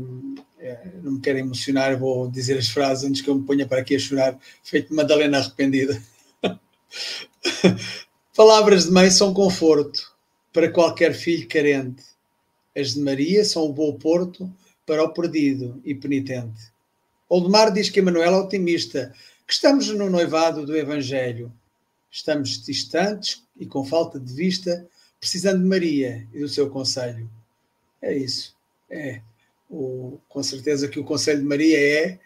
é, 0.59 0.91
não 1.03 1.13
me 1.13 1.19
quero 1.19 1.39
emocionar, 1.39 1.99
vou 1.99 2.31
dizer 2.31 2.57
as 2.57 2.69
frases 2.69 3.03
antes 3.03 3.21
que 3.21 3.29
eu 3.29 3.35
me 3.35 3.43
ponha 3.43 3.67
para 3.67 3.81
aqui 3.81 3.97
a 3.97 3.99
chorar, 3.99 4.39
feito 4.63 4.95
Madalena 4.95 5.39
arrependida. 5.39 6.01
Palavras 8.33 8.85
de 8.85 8.91
mãe 8.91 9.11
são 9.11 9.33
conforto 9.33 10.15
para 10.53 10.71
qualquer 10.71 11.13
filho 11.13 11.49
carente. 11.49 12.03
As 12.73 12.93
de 12.93 13.01
Maria 13.01 13.43
são 13.43 13.63
o 13.63 13.73
bom 13.73 13.91
porto 13.91 14.49
para 14.85 15.03
o 15.03 15.09
perdido 15.09 15.81
e 15.83 15.93
penitente. 15.93 16.71
Oldemar 17.27 17.73
diz 17.73 17.89
que 17.89 17.99
Emanuel 17.99 18.35
é 18.35 18.37
otimista, 18.37 19.13
que 19.45 19.51
estamos 19.51 19.89
no 19.89 20.09
noivado 20.09 20.65
do 20.65 20.77
Evangelho. 20.77 21.51
Estamos 22.17 22.63
distantes 22.63 23.43
e 23.59 23.67
com 23.67 23.85
falta 23.85 24.19
de 24.19 24.33
vista, 24.33 24.87
precisando 25.19 25.61
de 25.61 25.69
Maria 25.69 26.27
e 26.33 26.39
do 26.39 26.49
seu 26.49 26.67
conselho. 26.67 27.29
É 28.01 28.17
isso. 28.17 28.55
É. 28.89 29.21
O, 29.69 30.17
com 30.27 30.41
certeza 30.41 30.87
que 30.87 30.99
o 30.99 31.03
Conselho 31.03 31.41
de 31.41 31.45
Maria 31.45 31.77
é 31.77 32.19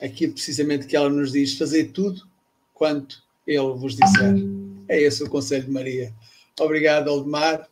aquilo 0.00 0.32
precisamente 0.32 0.86
que 0.86 0.96
ela 0.96 1.10
nos 1.10 1.32
diz: 1.32 1.58
fazer 1.58 1.92
tudo 1.92 2.26
quanto 2.72 3.22
ele 3.46 3.74
vos 3.74 3.96
disser. 3.96 4.34
É 4.88 4.98
esse 5.02 5.22
o 5.22 5.28
Conselho 5.28 5.66
de 5.66 5.70
Maria. 5.70 6.14
Obrigado, 6.58 7.10
Aldemar. 7.10 7.68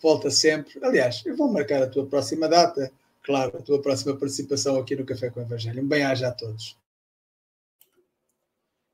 Volta 0.00 0.30
sempre. 0.30 0.78
Aliás, 0.80 1.22
eu 1.26 1.36
vou 1.36 1.50
marcar 1.50 1.82
a 1.82 1.88
tua 1.88 2.06
próxima 2.06 2.46
data, 2.46 2.92
claro, 3.20 3.58
a 3.58 3.62
tua 3.62 3.82
próxima 3.82 4.16
participação 4.16 4.76
aqui 4.76 4.94
no 4.94 5.04
Café 5.04 5.28
com 5.28 5.40
o 5.40 5.42
Evangelho. 5.42 5.82
Um 5.82 5.88
bem-aja 5.88 6.28
a 6.28 6.32
todos. 6.32 6.78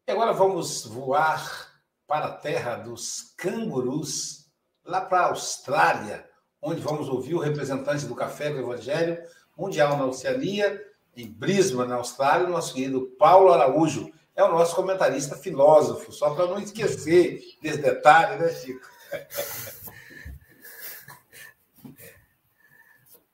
Agora 0.09 0.33
vamos 0.33 0.87
voar 0.87 1.70
para 2.11 2.27
a 2.27 2.33
terra 2.33 2.75
dos 2.75 3.33
cangurus, 3.37 4.51
lá 4.85 5.01
para 5.01 5.21
a 5.21 5.29
Austrália 5.29 6.29
onde 6.61 6.81
vamos 6.81 7.09
ouvir 7.09 7.37
o 7.37 7.39
representante 7.39 8.05
do 8.05 8.17
Café 8.17 8.51
do 8.51 8.59
Evangelho 8.59 9.17
Mundial 9.57 9.97
na 9.97 10.07
Oceania, 10.07 10.85
em 11.17 11.31
Brisbane, 11.31 11.89
na 11.89 11.95
Austrália, 11.95 12.49
nosso 12.49 12.75
querido 12.75 13.07
Paulo 13.17 13.53
Araújo. 13.53 14.13
É 14.35 14.43
o 14.43 14.51
nosso 14.51 14.75
comentarista 14.75 15.37
filósofo, 15.37 16.13
só 16.13 16.35
para 16.35 16.49
não 16.49 16.59
esquecer 16.59 17.41
desse 17.63 17.79
detalhe, 17.79 18.43
né, 18.43 18.49
Chico? 18.55 18.85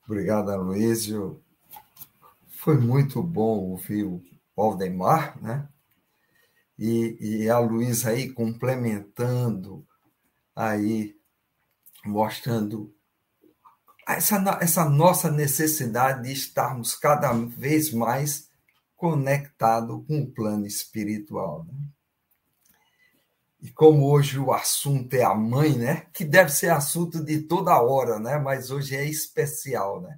Obrigado, 0.05 0.51
Aloysio. 0.51 1.41
Foi 2.47 2.77
muito 2.77 3.23
bom 3.23 3.71
ouvir 3.71 4.03
o 4.03 4.21
Valdemar, 4.55 5.35
né? 5.41 5.67
E, 6.77 7.17
e 7.19 7.49
a 7.49 7.57
Luísa 7.59 8.11
aí 8.11 8.29
complementando, 8.29 9.85
aí 10.55 11.15
mostrando 12.05 12.93
essa, 14.07 14.59
essa 14.61 14.89
nossa 14.89 15.31
necessidade 15.31 16.23
de 16.23 16.31
estarmos 16.31 16.95
cada 16.95 17.33
vez 17.33 17.91
mais 17.91 18.49
conectados 18.95 20.05
com 20.07 20.21
o 20.21 20.31
plano 20.31 20.65
espiritual. 20.65 21.65
Né? 21.65 21.73
E 23.61 23.69
como 23.71 24.09
hoje 24.09 24.39
o 24.39 24.53
assunto 24.53 25.13
é 25.13 25.23
a 25.23 25.33
mãe, 25.33 25.75
né? 25.77 26.05
Que 26.13 26.23
deve 26.23 26.51
ser 26.51 26.69
assunto 26.69 27.23
de 27.23 27.41
toda 27.41 27.81
hora, 27.81 28.19
né? 28.19 28.37
Mas 28.37 28.69
hoje 28.69 28.95
é 28.95 29.03
especial, 29.03 30.01
né? 30.01 30.17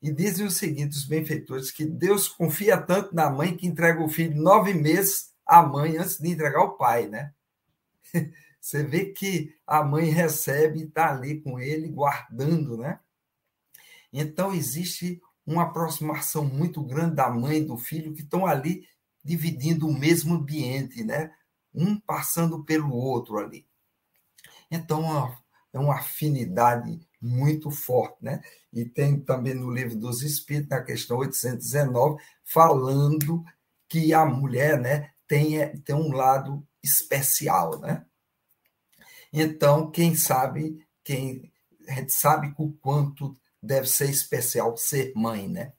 E 0.00 0.10
dizem 0.10 0.46
o 0.46 0.50
seguinte, 0.50 0.96
os 0.96 1.04
benfeitores, 1.04 1.70
que 1.70 1.84
Deus 1.84 2.26
confia 2.26 2.80
tanto 2.80 3.14
na 3.14 3.28
mãe 3.28 3.56
que 3.56 3.66
entrega 3.66 4.02
o 4.02 4.08
filho 4.08 4.40
nove 4.40 4.72
meses 4.72 5.30
à 5.48 5.62
mãe 5.62 5.96
antes 5.96 6.18
de 6.18 6.28
entregar 6.28 6.62
o 6.62 6.76
pai, 6.76 7.08
né? 7.08 7.32
Você 8.60 8.82
vê 8.82 9.06
que 9.06 9.56
a 9.66 9.82
mãe 9.82 10.10
recebe 10.10 10.80
e 10.80 10.84
está 10.84 11.10
ali 11.10 11.40
com 11.40 11.58
ele, 11.58 11.88
guardando, 11.88 12.76
né? 12.76 13.00
Então, 14.12 14.52
existe 14.52 15.20
uma 15.46 15.64
aproximação 15.64 16.44
muito 16.44 16.82
grande 16.82 17.16
da 17.16 17.30
mãe 17.30 17.58
e 17.58 17.64
do 17.64 17.78
filho 17.78 18.12
que 18.12 18.22
estão 18.22 18.46
ali 18.46 18.86
dividindo 19.24 19.88
o 19.88 19.98
mesmo 19.98 20.34
ambiente, 20.34 21.02
né? 21.02 21.32
Um 21.74 21.98
passando 21.98 22.64
pelo 22.64 22.92
outro 22.92 23.38
ali. 23.38 23.66
Então, 24.70 25.34
é 25.72 25.78
uma 25.78 25.96
afinidade 25.96 27.00
muito 27.20 27.70
forte, 27.70 28.16
né? 28.22 28.42
E 28.72 28.84
tem 28.84 29.18
também 29.20 29.54
no 29.54 29.70
livro 29.70 29.96
dos 29.96 30.22
Espíritos, 30.22 30.70
na 30.70 30.82
questão 30.82 31.18
819, 31.18 32.22
falando 32.44 33.44
que 33.88 34.12
a 34.12 34.24
mulher, 34.24 34.78
né, 34.78 35.10
tem, 35.28 35.78
tem 35.82 35.94
um 35.94 36.10
lado 36.12 36.66
especial, 36.82 37.78
né? 37.78 38.04
Então, 39.32 39.90
quem 39.90 40.16
sabe, 40.16 40.84
quem 41.04 41.52
a 41.86 41.92
gente 41.92 42.12
sabe 42.12 42.54
o 42.58 42.72
quanto 42.72 43.36
deve 43.62 43.86
ser 43.86 44.10
especial 44.10 44.76
ser 44.76 45.12
mãe, 45.14 45.48
né? 45.48 45.72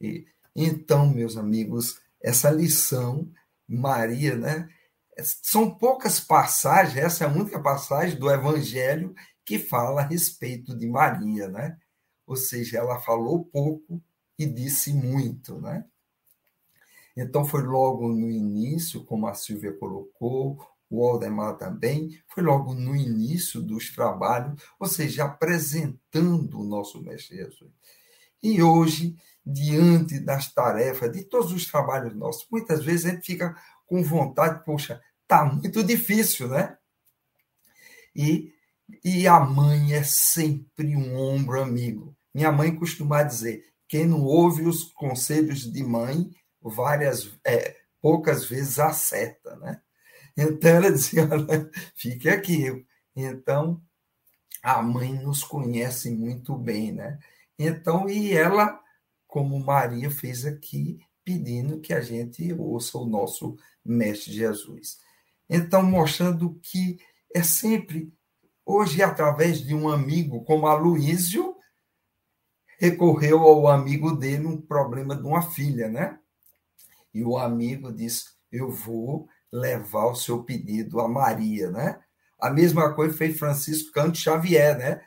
E, 0.00 0.26
então, 0.54 1.08
meus 1.08 1.36
amigos, 1.36 2.00
essa 2.22 2.50
lição, 2.50 3.30
Maria, 3.68 4.36
né? 4.36 4.68
São 5.42 5.74
poucas 5.74 6.20
passagens, 6.20 6.96
essa 6.96 7.24
é 7.24 7.26
a 7.26 7.30
única 7.30 7.60
passagem 7.60 8.18
do 8.18 8.30
Evangelho 8.30 9.14
que 9.44 9.58
fala 9.58 10.02
a 10.02 10.06
respeito 10.06 10.76
de 10.76 10.86
Maria, 10.86 11.48
né? 11.48 11.78
Ou 12.26 12.36
seja, 12.36 12.78
ela 12.78 13.00
falou 13.00 13.44
pouco 13.44 14.02
e 14.38 14.44
disse 14.46 14.92
muito, 14.92 15.60
né? 15.60 15.84
Então 17.16 17.44
foi 17.44 17.62
logo 17.62 18.08
no 18.08 18.30
início, 18.30 19.04
como 19.04 19.26
a 19.26 19.34
Silvia 19.34 19.72
colocou, 19.72 20.58
o 20.88 21.04
Aldemar 21.04 21.56
também, 21.56 22.16
foi 22.28 22.42
logo 22.42 22.74
no 22.74 22.94
início 22.94 23.60
dos 23.60 23.90
trabalhos, 23.90 24.62
ou 24.78 24.86
seja, 24.86 25.24
apresentando 25.24 26.60
o 26.60 26.64
nosso 26.64 27.02
Mestre 27.02 27.38
Jesus. 27.38 27.72
E 28.42 28.62
hoje, 28.62 29.16
diante 29.44 30.20
das 30.20 30.52
tarefas, 30.52 31.10
de 31.10 31.24
todos 31.24 31.52
os 31.52 31.66
trabalhos 31.66 32.14
nossos, 32.14 32.46
muitas 32.50 32.84
vezes 32.84 33.06
a 33.06 33.10
gente 33.10 33.26
fica 33.26 33.56
com 33.86 34.02
vontade, 34.02 34.64
poxa, 34.64 35.00
tá 35.26 35.44
muito 35.44 35.82
difícil, 35.82 36.48
né? 36.48 36.76
E, 38.14 38.52
e 39.04 39.26
a 39.26 39.40
mãe 39.40 39.94
é 39.94 40.02
sempre 40.02 40.96
um 40.96 41.18
ombro 41.18 41.60
amigo. 41.60 42.16
Minha 42.34 42.52
mãe 42.52 42.74
costuma 42.74 43.22
dizer: 43.22 43.64
quem 43.88 44.06
não 44.06 44.22
ouve 44.22 44.62
os 44.62 44.84
conselhos 44.92 45.70
de 45.70 45.82
mãe, 45.82 46.30
várias, 46.70 47.30
é, 47.44 47.76
poucas 48.00 48.44
vezes 48.44 48.78
acerta, 48.78 49.56
né? 49.56 49.80
Então 50.36 50.70
ela 50.70 50.92
dizia: 50.92 51.28
fique 51.94 52.28
aqui. 52.28 52.84
Então, 53.14 53.80
a 54.62 54.82
mãe 54.82 55.14
nos 55.14 55.42
conhece 55.42 56.10
muito 56.10 56.56
bem, 56.56 56.92
né? 56.92 57.18
Então, 57.58 58.08
e 58.08 58.32
ela, 58.32 58.78
como 59.26 59.58
Maria 59.58 60.10
fez 60.10 60.44
aqui, 60.44 60.98
pedindo 61.24 61.80
que 61.80 61.92
a 61.92 62.00
gente 62.00 62.52
ouça 62.52 62.98
o 62.98 63.06
nosso 63.06 63.56
Mestre 63.84 64.32
Jesus. 64.32 64.98
Então, 65.48 65.82
mostrando 65.82 66.58
que 66.62 66.98
é 67.34 67.42
sempre, 67.42 68.12
hoje, 68.64 69.02
através 69.02 69.60
de 69.60 69.74
um 69.74 69.88
amigo 69.88 70.44
como 70.44 70.66
Aloísio, 70.66 71.56
recorreu 72.78 73.40
ao 73.40 73.68
amigo 73.68 74.12
dele 74.12 74.46
um 74.46 74.60
problema 74.60 75.16
de 75.16 75.22
uma 75.22 75.42
filha, 75.42 75.88
né? 75.88 76.18
E 77.16 77.24
o 77.24 77.38
amigo 77.38 77.90
disse: 77.90 78.26
Eu 78.52 78.70
vou 78.70 79.26
levar 79.50 80.04
o 80.04 80.14
seu 80.14 80.44
pedido 80.44 81.00
a 81.00 81.08
Maria, 81.08 81.70
né? 81.70 81.98
A 82.38 82.50
mesma 82.50 82.94
coisa 82.94 83.16
fez 83.16 83.38
Francisco 83.38 83.90
Canto 83.90 84.18
Xavier, 84.18 84.76
né? 84.76 85.00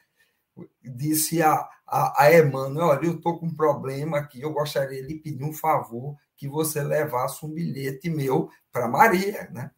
Disse 0.84 1.40
a, 1.44 1.70
a, 1.86 2.24
a 2.24 2.34
Emmanuel: 2.36 2.88
Olha, 2.88 3.06
eu 3.06 3.18
estou 3.18 3.40
com 3.40 3.46
um 3.46 3.56
problema 3.56 4.18
aqui, 4.18 4.42
eu 4.42 4.52
gostaria 4.52 5.06
de 5.06 5.14
pedir 5.18 5.44
um 5.44 5.54
favor 5.54 6.18
que 6.36 6.50
você 6.50 6.82
levasse 6.82 7.46
um 7.46 7.54
bilhete 7.54 8.10
meu 8.10 8.50
para 8.72 8.88
Maria, 8.88 9.48
né? 9.52 9.70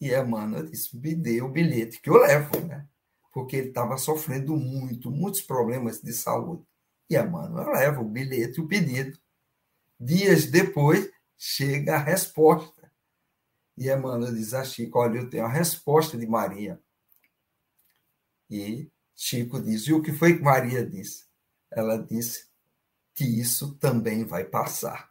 E 0.00 0.14
Emmanuel 0.14 0.66
disse: 0.70 0.96
Me 0.96 1.12
dê 1.12 1.42
o 1.42 1.48
bilhete 1.48 2.00
que 2.00 2.08
eu 2.08 2.18
levo, 2.18 2.60
né? 2.68 2.86
Porque 3.32 3.56
ele 3.56 3.68
estava 3.70 3.98
sofrendo 3.98 4.56
muito, 4.56 5.10
muitos 5.10 5.40
problemas 5.40 6.00
de 6.00 6.12
saúde. 6.12 6.62
E 7.10 7.16
Emmanuel 7.16 7.70
leva 7.72 8.00
o 8.00 8.04
bilhete 8.04 8.60
e 8.60 8.62
o 8.62 8.68
pedido. 8.68 9.18
Dias 10.00 10.46
depois, 10.46 11.10
chega 11.36 11.96
a 11.96 11.98
resposta. 11.98 12.90
E 13.76 13.90
Emmanuel 13.90 14.34
diz 14.34 14.54
a 14.54 14.64
Chico: 14.64 14.98
Olha, 14.98 15.18
eu 15.18 15.28
tenho 15.28 15.44
a 15.44 15.48
resposta 15.48 16.16
de 16.16 16.26
Maria. 16.26 16.80
E 18.48 18.90
Chico 19.14 19.60
diz: 19.60 19.86
E 19.86 19.92
o 19.92 20.02
que 20.02 20.12
foi 20.12 20.38
que 20.38 20.42
Maria 20.42 20.86
disse? 20.86 21.26
Ela 21.70 21.98
disse 21.98 22.48
que 23.14 23.24
isso 23.24 23.74
também 23.74 24.24
vai 24.24 24.44
passar. 24.44 25.10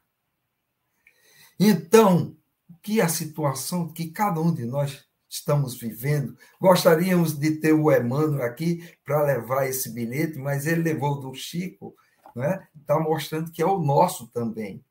Então, 1.59 2.35
que 2.81 2.99
a 2.99 3.07
situação 3.07 3.93
que 3.93 4.09
cada 4.09 4.41
um 4.41 4.53
de 4.53 4.65
nós 4.65 5.05
estamos 5.29 5.75
vivendo, 5.79 6.35
gostaríamos 6.59 7.37
de 7.37 7.59
ter 7.59 7.73
o 7.73 7.91
Emmanuel 7.91 8.43
aqui 8.43 8.97
para 9.05 9.23
levar 9.23 9.67
esse 9.67 9.91
bilhete, 9.91 10.39
mas 10.39 10.65
ele 10.65 10.81
levou 10.81 11.19
do 11.19 11.33
Chico, 11.35 11.95
está 12.39 12.57
né? 12.57 12.67
Tá 12.85 12.99
mostrando 12.99 13.51
que 13.51 13.61
é 13.61 13.65
o 13.65 13.79
nosso 13.79 14.27
também. 14.27 14.83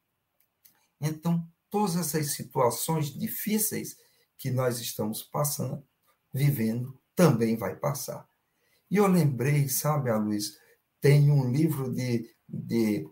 Então, 1.01 1.47
todas 1.71 1.97
essas 1.97 2.33
situações 2.33 3.13
difíceis 3.13 3.97
que 4.37 4.51
nós 4.51 4.81
estamos 4.81 5.23
passando, 5.23 5.85
vivendo, 6.33 6.99
também 7.15 7.57
vai 7.57 7.77
passar. 7.77 8.29
E 8.91 8.97
eu 8.97 9.07
lembrei, 9.07 9.69
sabe, 9.69 10.13
Luiz, 10.13 10.59
tem 11.01 11.31
um 11.31 11.51
livro 11.51 11.93
de, 11.93 12.35
de, 12.49 13.09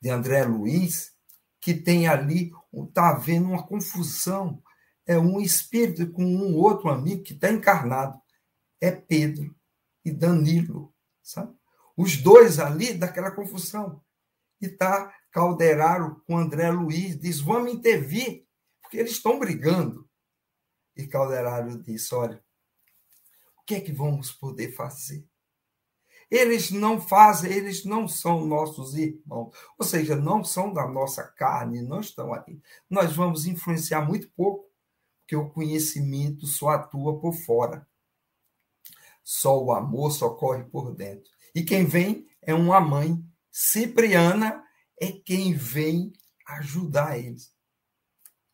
de 0.00 0.10
André 0.10 0.44
Luiz 0.44 1.12
que 1.60 1.74
tem 1.74 2.06
ali, 2.06 2.52
está 2.88 3.10
havendo 3.10 3.48
uma 3.48 3.66
confusão. 3.66 4.62
É 5.06 5.18
um 5.18 5.40
espírito 5.40 6.10
com 6.10 6.24
um 6.24 6.56
outro 6.56 6.90
amigo 6.90 7.22
que 7.22 7.32
está 7.32 7.50
encarnado. 7.50 8.20
É 8.80 8.90
Pedro 8.90 9.54
e 10.04 10.10
Danilo, 10.10 10.92
sabe? 11.22 11.56
Os 11.96 12.16
dois 12.16 12.58
ali 12.58 12.94
daquela 12.94 13.30
confusão. 13.30 14.02
E 14.60 14.66
está 14.66 15.12
Calderaro 15.30 16.22
com 16.26 16.38
André 16.38 16.70
Luiz, 16.70 17.18
diz: 17.18 17.40
vamos 17.40 17.72
intervir, 17.72 18.46
porque 18.80 18.98
eles 18.98 19.12
estão 19.12 19.38
brigando. 19.38 20.08
E 20.96 21.06
Calderaro 21.06 21.82
disse: 21.82 22.14
olha, 22.14 22.42
o 23.56 23.62
que 23.64 23.74
é 23.74 23.80
que 23.80 23.92
vamos 23.92 24.30
poder 24.32 24.72
fazer? 24.72 25.26
Eles 26.30 26.70
não 26.70 27.00
fazem, 27.00 27.52
eles 27.52 27.84
não 27.84 28.08
são 28.08 28.44
nossos 28.44 28.94
irmãos, 28.94 29.54
ou 29.78 29.86
seja, 29.86 30.16
não 30.16 30.42
são 30.42 30.72
da 30.72 30.86
nossa 30.88 31.22
carne, 31.22 31.82
não 31.82 32.00
estão 32.00 32.32
aqui. 32.32 32.60
Nós 32.88 33.14
vamos 33.14 33.46
influenciar 33.46 34.02
muito 34.02 34.30
pouco, 34.30 34.68
porque 35.20 35.36
o 35.36 35.50
conhecimento 35.50 36.46
só 36.46 36.70
atua 36.70 37.20
por 37.20 37.34
fora. 37.34 37.86
Só 39.22 39.62
o 39.62 39.72
amor 39.72 40.10
só 40.10 40.30
corre 40.30 40.64
por 40.64 40.94
dentro. 40.94 41.33
E 41.54 41.62
quem 41.62 41.86
vem 41.86 42.28
é 42.42 42.52
uma 42.52 42.80
mãe 42.80 43.24
cipriana 43.50 44.64
é 45.00 45.12
quem 45.12 45.54
vem 45.54 46.12
ajudar 46.46 47.18
eles. 47.18 47.54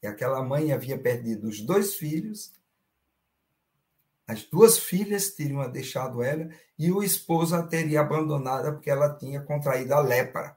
E 0.02 0.06
aquela 0.06 0.42
mãe 0.42 0.72
havia 0.72 0.98
perdido 0.98 1.48
os 1.48 1.60
dois 1.60 1.94
filhos, 1.94 2.52
as 4.26 4.44
duas 4.44 4.78
filhas 4.78 5.30
teriam 5.30 5.68
deixado 5.70 6.22
ela 6.22 6.48
e 6.78 6.92
o 6.92 7.02
esposo 7.02 7.56
a 7.56 7.66
teria 7.66 8.00
abandonada 8.00 8.72
porque 8.72 8.88
ela 8.88 9.12
tinha 9.16 9.42
contraído 9.42 9.92
a 9.92 10.00
lepra. 10.00 10.56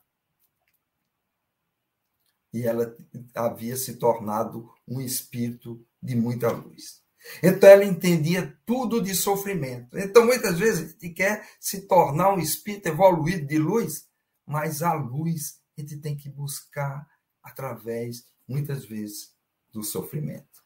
E 2.53 2.67
ela 2.67 2.95
havia 3.33 3.75
se 3.75 3.95
tornado 3.95 4.71
um 4.87 5.01
espírito 5.01 5.83
de 5.99 6.15
muita 6.15 6.51
luz. 6.51 7.02
Então 7.41 7.69
ela 7.69 7.85
entendia 7.85 8.55
tudo 8.65 9.01
de 9.01 9.15
sofrimento. 9.15 9.97
Então 9.97 10.25
muitas 10.25 10.59
vezes 10.59 10.79
a 10.79 10.87
gente 10.91 11.09
quer 11.09 11.47
se 11.59 11.81
tornar 11.81 12.33
um 12.33 12.39
espírito 12.39 12.87
evoluído 12.87 13.45
de 13.45 13.57
luz, 13.57 14.05
mas 14.45 14.81
a 14.81 14.93
luz 14.93 15.59
a 15.77 15.81
gente 15.81 15.97
tem 15.97 16.15
que 16.15 16.29
buscar 16.29 17.07
através, 17.41 18.25
muitas 18.47 18.85
vezes, 18.85 19.33
do 19.71 19.83
sofrimento. 19.83 20.63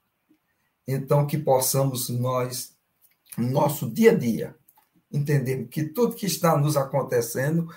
Então, 0.87 1.25
que 1.25 1.37
possamos 1.37 2.09
nós, 2.09 2.75
no 3.37 3.49
nosso 3.49 3.89
dia 3.89 4.11
a 4.11 4.15
dia, 4.15 4.55
entender 5.11 5.65
que 5.67 5.83
tudo 5.83 6.15
que 6.15 6.25
está 6.25 6.57
nos 6.57 6.77
acontecendo, 6.77 7.67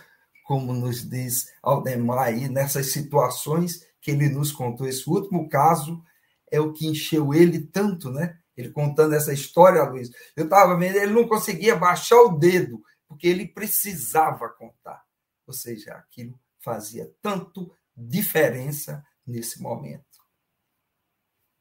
como 0.45 0.73
nos 0.73 1.09
diz 1.09 1.49
Aldemar 1.63 2.19
aí, 2.19 2.49
nessas 2.49 2.93
situações 2.93 3.87
que 4.01 4.11
ele 4.11 4.29
nos 4.29 4.53
contou, 4.53 4.87
esse 4.87 5.09
último 5.09 5.49
caso 5.49 6.03
é 6.51 6.61
o 6.61 6.73
que 6.73 6.87
encheu 6.87 7.33
ele 7.33 7.61
tanto, 7.61 8.11
né? 8.11 8.39
Ele 8.61 8.71
contando 8.71 9.15
essa 9.15 9.33
história, 9.33 9.83
Luiz. 9.83 10.11
Eu 10.37 10.45
estava 10.45 10.77
vendo, 10.77 10.97
ele 10.97 11.13
não 11.13 11.27
conseguia 11.27 11.75
baixar 11.75 12.21
o 12.21 12.39
dedo, 12.39 12.83
porque 13.09 13.27
ele 13.27 13.49
precisava 13.49 14.49
contar. 14.49 15.03
Ou 15.47 15.53
seja, 15.53 15.95
aquilo 15.95 16.39
fazia 16.61 17.13
tanto 17.21 17.75
diferença 17.97 19.05
nesse 19.27 19.61
momento. 19.61 20.05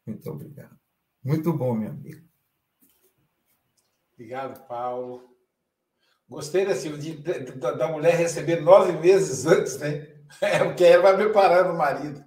Muito 0.05 0.29
obrigado. 0.29 0.77
Muito 1.23 1.53
bom, 1.53 1.73
meu 1.73 1.89
amigo. 1.89 2.27
Obrigado, 4.13 4.67
Paulo. 4.67 5.29
Gostei 6.27 6.65
assim, 6.65 6.95
de, 6.97 7.17
da, 7.55 7.71
da 7.71 7.87
mulher 7.87 8.15
receber 8.15 8.61
nove 8.61 8.91
meses 8.93 9.45
antes, 9.45 9.77
né? 9.77 10.15
É, 10.41 10.63
porque 10.63 10.83
ela 10.83 11.01
vai 11.01 11.17
preparando 11.17 11.73
o 11.73 11.77
marido. 11.77 12.23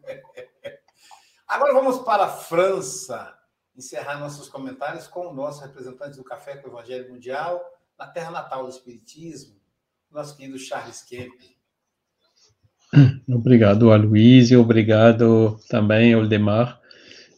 Agora 1.47 1.73
vamos 1.73 1.99
para 1.99 2.25
a 2.25 2.29
França, 2.29 3.33
encerrar 3.77 4.19
nossos 4.19 4.49
comentários 4.49 5.07
com 5.07 5.29
o 5.29 5.35
nosso 5.35 5.63
representante 5.63 6.17
do 6.17 6.25
Café 6.25 6.57
com 6.57 6.69
o 6.69 6.73
Evangelho 6.73 7.11
Mundial, 7.11 7.63
na 7.99 8.07
terra 8.07 8.31
natal 8.31 8.65
do 8.65 8.71
Espiritismo, 8.71 9.57
nosso 10.11 10.37
querido 10.37 10.59
Charles 10.59 11.03
Kemp. 11.03 11.33
Obrigado, 13.29 13.91
Aloysio. 13.91 14.61
Obrigado 14.61 15.59
também, 15.69 16.15
Oldemar. 16.15 16.81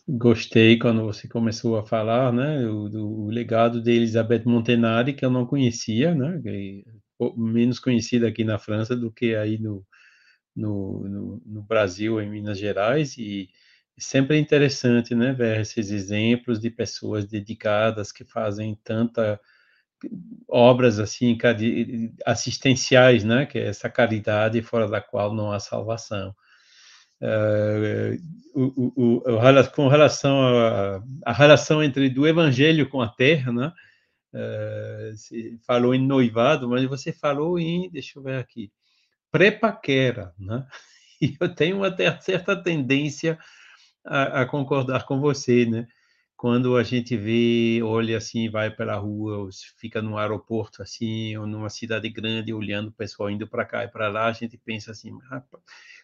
Gostei 0.07 0.79
quando 0.79 1.03
você 1.03 1.27
começou 1.29 1.79
a 1.79 1.87
falar, 1.87 2.33
né, 2.33 2.61
do, 2.63 2.89
do 2.91 3.27
legado 3.29 3.81
de 3.81 3.93
Elizabeth 3.93 4.43
Montenari, 4.45 5.15
que 5.15 5.25
eu 5.25 5.31
não 5.31 5.47
conhecia, 5.47 6.15
né, 6.15 6.43
menos 7.37 7.79
conhecida 7.79 8.29
aqui 8.29 8.45
na 8.45 8.59
França 8.59 8.95
do 8.95 9.11
que 9.11 9.35
aí 9.35 9.59
no, 9.59 9.83
no, 10.55 11.09
no, 11.09 11.43
no 11.47 11.63
Brasil, 11.63 12.21
em 12.21 12.29
Minas 12.29 12.59
Gerais, 12.59 13.17
e 13.17 13.49
sempre 13.99 14.37
é 14.37 14.41
interessante, 14.41 15.15
né, 15.15 15.33
ver 15.33 15.61
esses 15.61 15.91
exemplos 15.91 16.61
de 16.61 16.71
pessoas 16.71 17.27
dedicadas 17.27 18.13
que 18.13 18.25
fazem 18.25 18.79
tanta 18.83 19.41
obras 20.49 20.99
assim 20.99 21.37
assistenciais, 22.25 23.25
né? 23.25 23.47
Que 23.47 23.59
é 23.59 23.67
essa 23.69 23.89
caridade 23.89 24.61
fora 24.63 24.89
da 24.89 25.01
qual 25.01 25.35
não 25.35 25.53
há 25.53 25.59
salvação. 25.61 26.35
Uh, 27.21 28.21
o, 28.55 28.93
o, 28.97 29.23
o, 29.25 29.71
com 29.71 29.89
relação 29.89 30.37
à 31.25 31.33
relação 31.33 31.83
entre 31.83 32.11
do 32.11 32.27
Evangelho 32.27 32.89
com 32.89 33.01
a 33.01 33.09
Terra, 33.09 33.53
né? 33.53 33.73
Uh, 34.35 35.15
falou 35.67 35.95
em 35.95 36.05
noivado, 36.05 36.69
mas 36.69 36.85
você 36.85 37.13
falou 37.13 37.59
em, 37.59 37.89
deixa 37.91 38.19
eu 38.19 38.23
ver 38.23 38.39
aqui, 38.39 38.71
pré-paquera, 39.31 40.33
né? 40.39 40.67
E 41.23 41.37
eu 41.41 41.49
tenho 41.55 41.77
uma 41.79 41.97
certa 42.21 42.61
tendência 42.61 43.39
a, 44.05 44.43
a 44.43 44.47
concordar 44.47 45.07
com 45.07 45.21
você, 45.21 45.67
né? 45.67 45.87
quando 46.37 46.77
a 46.77 46.83
gente 46.83 47.17
vê, 47.17 47.81
olha 47.83 48.19
assim, 48.19 48.51
vai 48.51 48.71
pela 48.71 48.97
rua, 48.97 49.49
fica 49.79 50.03
no 50.03 50.19
aeroporto 50.19 50.83
assim, 50.83 51.35
ou 51.37 51.47
numa 51.47 51.71
cidade 51.71 52.09
grande, 52.11 52.53
olhando 52.53 52.89
o 52.89 52.93
pessoal 52.93 53.31
indo 53.31 53.49
para 53.49 53.65
cá 53.65 53.85
e 53.85 53.89
para 53.89 54.09
lá, 54.09 54.27
a 54.27 54.33
gente 54.33 54.59
pensa 54.59 54.91
assim, 54.91 55.11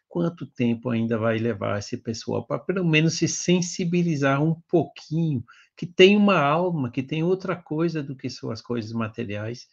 quanto 0.08 0.46
tempo 0.46 0.88
ainda 0.88 1.18
vai 1.18 1.38
levar 1.38 1.78
esse 1.78 1.98
pessoal 1.98 2.46
para 2.46 2.58
pelo 2.58 2.84
menos 2.84 3.18
se 3.18 3.28
sensibilizar 3.28 4.42
um 4.42 4.54
pouquinho, 4.68 5.44
que 5.76 5.86
tem 5.86 6.16
uma 6.16 6.38
alma, 6.38 6.90
que 6.90 7.02
tem 7.02 7.22
outra 7.22 7.54
coisa 7.54 8.02
do 8.02 8.16
que 8.16 8.30
só 8.30 8.50
as 8.50 8.62
coisas 8.62 8.92
materiais. 8.92 9.68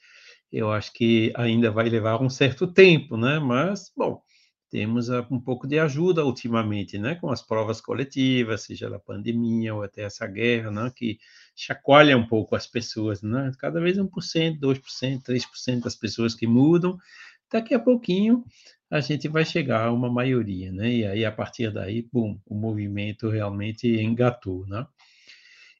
Eu 0.51 0.71
acho 0.71 0.91
que 0.93 1.31
ainda 1.35 1.71
vai 1.71 1.89
levar 1.89 2.21
um 2.21 2.29
certo 2.29 2.67
tempo, 2.67 3.17
né? 3.17 3.39
Mas, 3.39 3.91
bom, 3.95 4.21
temos 4.69 5.09
um 5.31 5.39
pouco 5.39 5.67
de 5.67 5.79
ajuda 5.79 6.25
ultimamente, 6.25 6.97
né? 6.97 7.15
Com 7.15 7.29
as 7.29 7.41
provas 7.41 7.79
coletivas, 7.79 8.63
seja 8.63 8.93
a 8.93 8.99
pandemia 8.99 9.73
ou 9.73 9.83
até 9.83 10.03
essa 10.03 10.27
guerra, 10.27 10.71
né? 10.71 10.91
Que 10.95 11.19
chacoalha 11.55 12.17
um 12.17 12.27
pouco 12.27 12.55
as 12.55 12.67
pessoas, 12.67 13.21
né? 13.21 13.51
Cada 13.59 13.79
vez 13.79 13.97
1%, 13.97 14.59
2%, 14.59 15.21
3% 15.23 15.83
das 15.83 15.95
pessoas 15.95 16.35
que 16.35 16.45
mudam. 16.45 16.97
Daqui 17.51 17.73
a 17.73 17.79
pouquinho 17.79 18.43
a 18.89 18.99
gente 18.99 19.27
vai 19.27 19.43
chegar 19.45 19.85
a 19.85 19.91
uma 19.91 20.09
maioria, 20.09 20.71
né? 20.71 20.91
E 20.91 21.05
aí, 21.05 21.25
a 21.25 21.31
partir 21.31 21.71
daí, 21.71 22.07
bum, 22.11 22.39
o 22.45 22.55
movimento 22.55 23.29
realmente 23.29 23.87
engatou, 23.87 24.65
né? 24.67 24.85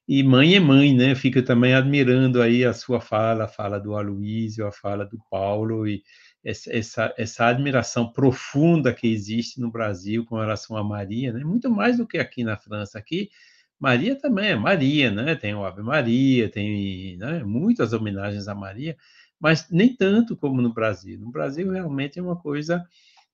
E 0.06 0.22
mãe 0.22 0.54
é 0.54 0.60
mãe, 0.60 0.94
né? 0.94 1.14
Fico 1.14 1.42
também 1.42 1.74
admirando 1.74 2.40
aí 2.40 2.64
a 2.64 2.72
sua 2.72 3.00
fala, 3.00 3.44
a 3.44 3.48
fala 3.48 3.78
do 3.78 3.94
Aloísio, 3.94 4.66
a 4.66 4.72
fala 4.72 5.04
do 5.04 5.18
Paulo, 5.30 5.86
e 5.86 6.02
essa, 6.44 7.14
essa 7.16 7.46
admiração 7.46 8.10
profunda 8.10 8.94
que 8.94 9.08
existe 9.08 9.60
no 9.60 9.70
Brasil 9.70 10.24
com 10.24 10.38
relação 10.38 10.76
a 10.76 10.84
Maria, 10.84 11.32
né? 11.32 11.44
Muito 11.44 11.70
mais 11.70 11.96
do 11.98 12.06
que 12.06 12.18
aqui 12.18 12.44
na 12.44 12.56
França. 12.56 12.98
Aqui, 12.98 13.30
Maria 13.78 14.16
também 14.16 14.50
é 14.50 14.56
Maria, 14.56 15.10
né? 15.10 15.34
Tem 15.34 15.54
o 15.54 15.64
Ave 15.64 15.82
Maria, 15.82 16.48
tem 16.48 17.16
né? 17.16 17.42
muitas 17.44 17.92
homenagens 17.92 18.48
a 18.48 18.54
Maria, 18.54 18.96
mas 19.38 19.68
nem 19.70 19.94
tanto 19.94 20.36
como 20.36 20.62
no 20.62 20.72
Brasil. 20.72 21.18
No 21.18 21.30
Brasil, 21.30 21.70
realmente 21.70 22.18
é 22.18 22.22
uma 22.22 22.36
coisa 22.36 22.86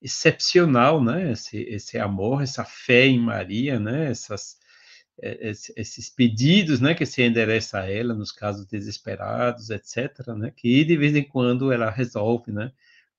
excepcional, 0.02 1.02
né? 1.02 1.32
Esse, 1.32 1.58
esse 1.62 1.98
amor, 1.98 2.42
essa 2.42 2.64
fé 2.64 3.06
em 3.06 3.18
Maria, 3.18 3.78
né? 3.78 4.10
Essas, 4.10 4.58
é, 5.20 5.50
esses 5.50 6.10
pedidos, 6.10 6.80
né? 6.80 6.94
Que 6.94 7.06
se 7.06 7.22
endereça 7.22 7.80
a 7.80 7.90
ela 7.90 8.14
nos 8.14 8.32
casos 8.32 8.66
desesperados, 8.66 9.70
etc., 9.70 10.28
né? 10.36 10.52
Que 10.54 10.84
de 10.84 10.96
vez 10.96 11.14
em 11.14 11.22
quando 11.22 11.72
ela 11.72 11.90
resolve, 11.90 12.52
né? 12.52 12.72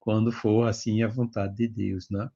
Quando 0.05 0.31
for 0.31 0.69
assim 0.69 1.03
a 1.03 1.07
vontade 1.07 1.55
de 1.57 1.67
Deus, 1.67 2.07
né? 2.09 2.29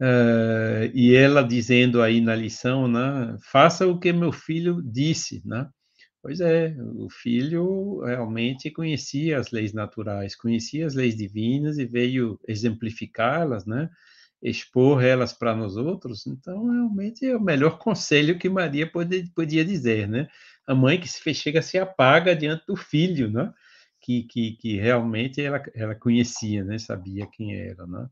Uh, 0.00 0.90
e 0.92 1.14
ela 1.14 1.42
dizendo 1.42 2.02
aí 2.02 2.20
na 2.20 2.34
lição, 2.34 2.88
né? 2.88 3.36
Faça 3.52 3.86
o 3.86 4.00
que 4.00 4.12
meu 4.12 4.32
filho 4.32 4.82
disse, 4.82 5.40
né? 5.44 5.68
Pois 6.20 6.40
é, 6.40 6.74
o 6.96 7.08
filho 7.10 8.00
realmente 8.00 8.70
conhecia 8.70 9.38
as 9.38 9.50
leis 9.50 9.72
naturais, 9.74 10.34
conhecia 10.34 10.86
as 10.86 10.94
leis 10.94 11.14
divinas 11.14 11.78
e 11.78 11.84
veio 11.84 12.40
exemplificá-las, 12.48 13.66
né? 13.66 13.90
expor 14.44 15.02
elas 15.02 15.32
para 15.32 15.56
nós 15.56 15.76
outros. 15.76 16.26
Então, 16.26 16.70
realmente 16.70 17.26
é 17.26 17.36
o 17.36 17.40
melhor 17.40 17.78
conselho 17.78 18.38
que 18.38 18.48
Maria 18.48 18.90
pode, 18.90 19.30
podia 19.34 19.64
dizer, 19.64 20.06
né? 20.06 20.28
A 20.66 20.74
mãe 20.74 21.00
que 21.00 21.08
se 21.08 21.34
chega 21.34 21.62
se 21.62 21.78
apaga 21.78 22.36
diante 22.36 22.64
do 22.66 22.76
filho, 22.76 23.30
né? 23.30 23.52
Que, 24.04 24.24
que, 24.24 24.52
que 24.56 24.76
realmente 24.78 25.40
ela, 25.40 25.62
ela 25.74 25.94
conhecia, 25.94 26.62
né? 26.62 26.78
Sabia 26.78 27.26
quem 27.32 27.56
era, 27.56 27.86
né? 27.86 28.06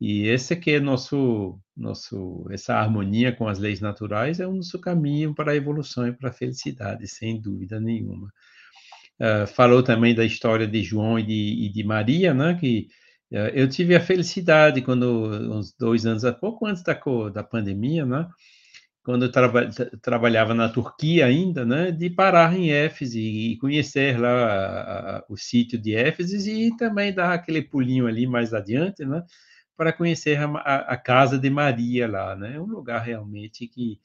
E 0.00 0.26
esse 0.28 0.54
que 0.56 0.72
é 0.72 0.80
nosso, 0.80 1.60
nosso, 1.76 2.46
essa 2.50 2.74
harmonia 2.74 3.32
com 3.32 3.48
as 3.48 3.58
leis 3.58 3.80
naturais 3.80 4.40
é 4.40 4.46
o 4.46 4.54
nosso 4.54 4.80
caminho 4.80 5.34
para 5.34 5.52
a 5.52 5.56
evolução 5.56 6.06
e 6.06 6.12
para 6.12 6.30
a 6.30 6.32
felicidade, 6.32 7.06
sem 7.08 7.40
dúvida 7.40 7.80
nenhuma. 7.80 8.32
Uh, 9.20 9.46
falou 9.46 9.82
também 9.82 10.14
da 10.14 10.24
história 10.24 10.66
de 10.66 10.82
João 10.82 11.18
e 11.18 11.24
de, 11.24 11.66
e 11.66 11.68
de 11.72 11.84
Maria, 11.84 12.34
né? 12.34 12.56
Que 12.58 12.88
uh, 13.32 13.50
eu 13.54 13.68
tive 13.68 13.94
a 13.96 14.00
felicidade 14.00 14.82
quando 14.82 15.06
uns 15.52 15.72
dois 15.76 16.06
anos, 16.06 16.22
pouco 16.40 16.66
antes 16.66 16.82
da, 16.82 16.94
da 17.32 17.44
pandemia, 17.44 18.06
né? 18.06 18.28
Quando 19.08 19.32
traba, 19.32 19.70
trabalhava 20.02 20.52
na 20.52 20.68
Turquia 20.68 21.24
ainda, 21.24 21.64
né? 21.64 21.90
De 21.90 22.10
parar 22.10 22.54
em 22.54 22.70
Éfeso 22.70 23.16
e 23.16 23.56
conhecer 23.56 24.20
lá 24.20 24.28
a, 24.28 25.16
a, 25.16 25.24
o 25.30 25.34
sítio 25.34 25.78
de 25.78 25.96
Éfeso 25.96 26.36
e 26.50 26.76
também 26.76 27.14
dar 27.14 27.32
aquele 27.32 27.62
pulinho 27.62 28.06
ali 28.06 28.26
mais 28.26 28.52
adiante, 28.52 29.06
né? 29.06 29.24
para 29.74 29.94
conhecer 29.94 30.38
a, 30.38 30.74
a, 30.92 30.96
casa 30.98 31.38
de 31.38 31.48
Maria 31.48 32.06
lá, 32.06 32.36
né? 32.36 32.56
É 32.56 32.60
um 32.60 32.66
lugar 32.66 33.00
realmente 33.00 33.66
que 33.66 33.98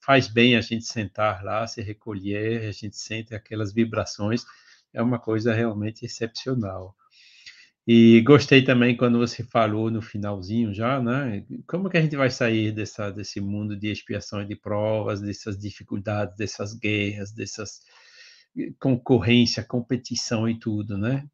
faz 0.00 0.28
bem 0.28 0.56
a 0.56 0.62
gente 0.62 0.86
sentar 0.86 1.44
lá, 1.44 1.66
se 1.66 1.82
recolher, 1.82 2.70
a 2.70 2.72
gente 2.72 2.96
sente 2.96 3.34
aquelas 3.34 3.70
vibrações, 3.70 4.46
é 4.94 5.02
uma 5.02 5.18
coisa 5.18 5.52
realmente 5.52 6.06
excepcional. 6.06 6.96
E 7.90 8.20
gostei 8.20 8.62
também 8.62 8.94
quando 8.94 9.18
você 9.18 9.42
falou 9.42 9.90
no 9.90 10.02
finalzinho 10.02 10.74
já, 10.74 11.00
né? 11.00 11.42
Como 11.66 11.88
que 11.88 11.96
a 11.96 12.02
gente 12.02 12.16
vai 12.16 12.28
sair 12.28 12.70
dessa, 12.70 13.10
desse 13.10 13.40
mundo 13.40 13.74
de 13.74 13.90
expiação 13.90 14.42
e 14.42 14.44
de 14.44 14.54
provas, 14.54 15.22
dessas 15.22 15.58
dificuldades, 15.58 16.36
dessas 16.36 16.74
guerras, 16.74 17.32
dessas 17.32 17.80
concorrência, 18.78 19.64
competição 19.64 20.46
e 20.46 20.58
tudo, 20.58 20.98
né? 20.98 21.26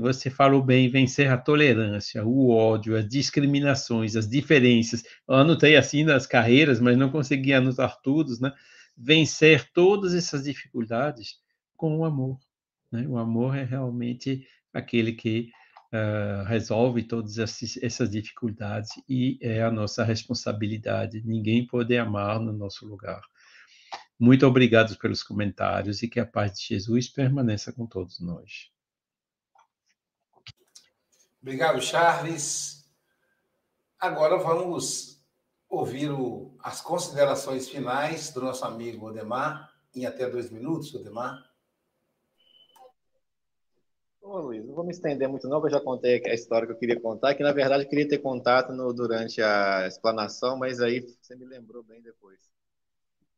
Você 0.00 0.30
falou 0.30 0.60
bem, 0.60 0.88
vencer 0.88 1.30
a 1.30 1.38
tolerância, 1.38 2.26
o 2.26 2.50
ódio, 2.50 2.96
as 2.96 3.08
discriminações, 3.08 4.16
as 4.16 4.28
diferenças. 4.28 5.04
Eu 5.28 5.36
anotei 5.36 5.76
assim 5.76 6.02
nas 6.02 6.26
carreiras, 6.26 6.80
mas 6.80 6.98
não 6.98 7.08
consegui 7.08 7.52
anotar 7.52 8.00
todos, 8.02 8.40
né? 8.40 8.52
Vencer 8.96 9.70
todas 9.72 10.12
essas 10.12 10.42
dificuldades 10.42 11.36
com 11.76 11.98
o 11.98 12.04
amor. 12.04 12.36
Né? 12.90 13.06
O 13.06 13.16
amor 13.16 13.56
é 13.56 13.62
realmente 13.62 14.44
aquele 14.74 15.12
que 15.12 15.50
uh, 15.92 16.44
resolve 16.44 17.02
todas 17.02 17.38
essas 17.38 18.10
dificuldades 18.10 18.90
e 19.08 19.38
é 19.40 19.62
a 19.62 19.70
nossa 19.70 20.04
responsabilidade. 20.04 21.22
Ninguém 21.24 21.66
pode 21.66 21.96
amar 21.96 22.40
no 22.40 22.52
nosso 22.52 22.86
lugar. 22.86 23.20
Muito 24.18 24.46
obrigado 24.46 24.96
pelos 24.98 25.22
comentários 25.22 26.02
e 26.02 26.08
que 26.08 26.20
a 26.20 26.26
paz 26.26 26.58
de 26.58 26.66
Jesus 26.66 27.08
permaneça 27.08 27.72
com 27.72 27.86
todos 27.86 28.20
nós. 28.20 28.70
Obrigado, 31.40 31.80
Charles. 31.80 32.86
Agora 33.98 34.36
vamos 34.36 35.24
ouvir 35.68 36.10
o, 36.10 36.54
as 36.62 36.80
considerações 36.80 37.68
finais 37.68 38.30
do 38.30 38.42
nosso 38.42 38.64
amigo 38.64 39.06
Odemar, 39.06 39.70
em 39.94 40.04
até 40.04 40.28
dois 40.28 40.50
minutos, 40.50 40.94
Odemar. 40.94 41.49
Ô, 44.22 44.38
Luiz, 44.38 44.64
não 44.64 44.74
vou 44.74 44.84
me 44.84 44.92
estender 44.92 45.28
muito 45.28 45.48
não, 45.48 45.60
porque 45.60 45.74
eu 45.74 45.78
já 45.78 45.84
contei 45.84 46.22
a 46.26 46.34
história 46.34 46.66
que 46.66 46.72
eu 46.72 46.78
queria 46.78 47.00
contar, 47.00 47.34
que 47.34 47.42
na 47.42 47.52
verdade 47.52 47.84
eu 47.84 47.88
queria 47.88 48.08
ter 48.08 48.18
contato 48.18 48.72
no, 48.72 48.92
durante 48.92 49.42
a 49.42 49.86
explanação, 49.86 50.56
mas 50.58 50.80
aí 50.80 51.00
você 51.00 51.34
me 51.34 51.46
lembrou 51.46 51.82
bem 51.82 52.00
depois. 52.02 52.38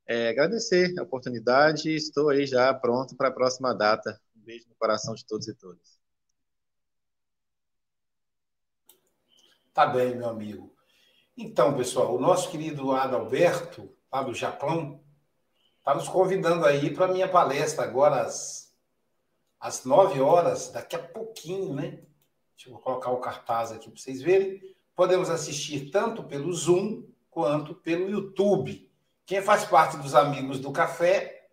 É, 0.07 0.29
agradecer 0.31 0.93
a 0.99 1.03
oportunidade 1.05 1.95
estou 1.95 2.29
aí 2.29 2.47
já 2.47 2.75
pronto 2.75 3.17
para 3.17 3.29
a 3.29 3.33
próxima 3.33 3.73
data. 3.73 4.21
Um 4.37 4.41
beijo 4.41 4.69
no 4.69 4.75
coração 4.75 5.15
de 5.15 5.25
todos 5.25 5.47
e 5.49 5.55
todas. 5.55 6.01
Tá 9.73 9.87
bem, 9.87 10.17
meu 10.17 10.29
amigo. 10.29 10.75
Então, 11.37 11.75
pessoal, 11.77 12.15
o 12.15 12.21
nosso 12.21 12.51
querido 12.51 12.93
Adalberto, 12.93 13.91
lá 14.13 14.23
do 14.23 14.35
Japão, 14.35 15.01
está 15.79 15.95
nos 15.95 16.09
convidando 16.09 16.67
aí 16.67 16.93
para 16.93 17.07
a 17.07 17.13
minha 17.13 17.29
palestra 17.29 17.85
agora 17.85 18.23
às, 18.23 18.72
às 19.63 19.85
9 19.85 20.21
horas, 20.21 20.73
daqui 20.73 20.97
a 20.97 20.99
pouquinho, 20.99 21.73
né? 21.73 22.01
Deixa 22.57 22.69
eu 22.69 22.79
colocar 22.81 23.13
o 23.13 23.21
cartaz 23.21 23.71
aqui 23.71 23.89
para 23.89 24.01
vocês 24.01 24.21
verem. 24.21 24.61
Podemos 24.93 25.31
assistir 25.31 25.89
tanto 25.89 26.25
pelo 26.25 26.53
Zoom 26.53 27.05
quanto 27.31 27.73
pelo 27.73 28.11
YouTube. 28.11 28.91
Quem 29.25 29.41
faz 29.41 29.65
parte 29.65 29.97
dos 29.99 30.17
amigos 30.17 30.59
do 30.59 30.73
café, 30.73 31.49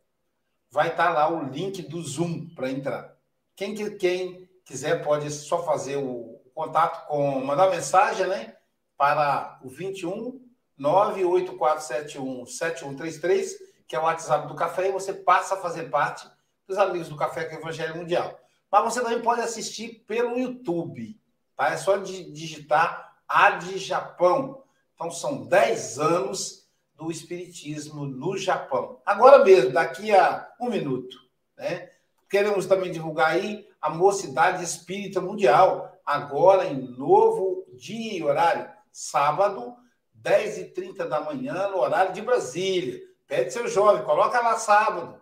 vai 0.71 0.89
estar 0.89 1.11
lá 1.11 1.31
o 1.31 1.49
link 1.49 1.83
do 1.83 2.01
Zoom 2.01 2.49
para 2.55 2.71
entrar. 2.71 3.15
Quem, 3.55 3.75
quem 3.75 4.49
quiser 4.65 5.03
pode 5.03 5.29
só 5.29 5.63
fazer 5.63 5.97
o 5.97 6.41
contato 6.55 7.07
com, 7.07 7.45
mandar 7.45 7.69
mensagem, 7.69 8.25
né? 8.25 8.55
Para 8.97 9.59
o 9.63 9.69
21 9.69 10.43
98471 10.79 12.47
7133, 12.47 13.55
que 13.87 13.95
é 13.95 13.99
o 13.99 14.03
WhatsApp 14.03 14.47
do 14.47 14.55
café, 14.55 14.89
e 14.89 14.91
você 14.91 15.13
passa 15.13 15.53
a 15.53 15.61
fazer 15.61 15.91
parte 15.91 16.27
dos 16.69 16.77
amigos 16.77 17.09
do 17.09 17.17
Café 17.17 17.45
com 17.45 17.55
Evangelho 17.55 17.97
Mundial. 17.97 18.39
Mas 18.71 18.83
você 18.83 19.01
também 19.01 19.21
pode 19.21 19.41
assistir 19.41 20.05
pelo 20.07 20.37
YouTube, 20.37 21.19
tá? 21.57 21.69
É 21.69 21.77
só 21.77 21.97
digitar 21.97 23.15
AD 23.27 23.79
Japão. 23.79 24.63
Então 24.93 25.09
são 25.09 25.47
10 25.47 25.97
anos 25.97 26.69
do 26.93 27.09
Espiritismo 27.09 28.05
no 28.05 28.37
Japão. 28.37 29.01
Agora 29.03 29.43
mesmo, 29.43 29.71
daqui 29.71 30.15
a 30.15 30.47
um 30.61 30.69
minuto. 30.69 31.17
Né? 31.57 31.89
Queremos 32.29 32.67
também 32.67 32.91
divulgar 32.91 33.31
aí 33.31 33.67
a 33.81 33.89
Mocidade 33.89 34.63
Espírita 34.63 35.19
Mundial, 35.19 35.99
agora 36.05 36.67
em 36.67 36.77
novo 36.95 37.65
dia 37.73 38.19
e 38.19 38.23
horário, 38.23 38.69
sábado, 38.91 39.75
10h30 40.21 41.07
da 41.07 41.21
manhã, 41.21 41.69
no 41.69 41.79
horário 41.79 42.13
de 42.13 42.21
Brasília. 42.21 43.01
Pede 43.25 43.51
seu 43.51 43.67
jovem, 43.67 44.03
coloca 44.03 44.39
lá 44.39 44.57
sábado, 44.57 45.19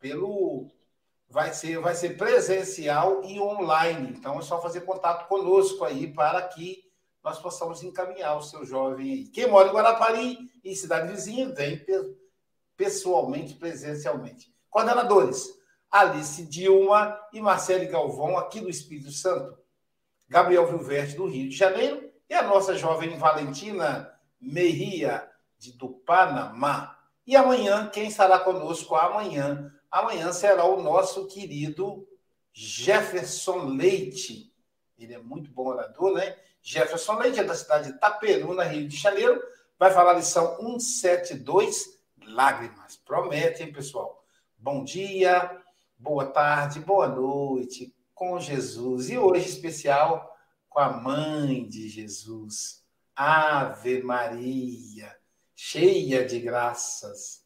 pelo 0.00 0.49
vai 1.30 1.52
ser, 1.54 1.78
vai 1.78 1.94
ser 1.94 2.16
presencial 2.16 3.22
e 3.24 3.40
online. 3.40 4.10
Então 4.10 4.38
é 4.38 4.42
só 4.42 4.60
fazer 4.60 4.80
contato 4.82 5.28
conosco 5.28 5.84
aí 5.84 6.12
para 6.12 6.42
que 6.42 6.84
nós 7.22 7.38
possamos 7.38 7.82
encaminhar 7.82 8.36
o 8.36 8.42
seu 8.42 8.64
jovem 8.66 9.12
aí. 9.12 9.28
Quem 9.28 9.48
mora 9.48 9.68
em 9.68 9.72
Guarapari 9.72 10.38
e 10.64 10.74
cidade 10.74 11.12
vizinha, 11.12 11.48
vem 11.50 11.84
pessoalmente, 12.76 13.54
presencialmente. 13.54 14.52
Coordenadores, 14.68 15.48
Alice 15.90 16.44
Dilma 16.46 17.18
e 17.32 17.40
Marcele 17.40 17.86
Galvão, 17.86 18.36
aqui 18.36 18.60
do 18.60 18.70
Espírito 18.70 19.12
Santo. 19.12 19.58
Gabriel 20.28 20.66
Vilverte, 20.66 21.16
do 21.16 21.26
Rio 21.26 21.48
de 21.48 21.56
Janeiro. 21.56 22.10
E 22.28 22.34
a 22.34 22.42
nossa 22.42 22.76
jovem 22.76 23.18
Valentina 23.18 24.12
Merria, 24.40 25.28
de 25.58 25.72
do 25.72 25.88
Panamá. 25.90 26.96
E 27.26 27.36
amanhã, 27.36 27.88
quem 27.92 28.08
estará 28.08 28.38
conosco 28.38 28.94
amanhã? 28.94 29.70
Amanhã 29.90 30.32
será 30.32 30.64
o 30.64 30.82
nosso 30.82 31.26
querido 31.26 32.06
Jefferson 32.52 33.64
Leite. 33.64 34.52
Ele 34.98 35.14
é 35.14 35.18
muito 35.18 35.50
bom 35.50 35.66
orador, 35.66 36.12
né? 36.12 36.36
Jefferson 36.62 37.14
Leite 37.18 37.40
é 37.40 37.44
da 37.44 37.54
cidade 37.54 37.88
de 37.88 37.96
Itaperuna, 37.96 38.64
Rio 38.64 38.86
de 38.86 38.96
Janeiro. 38.96 39.42
Vai 39.78 39.90
falar 39.90 40.12
lição 40.12 40.56
172, 40.58 41.98
Lágrimas. 42.26 42.96
Promete, 42.96 43.62
hein, 43.62 43.72
pessoal? 43.72 44.22
Bom 44.58 44.84
dia, 44.84 45.58
boa 45.98 46.26
tarde, 46.26 46.78
boa 46.80 47.08
noite 47.08 47.94
com 48.14 48.38
Jesus. 48.38 49.08
E 49.08 49.16
hoje 49.16 49.48
especial 49.48 50.36
com 50.68 50.78
a 50.78 50.92
mãe 50.92 51.66
de 51.66 51.88
Jesus. 51.88 52.84
Ave 53.16 54.02
Maria, 54.02 55.16
cheia 55.56 56.24
de 56.24 56.38
graças. 56.38 57.42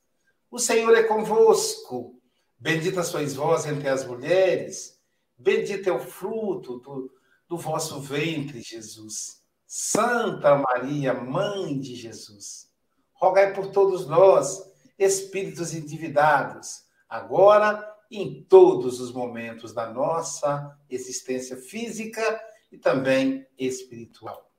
O 0.51 0.59
Senhor 0.59 0.95
é 0.97 1.05
convosco. 1.05 2.21
Bendita 2.59 3.03
sois 3.03 3.35
vós 3.35 3.67
entre 3.67 3.89
as 3.89 4.07
mulheres. 4.07 5.01
Bendito 5.37 5.89
é 5.89 5.93
o 5.93 5.99
fruto 5.99 6.79
do 6.79 7.11
do 7.49 7.57
vosso 7.59 8.01
ventre, 8.01 8.61
Jesus. 8.61 9.43
Santa 9.67 10.57
Maria, 10.57 11.15
Mãe 11.15 11.79
de 11.79 11.95
Jesus, 11.95 12.71
rogai 13.13 13.53
por 13.53 13.71
todos 13.71 14.07
nós, 14.07 14.63
espíritos 14.99 15.75
endividados, 15.75 16.85
agora 17.09 17.93
e 18.11 18.21
em 18.21 18.45
todos 18.45 19.01
os 19.01 19.13
momentos 19.13 19.73
da 19.73 19.91
nossa 19.91 20.79
existência 20.89 21.57
física 21.57 22.41
e 22.71 22.79
também 22.79 23.47
espiritual. 23.59 24.51